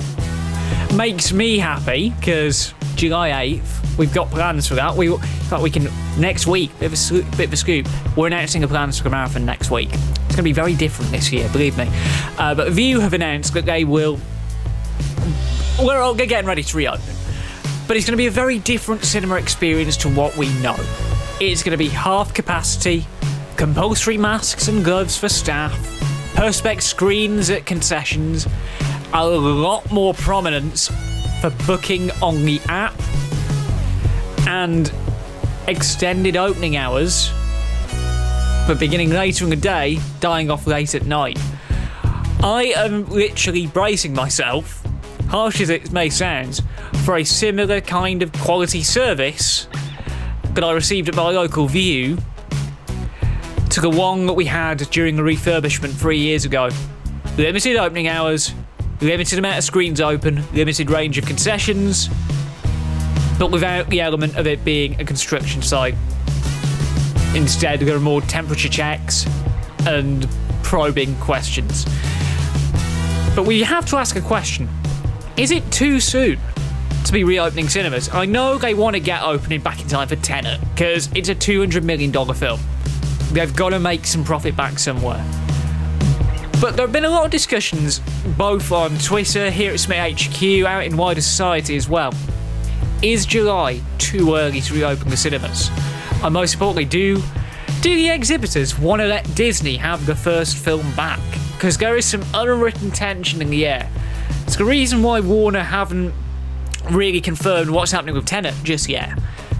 makes 0.95 1.31
me 1.31 1.57
happy 1.57 2.09
because 2.09 2.73
July 2.95 3.29
8th, 3.29 3.97
we've 3.97 4.13
got 4.13 4.29
plans 4.29 4.67
for 4.67 4.75
that. 4.75 4.95
We, 4.95 5.15
fact, 5.17 5.61
we 5.61 5.69
can 5.69 5.87
next 6.17 6.47
week. 6.47 6.77
Bit 6.79 6.93
of 6.93 7.11
a, 7.11 7.37
bit 7.37 7.47
of 7.47 7.53
a 7.53 7.57
scoop. 7.57 7.87
We're 8.15 8.27
announcing 8.27 8.63
a 8.63 8.67
plans 8.67 8.99
for 8.99 9.09
marathon 9.09 9.45
next 9.45 9.71
week. 9.71 9.89
It's 9.91 10.35
going 10.35 10.37
to 10.37 10.43
be 10.43 10.51
very 10.51 10.75
different 10.75 11.11
this 11.11 11.31
year, 11.31 11.47
believe 11.49 11.77
me. 11.77 11.89
Uh, 12.37 12.55
but 12.55 12.71
Vue 12.71 12.99
have 12.99 13.13
announced 13.13 13.53
that 13.53 13.65
they 13.65 13.83
will. 13.83 14.19
We're 15.81 16.01
all 16.01 16.13
getting 16.13 16.45
ready 16.45 16.61
to 16.61 16.77
reopen, 16.77 17.15
but 17.87 17.95
it's 17.95 18.05
going 18.05 18.11
to 18.13 18.17
be 18.17 18.27
a 18.27 18.31
very 18.31 18.59
different 18.59 19.05
cinema 19.05 19.35
experience 19.35 19.95
to 19.97 20.09
what 20.09 20.35
we 20.35 20.49
know. 20.59 20.75
It's 21.39 21.63
going 21.63 21.71
to 21.71 21.77
be 21.77 21.87
half 21.87 22.33
capacity, 22.33 23.05
compulsory 23.55 24.17
masks 24.17 24.67
and 24.67 24.83
gloves 24.83 25.17
for 25.17 25.29
staff, 25.29 25.71
perspex 26.33 26.81
screens 26.81 27.49
at 27.49 27.65
concessions, 27.65 28.45
a 29.13 29.25
lot 29.25 29.89
more 29.89 30.13
prominence 30.13 30.89
for 31.39 31.49
booking 31.65 32.11
on 32.21 32.43
the 32.43 32.59
app, 32.67 32.93
and 34.47 34.91
extended 35.69 36.35
opening 36.35 36.75
hours, 36.75 37.31
but 38.67 38.79
beginning 38.79 39.11
later 39.11 39.45
in 39.45 39.49
the 39.49 39.55
day, 39.55 39.97
dying 40.19 40.51
off 40.51 40.67
late 40.67 40.93
at 40.93 41.05
night. 41.05 41.39
I 42.43 42.73
am 42.75 43.05
literally 43.05 43.65
bracing 43.67 44.13
myself, 44.13 44.83
harsh 45.29 45.61
as 45.61 45.69
it 45.69 45.91
may 45.91 46.09
sound, 46.09 46.61
for 47.05 47.17
a 47.17 47.23
similar 47.23 47.79
kind 47.79 48.23
of 48.23 48.33
quality 48.33 48.81
service 48.81 49.67
that 50.55 50.63
I 50.63 50.71
received 50.71 51.07
at 51.07 51.15
my 51.15 51.29
local 51.29 51.67
Vue 51.67 52.17
to 53.69 53.79
the 53.79 53.89
one 53.89 54.25
that 54.25 54.33
we 54.33 54.45
had 54.45 54.79
during 54.89 55.15
the 55.15 55.21
refurbishment 55.21 55.93
three 55.93 56.17
years 56.17 56.45
ago. 56.45 56.69
Limited 57.37 57.77
opening 57.77 58.07
hours, 58.07 58.53
limited 59.01 59.37
amount 59.37 59.59
of 59.59 59.63
screens 59.63 60.01
open, 60.01 60.43
limited 60.53 60.89
range 60.89 61.19
of 61.19 61.27
concessions, 61.27 62.09
but 63.37 63.51
without 63.51 63.87
the 63.89 64.01
element 64.01 64.35
of 64.35 64.47
it 64.47 64.65
being 64.65 64.99
a 64.99 65.05
construction 65.05 65.61
site. 65.61 65.93
Instead, 67.35 67.79
there 67.81 67.95
are 67.95 67.99
more 67.99 68.21
temperature 68.21 68.67
checks 68.67 69.27
and 69.85 70.27
probing 70.63 71.15
questions. 71.17 71.85
But 73.35 73.45
we 73.45 73.61
have 73.61 73.85
to 73.87 73.97
ask 73.97 74.15
a 74.15 74.21
question 74.21 74.67
Is 75.39 75.51
it 75.51 75.71
too 75.71 76.01
soon 76.01 76.37
to 77.05 77.13
be 77.13 77.23
reopening 77.23 77.69
cinemas? 77.69 78.09
I 78.09 78.25
know 78.25 78.57
they 78.57 78.73
want 78.73 78.95
to 78.95 78.99
get 78.99 79.23
opening 79.23 79.61
back 79.61 79.79
in 79.79 79.87
time 79.87 80.09
for 80.09 80.17
Tenet, 80.17 80.59
because 80.73 81.09
it's 81.15 81.29
a 81.29 81.33
$200 81.33 81.81
million 81.81 82.11
film. 82.33 82.59
They've 83.31 83.55
got 83.55 83.69
to 83.69 83.79
make 83.79 84.05
some 84.05 84.25
profit 84.25 84.57
back 84.57 84.77
somewhere. 84.77 85.25
But 86.59 86.75
there 86.75 86.85
have 86.85 86.91
been 86.91 87.05
a 87.05 87.09
lot 87.09 87.23
of 87.23 87.31
discussions, 87.31 88.01
both 88.37 88.69
on 88.73 88.97
Twitter, 88.97 89.49
here 89.49 89.71
at 89.71 89.79
Smith 89.79 90.19
HQ, 90.19 90.65
out 90.65 90.83
in 90.83 90.97
wider 90.97 91.21
society 91.21 91.77
as 91.77 91.87
well. 91.87 92.13
Is 93.01 93.25
July 93.25 93.79
too 93.97 94.35
early 94.35 94.59
to 94.59 94.73
reopen 94.73 95.07
the 95.07 95.15
cinemas? 95.15 95.69
And 96.21 96.33
most 96.33 96.55
importantly, 96.55 96.83
do 96.83 97.23
do 97.79 97.95
the 97.95 98.09
exhibitors 98.09 98.77
want 98.77 99.01
to 99.01 99.07
let 99.07 99.23
Disney 99.35 99.77
have 99.77 100.05
the 100.05 100.15
first 100.15 100.57
film 100.57 100.93
back? 100.97 101.21
Because 101.53 101.77
there 101.77 101.95
is 101.95 102.05
some 102.05 102.25
unwritten 102.33 102.91
tension 102.91 103.41
in 103.41 103.49
the 103.49 103.65
air. 103.65 103.89
It's 104.45 104.55
the 104.55 104.65
reason 104.65 105.03
why 105.03 105.19
Warner 105.19 105.63
haven't 105.63 106.13
really 106.89 107.21
confirmed 107.21 107.69
what's 107.69 107.91
happening 107.91 108.15
with 108.15 108.25
Tenet 108.25 108.55
just 108.63 108.89
yet. 108.89 109.17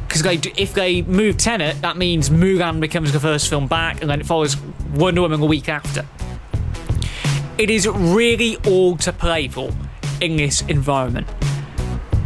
Because 0.07 0.23
they, 0.23 0.35
if 0.57 0.73
they 0.73 1.03
move 1.03 1.37
Tenet, 1.37 1.81
that 1.81 1.97
means 1.97 2.29
Mulan 2.29 2.79
becomes 2.79 3.11
the 3.11 3.19
first 3.19 3.49
film 3.49 3.67
back, 3.67 4.01
and 4.01 4.09
then 4.09 4.19
it 4.19 4.25
follows 4.25 4.57
Wonder 4.95 5.21
Woman 5.21 5.41
a 5.41 5.45
week 5.45 5.69
after. 5.69 6.05
It 7.57 7.69
is 7.69 7.87
really 7.87 8.57
all 8.65 8.97
to 8.97 9.13
play 9.13 9.47
for 9.47 9.71
in 10.21 10.37
this 10.37 10.61
environment. 10.63 11.27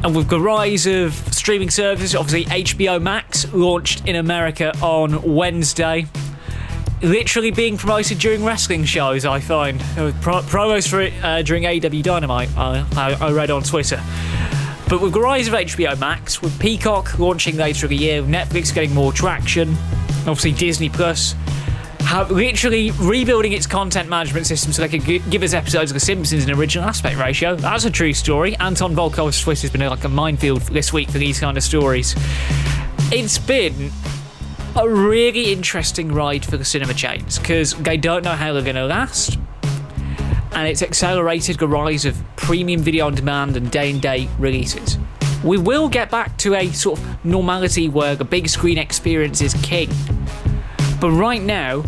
And 0.03 0.15
with 0.15 0.29
the 0.29 0.39
rise 0.39 0.85
of 0.85 1.13
streaming 1.33 1.69
services, 1.69 2.15
obviously 2.15 2.45
HBO 2.45 3.01
Max 3.01 3.51
launched 3.53 4.07
in 4.07 4.17
America 4.17 4.71
on 4.81 5.21
Wednesday. 5.23 6.05
Literally 7.03 7.51
being 7.51 7.77
promoted 7.77 8.17
during 8.17 8.45
wrestling 8.45 8.85
shows, 8.85 9.25
I 9.25 9.41
find. 9.41 9.79
Pro- 10.21 10.41
promos 10.41 10.87
for 10.87 11.01
it 11.01 11.13
uh, 11.21 11.41
during 11.41 11.63
AEW 11.63 12.01
Dynamite, 12.01 12.49
I, 12.57 12.85
I, 12.95 13.27
I 13.27 13.31
read 13.33 13.51
on 13.51 13.61
Twitter. 13.61 14.01
But 14.87 15.01
with 15.01 15.11
the 15.11 15.19
rise 15.19 15.47
of 15.49 15.53
HBO 15.53 15.99
Max, 15.99 16.41
with 16.41 16.57
Peacock 16.59 17.19
launching 17.19 17.57
later 17.57 17.87
in 17.87 17.89
the 17.89 17.97
year, 17.97 18.21
Netflix 18.23 18.73
getting 18.73 18.93
more 18.93 19.11
traction, 19.11 19.75
obviously 20.19 20.53
Disney 20.53 20.87
Plus, 20.87 21.35
have 22.05 22.31
literally 22.31 22.91
rebuilding 22.91 23.51
its 23.51 23.67
content 23.67 24.07
management 24.07 24.45
system 24.45 24.71
so 24.71 24.81
they 24.81 24.87
could 24.87 25.03
gi- 25.03 25.19
give 25.29 25.43
us 25.43 25.53
episodes 25.53 25.91
of 25.91 25.95
The 25.95 25.99
Simpsons 25.99 26.45
in 26.45 26.51
original 26.51 26.87
aspect 26.87 27.17
ratio. 27.17 27.55
That's 27.55 27.85
a 27.85 27.91
true 27.91 28.13
story. 28.13 28.55
Anton 28.57 28.95
Volkov's 28.95 29.41
Twitter 29.41 29.61
has 29.61 29.71
been 29.71 29.81
like 29.81 30.03
a 30.05 30.09
minefield 30.09 30.61
this 30.63 30.93
week 30.93 31.09
for 31.09 31.17
these 31.17 31.39
kind 31.39 31.57
of 31.57 31.63
stories. 31.63 32.15
It's 33.11 33.37
been 33.39 33.91
a 34.75 34.89
really 34.89 35.51
interesting 35.51 36.11
ride 36.11 36.43
for 36.43 36.57
the 36.57 36.65
cinema 36.65 36.93
chains 36.95 37.37
because 37.37 37.75
they 37.75 37.95
don't 37.95 38.23
know 38.23 38.31
how 38.31 38.53
they're 38.53 38.63
going 38.63 38.75
to 38.75 38.85
last. 38.85 39.37
And 40.53 40.67
it's 40.67 40.81
accelerated 40.81 41.59
the 41.59 41.67
rise 41.67 42.05
of 42.05 42.21
premium 42.35 42.81
video 42.81 43.05
on 43.05 43.13
demand 43.13 43.55
and 43.55 43.69
day 43.69 43.91
and 43.91 44.01
day 44.01 44.29
releases. 44.39 44.97
We 45.43 45.57
will 45.57 45.89
get 45.89 46.09
back 46.09 46.37
to 46.39 46.55
a 46.55 46.71
sort 46.71 46.99
of 46.99 47.25
normality 47.25 47.87
where 47.87 48.15
the 48.15 48.25
big 48.25 48.49
screen 48.49 48.77
experience 48.77 49.41
is 49.41 49.53
king. 49.61 49.89
But 50.99 51.11
right 51.11 51.41
now, 51.41 51.83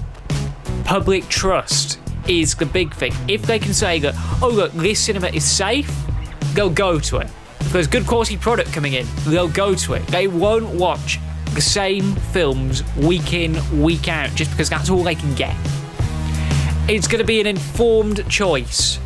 public 0.84 1.28
trust 1.28 2.00
is 2.28 2.54
the 2.54 2.66
big 2.66 2.94
thing. 2.94 3.14
If 3.28 3.44
they 3.44 3.58
can 3.58 3.74
say 3.74 4.00
that, 4.00 4.14
oh 4.42 4.50
look, 4.50 4.72
this 4.74 5.00
cinema 5.00 5.28
is 5.28 5.44
safe, 5.44 5.92
they'll 6.54 6.70
go 6.70 7.00
to 7.00 7.18
it. 7.18 7.30
If 7.62 7.72
there's 7.72 7.88
good 7.88 8.06
quality 8.06 8.38
product 8.38 8.72
coming 8.74 8.94
in, 8.94 9.08
they'll 9.26 9.50
go 9.50 9.74
to 9.74 9.94
it. 9.94 10.06
They 10.08 10.28
won't 10.28 10.68
watch 10.68 11.20
the 11.56 11.62
same 11.62 12.16
films 12.16 12.84
week 12.98 13.34
in, 13.34 13.56
week 13.82 14.10
out, 14.10 14.30
just 14.36 14.52
because 14.52 14.70
that's 14.70 14.90
all 14.90 15.04
they 15.04 15.16
can 15.16 15.34
get. 15.36 15.56
It's 16.88 17.08
going 17.08 17.20
to 17.20 17.26
be 17.26 17.40
an 17.40 17.48
informed 17.48 18.30
choice 18.30 19.00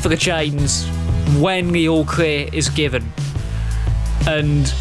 for 0.00 0.08
the 0.08 0.16
chains 0.16 0.88
when 1.36 1.72
the 1.72 1.88
all 1.88 2.04
clear 2.04 2.48
is 2.52 2.68
given. 2.68 3.12
And 4.26 4.72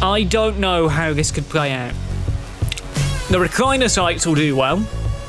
I 0.00 0.22
don't 0.22 0.58
know 0.58 0.88
how 0.88 1.12
this 1.12 1.32
could 1.32 1.44
play 1.44 1.72
out. 1.72 1.92
The 3.28 3.38
recliner 3.38 3.90
sites 3.90 4.24
will 4.24 4.36
do 4.36 4.54
well. 4.54 4.76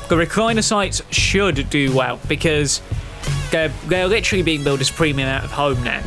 The 0.08 0.16
recliner 0.16 0.62
sites 0.62 1.02
should 1.10 1.68
do 1.68 1.94
well 1.94 2.20
because 2.28 2.80
they're, 3.50 3.72
they're 3.86 4.06
literally 4.06 4.42
being 4.42 4.62
built 4.62 4.80
as 4.80 4.90
premium 4.90 5.28
out 5.28 5.44
of 5.44 5.50
home 5.50 5.82
now. 5.82 6.02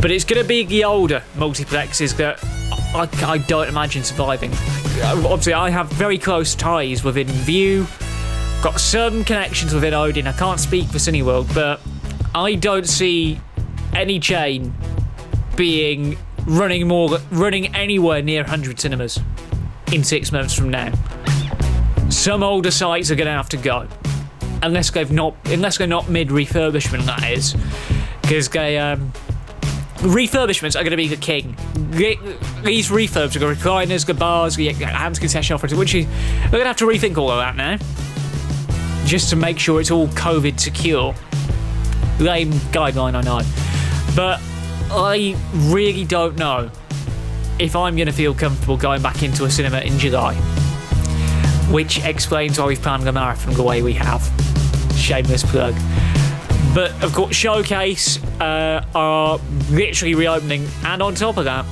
But 0.00 0.12
it's 0.12 0.24
going 0.24 0.40
to 0.40 0.48
be 0.48 0.64
the 0.64 0.84
older 0.84 1.22
multiplexes 1.36 2.16
that 2.16 2.42
I, 2.72 3.08
I 3.22 3.38
don't 3.38 3.68
imagine 3.68 4.04
surviving. 4.04 4.52
Obviously, 5.02 5.54
I 5.54 5.70
have 5.70 5.90
very 5.92 6.18
close 6.18 6.54
ties 6.54 7.04
within 7.04 7.26
Vue, 7.26 7.86
got 8.62 8.80
some 8.80 9.24
connections 9.24 9.72
within 9.72 9.94
Odeon. 9.94 10.26
I 10.26 10.32
can't 10.32 10.60
speak 10.60 10.88
for 10.88 10.98
Cineworld, 10.98 11.54
but 11.54 11.80
I 12.34 12.54
don't 12.54 12.88
see 12.88 13.40
any 13.94 14.18
chain 14.20 14.74
being 15.56 16.16
running 16.46 16.88
more 16.88 17.18
running 17.30 17.74
anywhere 17.74 18.22
near 18.22 18.42
100 18.42 18.80
cinemas 18.80 19.20
in 19.92 20.04
six 20.04 20.32
months 20.32 20.54
from 20.54 20.70
now. 20.70 20.92
Some 22.08 22.42
older 22.42 22.70
sites 22.70 23.10
are 23.10 23.14
going 23.14 23.26
to 23.26 23.32
have 23.32 23.48
to 23.50 23.56
go, 23.56 23.86
unless 24.62 24.90
they've 24.90 25.10
not 25.10 25.34
unless 25.46 25.78
they're 25.78 25.86
not 25.86 26.08
mid 26.08 26.28
refurbishment. 26.28 27.06
That 27.06 27.30
is, 27.30 27.54
because 28.22 28.48
they 28.48 28.78
um, 28.78 29.12
refurbishments 30.00 30.74
are 30.76 30.82
going 30.82 30.90
to 30.90 30.96
be 30.96 31.08
the 31.08 31.16
king. 31.16 31.56
These 31.90 32.88
refurbs 32.90 33.36
are 33.36 33.38
the 33.38 33.46
recliners, 33.46 34.06
the 34.06 34.14
bars, 34.14 34.56
the 34.56 34.72
hands 34.72 35.18
concession 35.18 35.54
offers, 35.54 35.74
which 35.74 35.94
is 35.94 36.06
they're 36.06 36.50
going 36.50 36.62
to 36.62 36.68
have 36.68 36.76
to 36.78 36.86
rethink 36.86 37.16
all 37.18 37.30
of 37.30 37.38
that 37.38 37.56
now, 37.56 37.76
just 39.06 39.30
to 39.30 39.36
make 39.36 39.58
sure 39.58 39.80
it's 39.80 39.90
all 39.90 40.08
COVID 40.08 40.58
secure. 40.58 41.14
Lame 42.18 42.52
guideline, 42.72 43.14
I 43.14 43.22
know, 43.22 43.40
but 44.14 44.40
I 44.90 45.36
really 45.54 46.04
don't 46.04 46.36
know 46.36 46.70
if 47.58 47.76
I'm 47.76 47.94
going 47.96 48.06
to 48.06 48.12
feel 48.12 48.34
comfortable 48.34 48.76
going 48.76 49.02
back 49.02 49.22
into 49.22 49.44
a 49.44 49.50
cinema 49.50 49.80
in 49.80 49.98
July. 49.98 50.34
Which 51.70 52.04
explains 52.04 52.58
why 52.58 52.66
we've 52.66 52.82
planned 52.82 53.04
the 53.04 53.12
marathon 53.12 53.54
the 53.54 53.62
way 53.62 53.82
we 53.82 53.92
have. 53.92 54.22
Shameless 54.96 55.44
plug. 55.44 55.74
But 56.74 57.02
of 57.02 57.12
course, 57.12 57.34
Showcase 57.34 58.22
uh, 58.40 58.84
are 58.94 59.40
literally 59.70 60.14
reopening, 60.14 60.68
and 60.84 61.02
on 61.02 61.14
top 61.14 61.36
of 61.36 61.44
that, 61.44 61.66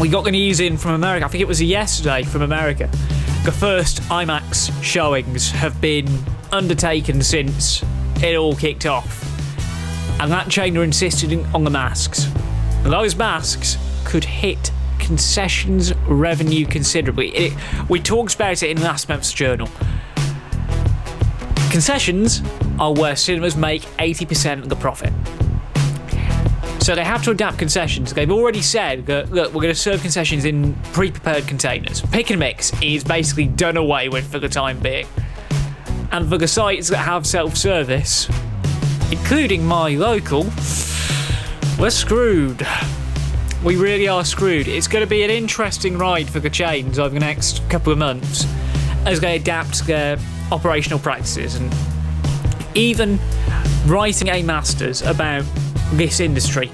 we 0.00 0.08
got 0.08 0.24
the 0.24 0.30
news 0.30 0.60
in 0.60 0.78
from 0.78 0.92
America. 0.92 1.26
I 1.26 1.28
think 1.28 1.42
it 1.42 1.48
was 1.48 1.62
yesterday 1.62 2.22
from 2.22 2.42
America. 2.42 2.88
The 3.44 3.52
first 3.52 4.00
IMAX 4.02 4.72
showings 4.82 5.50
have 5.50 5.78
been 5.80 6.08
undertaken 6.52 7.22
since 7.22 7.84
it 8.22 8.34
all 8.36 8.56
kicked 8.56 8.86
off, 8.86 9.22
and 10.20 10.32
that 10.32 10.48
chain 10.48 10.76
are 10.78 10.84
insisting 10.84 11.44
on 11.54 11.64
the 11.64 11.70
masks. 11.70 12.28
Those 12.84 13.14
masks 13.14 13.76
could 14.04 14.24
hit 14.24 14.70
concessions 14.98 15.94
revenue 16.06 16.64
considerably. 16.64 17.28
It, 17.36 17.52
we 17.88 18.00
talked 18.00 18.34
about 18.34 18.62
it 18.62 18.70
in 18.70 18.80
last 18.82 19.08
month's 19.08 19.32
journal. 19.32 19.68
Concessions 21.70 22.42
are 22.78 22.94
where 22.94 23.14
cinemas 23.14 23.56
make 23.56 23.82
80% 23.98 24.60
of 24.60 24.68
the 24.68 24.76
profit. 24.76 25.12
So 26.80 26.94
they 26.94 27.04
have 27.04 27.22
to 27.24 27.32
adapt 27.32 27.58
concessions. 27.58 28.14
They've 28.14 28.30
already 28.30 28.62
said 28.62 29.04
that, 29.06 29.30
look, 29.30 29.48
we're 29.52 29.60
going 29.60 29.74
to 29.74 29.78
serve 29.78 30.00
concessions 30.00 30.46
in 30.46 30.74
pre 30.94 31.10
prepared 31.10 31.46
containers. 31.46 32.00
Pick 32.00 32.30
and 32.30 32.38
mix 32.38 32.72
is 32.82 33.04
basically 33.04 33.46
done 33.46 33.76
away 33.76 34.08
with 34.08 34.30
for 34.32 34.38
the 34.38 34.48
time 34.48 34.78
being. 34.80 35.06
And 36.10 36.26
for 36.26 36.38
the 36.38 36.48
sites 36.48 36.88
that 36.88 36.96
have 36.96 37.26
self 37.26 37.56
service, 37.56 38.26
including 39.12 39.62
my 39.66 39.90
local, 39.90 40.44
we're 41.78 41.90
screwed. 41.90 42.66
We 43.62 43.76
really 43.76 44.08
are 44.08 44.24
screwed. 44.24 44.68
It's 44.68 44.88
going 44.88 45.04
to 45.04 45.10
be 45.10 45.22
an 45.22 45.30
interesting 45.30 45.98
ride 45.98 46.30
for 46.30 46.40
the 46.40 46.48
chains 46.48 46.98
over 46.98 47.12
the 47.12 47.20
next 47.20 47.60
couple 47.68 47.92
of 47.92 47.98
months 47.98 48.46
as 49.04 49.20
they 49.20 49.36
adapt 49.36 49.86
their 49.86 50.16
operational 50.50 50.98
practices 50.98 51.54
and 51.54 51.74
even 52.74 53.18
writing 53.86 54.28
a 54.28 54.42
master's 54.42 55.02
about 55.02 55.44
this 55.92 56.20
industry, 56.20 56.68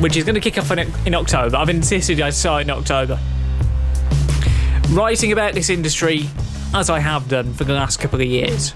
which 0.00 0.16
is 0.16 0.24
going 0.24 0.34
to 0.34 0.40
kick 0.40 0.58
off 0.58 0.70
in, 0.70 0.92
in 1.06 1.14
October. 1.14 1.56
I've 1.56 1.68
insisted 1.68 2.20
I 2.20 2.30
start 2.30 2.62
in 2.62 2.70
October. 2.70 3.18
Writing 4.90 5.32
about 5.32 5.54
this 5.54 5.70
industry, 5.70 6.28
as 6.72 6.90
I 6.90 7.00
have 7.00 7.28
done 7.28 7.52
for 7.52 7.64
the 7.64 7.74
last 7.74 7.98
couple 7.98 8.20
of 8.20 8.26
years, 8.26 8.74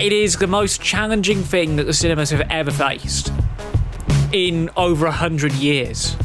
it 0.00 0.12
is 0.12 0.36
the 0.36 0.46
most 0.46 0.80
challenging 0.80 1.42
thing 1.42 1.76
that 1.76 1.84
the 1.84 1.92
cinemas 1.92 2.30
have 2.30 2.42
ever 2.50 2.70
faced 2.70 3.32
in 4.32 4.70
over 4.76 5.06
a 5.06 5.12
hundred 5.12 5.52
years. 5.54 6.16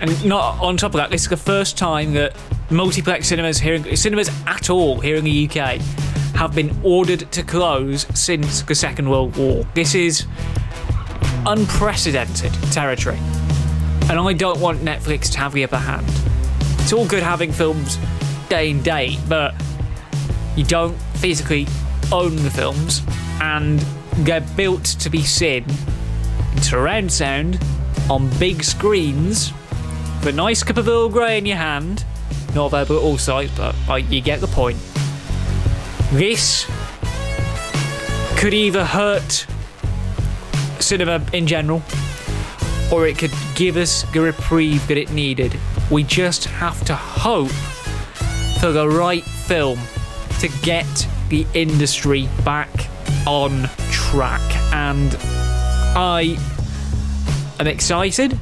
And 0.00 0.24
not 0.24 0.60
on 0.60 0.76
top 0.76 0.92
of 0.92 0.98
that, 0.98 1.10
this 1.10 1.22
is 1.22 1.28
the 1.28 1.36
first 1.36 1.78
time 1.78 2.12
that 2.14 2.36
multiplex 2.70 3.28
cinemas 3.28 3.58
here, 3.58 3.74
in, 3.74 3.96
cinemas 3.96 4.30
at 4.46 4.70
all 4.70 5.00
here 5.00 5.16
in 5.16 5.24
the 5.24 5.48
UK, 5.48 5.80
have 6.36 6.54
been 6.54 6.76
ordered 6.82 7.30
to 7.32 7.42
close 7.42 8.06
since 8.14 8.62
the 8.62 8.74
Second 8.74 9.08
World 9.08 9.36
War. 9.36 9.66
This 9.74 9.94
is 9.94 10.26
unprecedented 11.46 12.52
territory. 12.72 13.18
And 14.08 14.18
I 14.18 14.32
don't 14.32 14.60
want 14.60 14.80
Netflix 14.80 15.30
to 15.32 15.38
have 15.38 15.52
the 15.52 15.64
upper 15.64 15.78
hand. 15.78 16.06
It's 16.80 16.92
all 16.92 17.06
good 17.06 17.22
having 17.22 17.52
films 17.52 17.98
day 18.48 18.70
and 18.70 18.84
date, 18.84 19.18
but 19.28 19.54
you 20.56 20.64
don't 20.64 20.96
physically 21.16 21.66
own 22.12 22.36
the 22.36 22.50
films, 22.50 23.02
and 23.40 23.80
they're 24.18 24.40
built 24.40 24.84
to 24.84 25.10
be 25.10 25.22
seen 25.22 25.64
in 26.54 26.62
surround 26.62 27.12
sound 27.12 27.60
on 28.08 28.30
big 28.38 28.62
screens 28.62 29.52
with 30.20 30.28
a 30.28 30.32
nice 30.32 30.62
cup 30.62 30.76
of 30.76 30.88
Earl 30.88 31.08
Grey 31.08 31.38
in 31.38 31.46
your 31.46 31.56
hand. 31.56 32.04
Not 32.56 32.72
at 32.72 32.90
all 32.90 33.18
sites, 33.18 33.52
but 33.54 33.76
like, 33.86 34.10
you 34.10 34.22
get 34.22 34.40
the 34.40 34.46
point. 34.46 34.78
This 36.10 36.64
could 38.38 38.54
either 38.54 38.82
hurt 38.82 39.46
cinema 40.80 41.22
in 41.34 41.46
general, 41.46 41.82
or 42.90 43.06
it 43.06 43.18
could 43.18 43.32
give 43.56 43.76
us 43.76 44.04
the 44.14 44.22
reprieve 44.22 44.88
that 44.88 44.96
it 44.96 45.10
needed. 45.10 45.54
We 45.90 46.02
just 46.02 46.46
have 46.46 46.82
to 46.86 46.94
hope 46.94 47.50
for 48.58 48.72
the 48.72 48.88
right 48.88 49.22
film 49.22 49.78
to 50.40 50.48
get 50.62 51.06
the 51.28 51.46
industry 51.52 52.26
back 52.42 52.70
on 53.26 53.68
track. 53.90 54.40
And 54.72 55.14
I 55.94 56.38
am 57.60 57.66
excited 57.66 58.38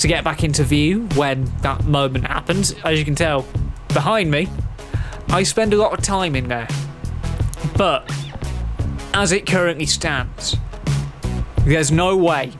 to 0.00 0.08
get 0.08 0.24
back 0.24 0.42
into 0.42 0.64
Vue 0.64 1.06
when 1.14 1.44
that 1.60 1.84
moment 1.84 2.26
happens. 2.26 2.74
As 2.84 2.98
you 2.98 3.04
can 3.04 3.14
tell 3.14 3.46
behind 3.88 4.30
me, 4.30 4.48
I 5.28 5.42
spend 5.42 5.74
a 5.74 5.76
lot 5.76 5.96
of 5.96 6.02
time 6.02 6.34
in 6.34 6.48
there. 6.48 6.68
But 7.76 8.10
as 9.12 9.32
it 9.32 9.46
currently 9.46 9.84
stands, 9.84 10.56
there's 11.60 11.92
no 11.92 12.16
way 12.16 12.52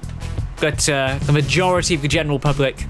that 0.59 0.87
uh, 0.89 1.19
the 1.23 1.33
majority 1.33 1.95
of 1.95 2.03
the 2.03 2.09
general 2.09 2.39
public 2.39 2.85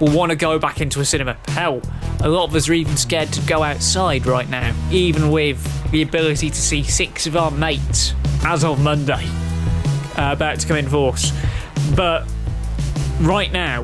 will 0.00 0.10
want 0.10 0.30
to 0.30 0.36
go 0.36 0.58
back 0.58 0.80
into 0.80 1.00
a 1.00 1.04
cinema. 1.04 1.36
Hell, 1.48 1.80
a 2.20 2.28
lot 2.28 2.48
of 2.48 2.54
us 2.56 2.68
are 2.68 2.72
even 2.72 2.96
scared 2.96 3.32
to 3.32 3.40
go 3.42 3.62
outside 3.62 4.26
right 4.26 4.48
now, 4.48 4.74
even 4.90 5.30
with 5.30 5.90
the 5.92 6.02
ability 6.02 6.50
to 6.50 6.56
see 6.56 6.82
six 6.82 7.28
of 7.28 7.36
our 7.36 7.52
mates 7.52 8.14
as 8.44 8.64
of 8.64 8.80
Monday 8.82 9.24
uh, 10.18 10.32
about 10.32 10.58
to 10.58 10.66
come 10.66 10.78
in 10.78 10.88
force. 10.88 11.32
But 11.94 12.26
right 13.22 13.52
now, 13.52 13.82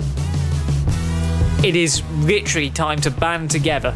it 1.65 1.77
is 1.77 2.03
literally 2.21 2.71
time 2.71 3.01
to 3.01 3.11
band 3.11 3.51
together 3.51 3.95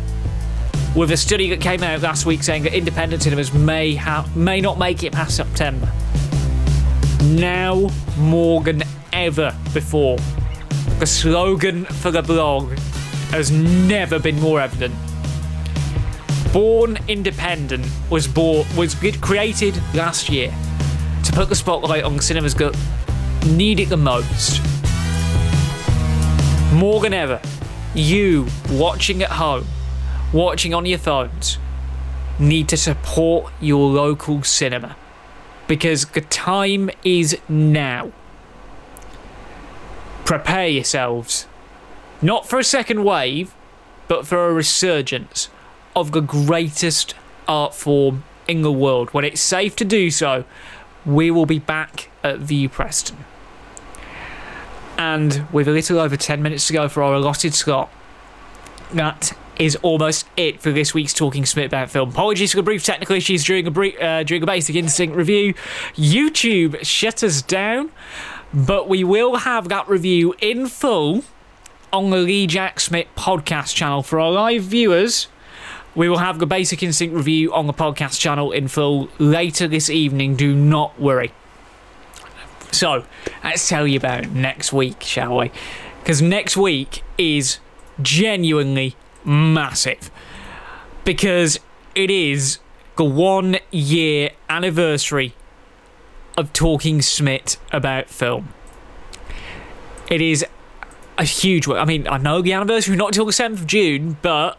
with 0.95 1.11
a 1.11 1.17
study 1.17 1.49
that 1.51 1.61
came 1.61 1.83
out 1.83 2.01
last 2.03 2.27
week 2.27 2.43
saying 2.43 2.63
that 2.65 2.75
independent 2.75 3.23
cinemas 3.23 3.53
may 3.53 3.95
ha- 3.95 4.29
may 4.35 4.61
not 4.61 4.79
make 4.79 5.03
it 5.03 5.13
past 5.13 5.37
September. 5.37 5.91
Now 7.25 7.89
more 8.19 8.63
than 8.63 8.83
ever 9.13 9.57
before, 9.73 10.19
the 10.99 11.07
slogan 11.07 11.85
for 11.87 12.11
the 12.11 12.23
blog 12.23 12.73
has 13.31 13.51
never 13.51 14.19
been 14.19 14.39
more 14.39 14.61
evident. 14.61 14.95
Born 16.53 16.99
Independent 17.09 17.87
was 18.11 18.29
bought, 18.29 18.67
was 18.77 18.95
created 19.21 19.75
last 19.95 20.29
year 20.29 20.55
to 21.25 21.33
put 21.33 21.49
the 21.49 21.55
spotlight 21.55 22.05
on 22.05 22.21
cinemas 22.21 22.55
that 22.57 22.77
need 23.47 23.81
it 23.81 23.89
the 23.89 23.97
most. 23.97 24.61
More 26.73 27.01
than 27.01 27.13
ever, 27.13 27.39
you 27.95 28.47
watching 28.71 29.23
at 29.23 29.33
home, 29.33 29.67
watching 30.33 30.73
on 30.73 30.87
your 30.87 30.99
phones, 30.99 31.59
need 32.39 32.67
to 32.71 32.79
support 32.79 33.53
your 33.61 33.91
local 33.91 34.43
cinema 34.43 34.97
because 35.67 36.07
the 36.07 36.23
time 36.23 36.89
is 37.05 37.37
now. 37.47 38.11
Prepare 40.25 40.69
yourselves, 40.69 41.47
not 42.23 42.49
for 42.49 42.59
a 42.59 42.65
second 42.65 43.05
wave, 43.05 43.55
but 44.09 44.27
for 44.27 44.49
a 44.49 44.53
resurgence 44.53 45.51
of 45.95 46.13
the 46.13 46.21
greatest 46.21 47.15
art 47.47 47.75
form 47.75 48.25
in 48.49 48.63
the 48.63 48.73
world. 48.73 49.11
When 49.11 49.27
it's 49.27 49.43
safe 49.43 49.77
to 49.77 49.85
do 49.85 50.11
so, 50.11 50.45
we 51.05 51.31
will 51.31 51.47
be 51.47 51.59
back 51.59 52.09
at 52.25 52.39
Vue 52.39 52.71
Preston. 52.71 53.19
And 55.03 55.49
with 55.51 55.67
a 55.67 55.73
little 55.73 55.99
over 55.99 56.17
10 56.17 56.41
minutes 56.41 56.69
to 56.69 56.73
go 56.73 56.89
for 56.89 57.03
our 57.03 57.15
allotted 57.15 57.55
slot, 57.55 57.91
that 58.93 59.37
is 59.59 59.75
almost 59.83 60.29
it 60.37 60.61
for 60.61 60.71
this 60.71 60.95
week's 60.95 61.13
Talking 61.13 61.45
Smith 61.45 61.67
about 61.67 61.91
film. 61.91 62.11
Apologies 62.11 62.53
for 62.53 62.59
the 62.59 62.63
brief 62.63 62.85
technical 62.85 63.17
issues 63.17 63.43
during 63.43 63.67
a 63.67 63.71
brief, 63.73 64.01
uh, 64.01 64.23
during 64.23 64.45
a 64.45 64.47
basic 64.47 64.77
instinct 64.77 65.17
review. 65.17 65.55
YouTube 65.97 66.85
shut 66.85 67.25
us 67.25 67.43
down, 67.43 67.91
but 68.55 68.89
we 68.89 69.03
will 69.03 69.39
have 69.39 69.69
that 69.71 69.89
review 69.89 70.37
in 70.41 70.69
full 70.69 71.25
on 71.93 72.11
the 72.11 72.19
Lee 72.19 72.47
Jack 72.47 72.79
Smith 72.79 73.09
podcast 73.17 73.75
channel 73.75 74.05
for 74.05 74.21
our 74.21 74.31
live 74.31 74.63
viewers. 74.63 75.27
We 75.97 76.09
will 76.09 76.19
have 76.19 76.39
the 76.39 76.47
basic 76.47 76.81
instinct 76.81 77.17
review 77.17 77.53
on 77.53 77.67
the 77.67 77.75
podcast 77.75 78.21
channel 78.21 78.53
in 78.53 78.69
full 78.69 79.09
later 79.19 79.67
this 79.67 79.91
evening. 79.91 80.37
Do 80.37 80.55
not 80.55 81.01
worry. 81.01 81.33
So, 82.73 83.05
let's 83.45 83.69
tell 83.69 83.87
you 83.87 83.99
about 83.99 84.31
next 84.31 84.73
week, 84.73 85.03
shall 85.03 85.37
we? 85.37 85.53
Because 86.01 86.23
next 86.23 86.57
week 86.57 87.05
is 87.19 87.59
genuinely 88.01 88.97
massive. 89.25 90.11
Because 91.05 91.61
it 91.95 92.11
is 92.11 92.59
the 92.97 93.05
one 93.05 93.59
year 93.71 94.31
anniversary 94.49 95.35
of 96.37 96.53
Talking 96.55 97.03
Smith 97.03 97.59
about 97.73 98.09
film. 98.09 98.49
It 100.11 100.23
is 100.23 100.45
a 101.19 101.25
huge 101.25 101.67
one. 101.67 101.77
I 101.77 101.85
mean, 101.85 102.09
I 102.09 102.19
know 102.19 102.41
the 102.41 102.55
anniversary 102.55 102.97
not 102.97 103.09
until 103.09 103.27
the 103.27 103.33
7th 103.33 103.61
of 103.61 103.67
June, 103.67 104.17
but 104.23 104.59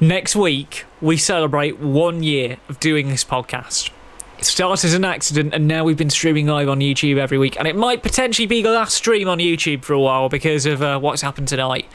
next 0.00 0.34
week 0.34 0.84
we 1.00 1.16
celebrate 1.16 1.78
one 1.78 2.24
year 2.24 2.58
of 2.68 2.80
doing 2.80 3.08
this 3.08 3.24
podcast. 3.24 3.90
It 4.38 4.44
started 4.44 4.84
as 4.84 4.94
an 4.94 5.04
accident, 5.04 5.54
and 5.54 5.66
now 5.66 5.84
we've 5.84 5.96
been 5.96 6.10
streaming 6.10 6.46
live 6.46 6.68
on 6.68 6.80
YouTube 6.80 7.16
every 7.16 7.38
week. 7.38 7.58
And 7.58 7.66
it 7.66 7.74
might 7.74 8.02
potentially 8.02 8.46
be 8.46 8.60
the 8.62 8.70
last 8.70 8.94
stream 8.94 9.28
on 9.28 9.38
YouTube 9.38 9.82
for 9.82 9.94
a 9.94 10.00
while 10.00 10.28
because 10.28 10.66
of 10.66 10.82
uh, 10.82 10.98
what's 10.98 11.22
happened 11.22 11.48
tonight. 11.48 11.86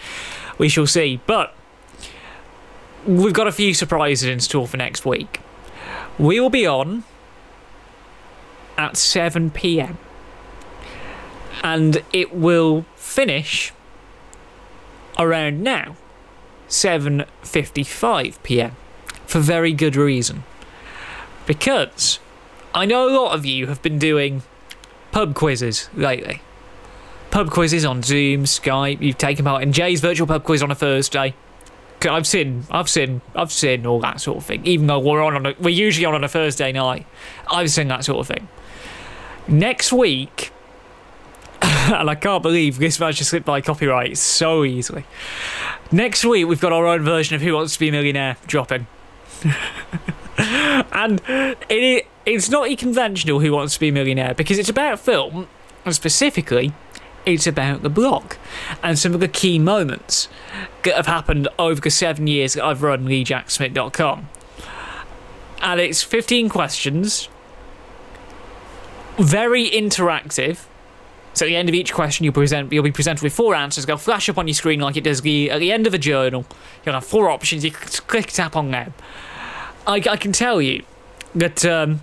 We 0.58 0.68
shall 0.68 0.88
see. 0.88 1.22
But 1.28 1.54
we've 3.06 3.34
got 3.34 3.48
a 3.48 3.52
few 3.52 3.74
surprises 3.74 4.28
in 4.28 4.40
store 4.40 4.68
for 4.68 4.78
next 4.78 5.06
week. 5.06 5.40
We 6.18 6.40
will 6.40 6.50
be 6.50 6.66
on 6.66 7.04
at 8.78 8.98
7 8.98 9.52
pm, 9.52 9.98
and 11.64 12.04
it 12.12 12.34
will 12.34 12.86
finish 12.96 13.72
around 15.20 15.62
now, 15.62 15.96
7:55 16.68 18.42
pm, 18.44 18.76
for 19.28 19.40
very 19.40 19.74
good 19.74 19.96
reason. 19.96 20.44
Because 21.46 22.20
I 22.74 22.86
know 22.86 23.08
a 23.08 23.12
lot 23.14 23.36
of 23.36 23.46
you 23.46 23.68
have 23.68 23.82
been 23.82 24.00
doing 24.00 24.44
pub 25.12 25.36
quizzes 25.36 25.90
lately. 25.94 26.42
Pub 27.30 27.50
quizzes 27.50 27.86
on 27.86 28.04
Zoom, 28.04 28.44
Skype. 28.44 29.02
You've 29.02 29.18
taken 29.18 29.46
part 29.46 29.64
in 29.64 29.72
Jay's 29.72 30.02
virtual 30.02 30.28
pub 30.28 30.44
quiz 30.44 30.64
on 30.64 30.72
a 30.72 30.76
Thursday. 30.76 31.34
I've 32.04 32.26
seen, 32.26 32.64
I've 32.72 32.90
seen, 32.90 33.22
I've 33.36 33.52
seen 33.52 33.86
all 33.86 34.00
that 34.02 34.20
sort 34.20 34.38
of 34.38 34.46
thing. 34.46 34.66
Even 34.66 34.88
though 34.88 35.00
we're 35.00 35.22
on, 35.22 35.36
on 35.36 35.46
a, 35.46 35.56
we're 35.60 35.70
usually 35.70 36.06
on 36.06 36.16
on 36.16 36.24
a 36.24 36.28
Thursday 36.28 36.72
night, 36.72 37.06
I've 37.50 37.70
seen 37.70 37.88
that 37.90 38.04
sort 38.04 38.20
of 38.20 38.28
thing. 38.28 38.48
Next 39.48 39.94
week, 39.94 40.52
and 41.62 42.10
I 42.10 42.16
can't 42.16 42.42
believe 42.42 42.80
this 42.80 43.00
managed 43.00 43.20
to 43.20 43.26
slip 43.26 43.46
by 43.46 43.62
copyright 43.62 44.18
so 44.18 44.64
easily. 44.64 45.06
Next 45.92 46.26
week, 46.26 46.48
we've 46.48 46.62
got 46.62 46.74
our 46.74 46.88
own 46.88 47.04
version 47.04 47.36
of 47.36 47.42
Who 47.42 47.54
Wants 47.54 47.74
to 47.74 47.80
Be 47.80 47.90
a 47.90 47.92
Millionaire 47.92 48.38
dropping. 48.48 48.88
and 50.38 51.22
it, 51.70 52.08
it's 52.26 52.50
not 52.50 52.68
a 52.68 52.76
conventional 52.76 53.40
Who 53.40 53.52
Wants 53.54 53.76
to 53.76 53.80
Be 53.80 53.90
a 53.90 53.92
Millionaire 53.92 54.34
because 54.34 54.60
it's 54.60 54.70
about 54.70 55.00
film, 55.00 55.48
and 55.86 55.96
specifically, 55.96 56.74
it's 57.26 57.48
about 57.48 57.82
the 57.82 57.90
block 57.90 58.38
and 58.82 58.98
some 58.98 59.14
of 59.14 59.20
the 59.20 59.28
key 59.28 59.60
moments 59.60 60.28
that 60.84 60.96
have 60.96 61.08
happened 61.08 61.48
over 61.60 61.80
the 61.80 61.90
seven 61.90 62.28
years 62.28 62.54
that 62.54 62.64
I've 62.64 62.84
run 62.84 63.06
LeeJackSmith.com. 63.06 64.30
And 65.62 65.80
it's 65.80 66.02
15 66.02 66.50
questions, 66.50 67.30
very 69.18 69.70
interactive. 69.70 70.66
So 71.34 71.46
at 71.46 71.50
the 71.50 71.56
end 71.56 71.70
of 71.70 71.76
each 71.76 71.94
question, 71.94 72.24
you'll 72.24 72.34
present 72.34 72.74
you'll 72.74 72.84
be 72.84 72.92
presented 72.92 73.24
with 73.24 73.34
four 73.34 73.56
answers. 73.56 73.86
They'll 73.86 73.98
flash 73.98 74.28
up 74.28 74.38
on 74.38 74.48
your 74.48 74.56
screen 74.56 74.80
like 74.80 74.98
it 74.98 75.04
does 75.04 75.22
the, 75.22 75.52
at 75.52 75.60
the 75.60 75.72
end 75.72 75.88
of 75.88 75.94
a 75.94 75.98
journal. 75.98 76.46
You'll 76.86 76.96
have 76.96 77.06
four 77.06 77.30
options. 77.30 77.64
You 77.64 77.72
click 77.72 78.28
tap 78.28 78.56
on 78.56 78.72
them. 78.72 78.94
I, 79.88 79.96
I 80.10 80.18
can 80.18 80.32
tell 80.32 80.62
you 80.62 80.84
that 81.36 81.66
um, 81.66 82.02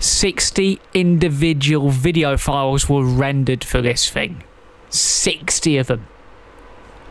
60 0.00 0.80
individual 0.94 1.90
video 1.90 2.36
files 2.36 2.88
were 2.88 3.04
rendered 3.04 3.64
for 3.64 3.80
this 3.80 4.08
thing. 4.08 4.42
60 4.90 5.78
of 5.78 5.86
them. 5.88 6.06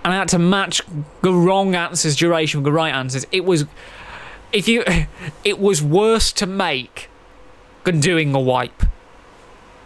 And 0.04 0.14
I 0.14 0.18
had 0.18 0.30
to 0.30 0.40
match 0.40 0.82
the 1.22 1.34
wrong 1.34 1.76
answers 1.76 2.16
duration 2.16 2.60
with 2.60 2.66
the 2.66 2.72
right 2.72 2.94
answers. 2.94 3.26
It 3.32 3.44
was 3.44 3.66
if 4.52 4.68
you 4.68 4.84
it 5.44 5.60
was 5.60 5.82
worse 5.82 6.32
to 6.34 6.46
make 6.46 7.10
than 7.84 8.00
doing 8.00 8.34
a 8.34 8.40
wipe. 8.40 8.84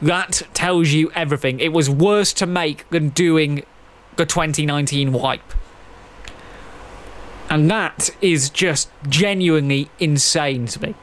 That 0.01 0.43
tells 0.53 0.89
you 0.89 1.11
everything. 1.11 1.59
It 1.59 1.73
was 1.73 1.89
worse 1.89 2.31
to 2.33 2.45
make 2.45 2.89
than 2.89 3.09
doing 3.09 3.63
the 4.15 4.25
2019 4.25 5.11
wipe. 5.11 5.53
And 7.49 7.69
that 7.71 8.09
is 8.21 8.49
just 8.49 8.89
genuinely 9.07 9.89
insane 9.99 10.67
to 10.67 10.81
me. 10.81 10.95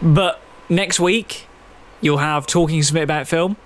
But 0.00 0.40
next 0.68 1.00
week, 1.00 1.46
you'll 2.00 2.18
have 2.18 2.46
Talking 2.46 2.82
Smith 2.82 3.02
about 3.02 3.26
film 3.26 3.56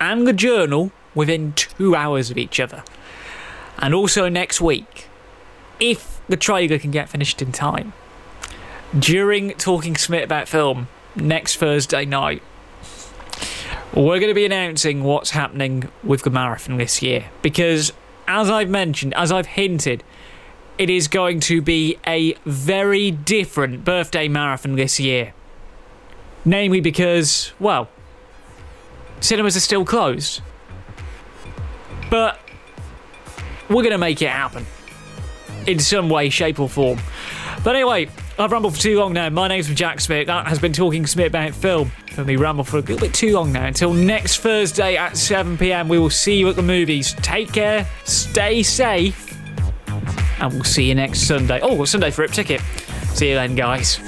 and 0.00 0.26
the 0.26 0.32
journal 0.32 0.92
within 1.14 1.52
two 1.54 1.94
hours 1.94 2.30
of 2.30 2.38
each 2.38 2.60
other. 2.60 2.84
And 3.78 3.94
also 3.94 4.28
next 4.28 4.60
week, 4.60 5.08
if 5.78 6.20
the 6.28 6.36
trailer 6.36 6.78
can 6.78 6.90
get 6.90 7.08
finished 7.08 7.40
in 7.40 7.52
time, 7.52 7.92
during 8.98 9.52
Talking 9.52 9.96
Smith 9.96 10.24
about 10.24 10.48
film 10.48 10.88
next 11.16 11.56
Thursday 11.56 12.04
night, 12.04 12.42
we're 13.94 14.18
going 14.18 14.28
to 14.28 14.34
be 14.34 14.44
announcing 14.44 15.02
what's 15.02 15.30
happening 15.30 15.88
with 16.04 16.22
the 16.22 16.30
marathon 16.30 16.76
this 16.76 17.02
year. 17.02 17.30
Because, 17.42 17.92
as 18.28 18.50
I've 18.50 18.68
mentioned, 18.68 19.14
as 19.14 19.32
I've 19.32 19.46
hinted, 19.46 20.04
it 20.78 20.90
is 20.90 21.08
going 21.08 21.40
to 21.40 21.60
be 21.60 21.98
a 22.06 22.34
very 22.44 23.10
different 23.10 23.84
birthday 23.84 24.28
marathon 24.28 24.76
this 24.76 25.00
year. 25.00 25.34
Namely 26.44 26.80
because, 26.80 27.52
well, 27.60 27.88
cinemas 29.20 29.56
are 29.56 29.60
still 29.60 29.84
closed. 29.84 30.42
But 32.10 32.40
we're 33.68 33.82
going 33.82 33.90
to 33.90 33.98
make 33.98 34.20
it 34.22 34.30
happen 34.30 34.66
in 35.66 35.78
some 35.78 36.08
way, 36.08 36.30
shape, 36.30 36.58
or 36.58 36.68
form. 36.68 36.98
But 37.62 37.76
anyway, 37.76 38.08
I've 38.38 38.50
rambled 38.50 38.74
for 38.74 38.80
too 38.80 38.98
long 38.98 39.12
now. 39.12 39.28
My 39.28 39.48
name's 39.48 39.68
Jack 39.68 40.00
Smith. 40.00 40.26
That 40.26 40.46
has 40.46 40.58
been 40.58 40.72
Talking 40.72 41.06
Smith 41.06 41.28
about 41.28 41.54
film. 41.54 41.92
For 42.12 42.24
me, 42.24 42.36
ramble 42.36 42.64
for 42.64 42.78
a 42.78 42.80
little 42.80 42.98
bit 42.98 43.14
too 43.14 43.34
long 43.34 43.52
now. 43.52 43.66
Until 43.66 43.92
next 43.92 44.38
Thursday 44.38 44.96
at 44.96 45.16
7 45.16 45.58
pm, 45.58 45.88
we 45.88 45.98
will 45.98 46.10
see 46.10 46.38
you 46.38 46.48
at 46.48 46.56
the 46.56 46.62
movies. 46.62 47.14
Take 47.22 47.52
care, 47.52 47.86
stay 48.04 48.62
safe, 48.62 49.38
and 50.40 50.52
we'll 50.54 50.64
see 50.64 50.88
you 50.88 50.94
next 50.94 51.20
Sunday. 51.28 51.60
Oh, 51.62 51.84
Sunday 51.84 52.10
for 52.10 52.22
Rip 52.22 52.32
Ticket. 52.32 52.62
See 53.12 53.28
you 53.28 53.34
then, 53.34 53.54
guys. 53.54 54.00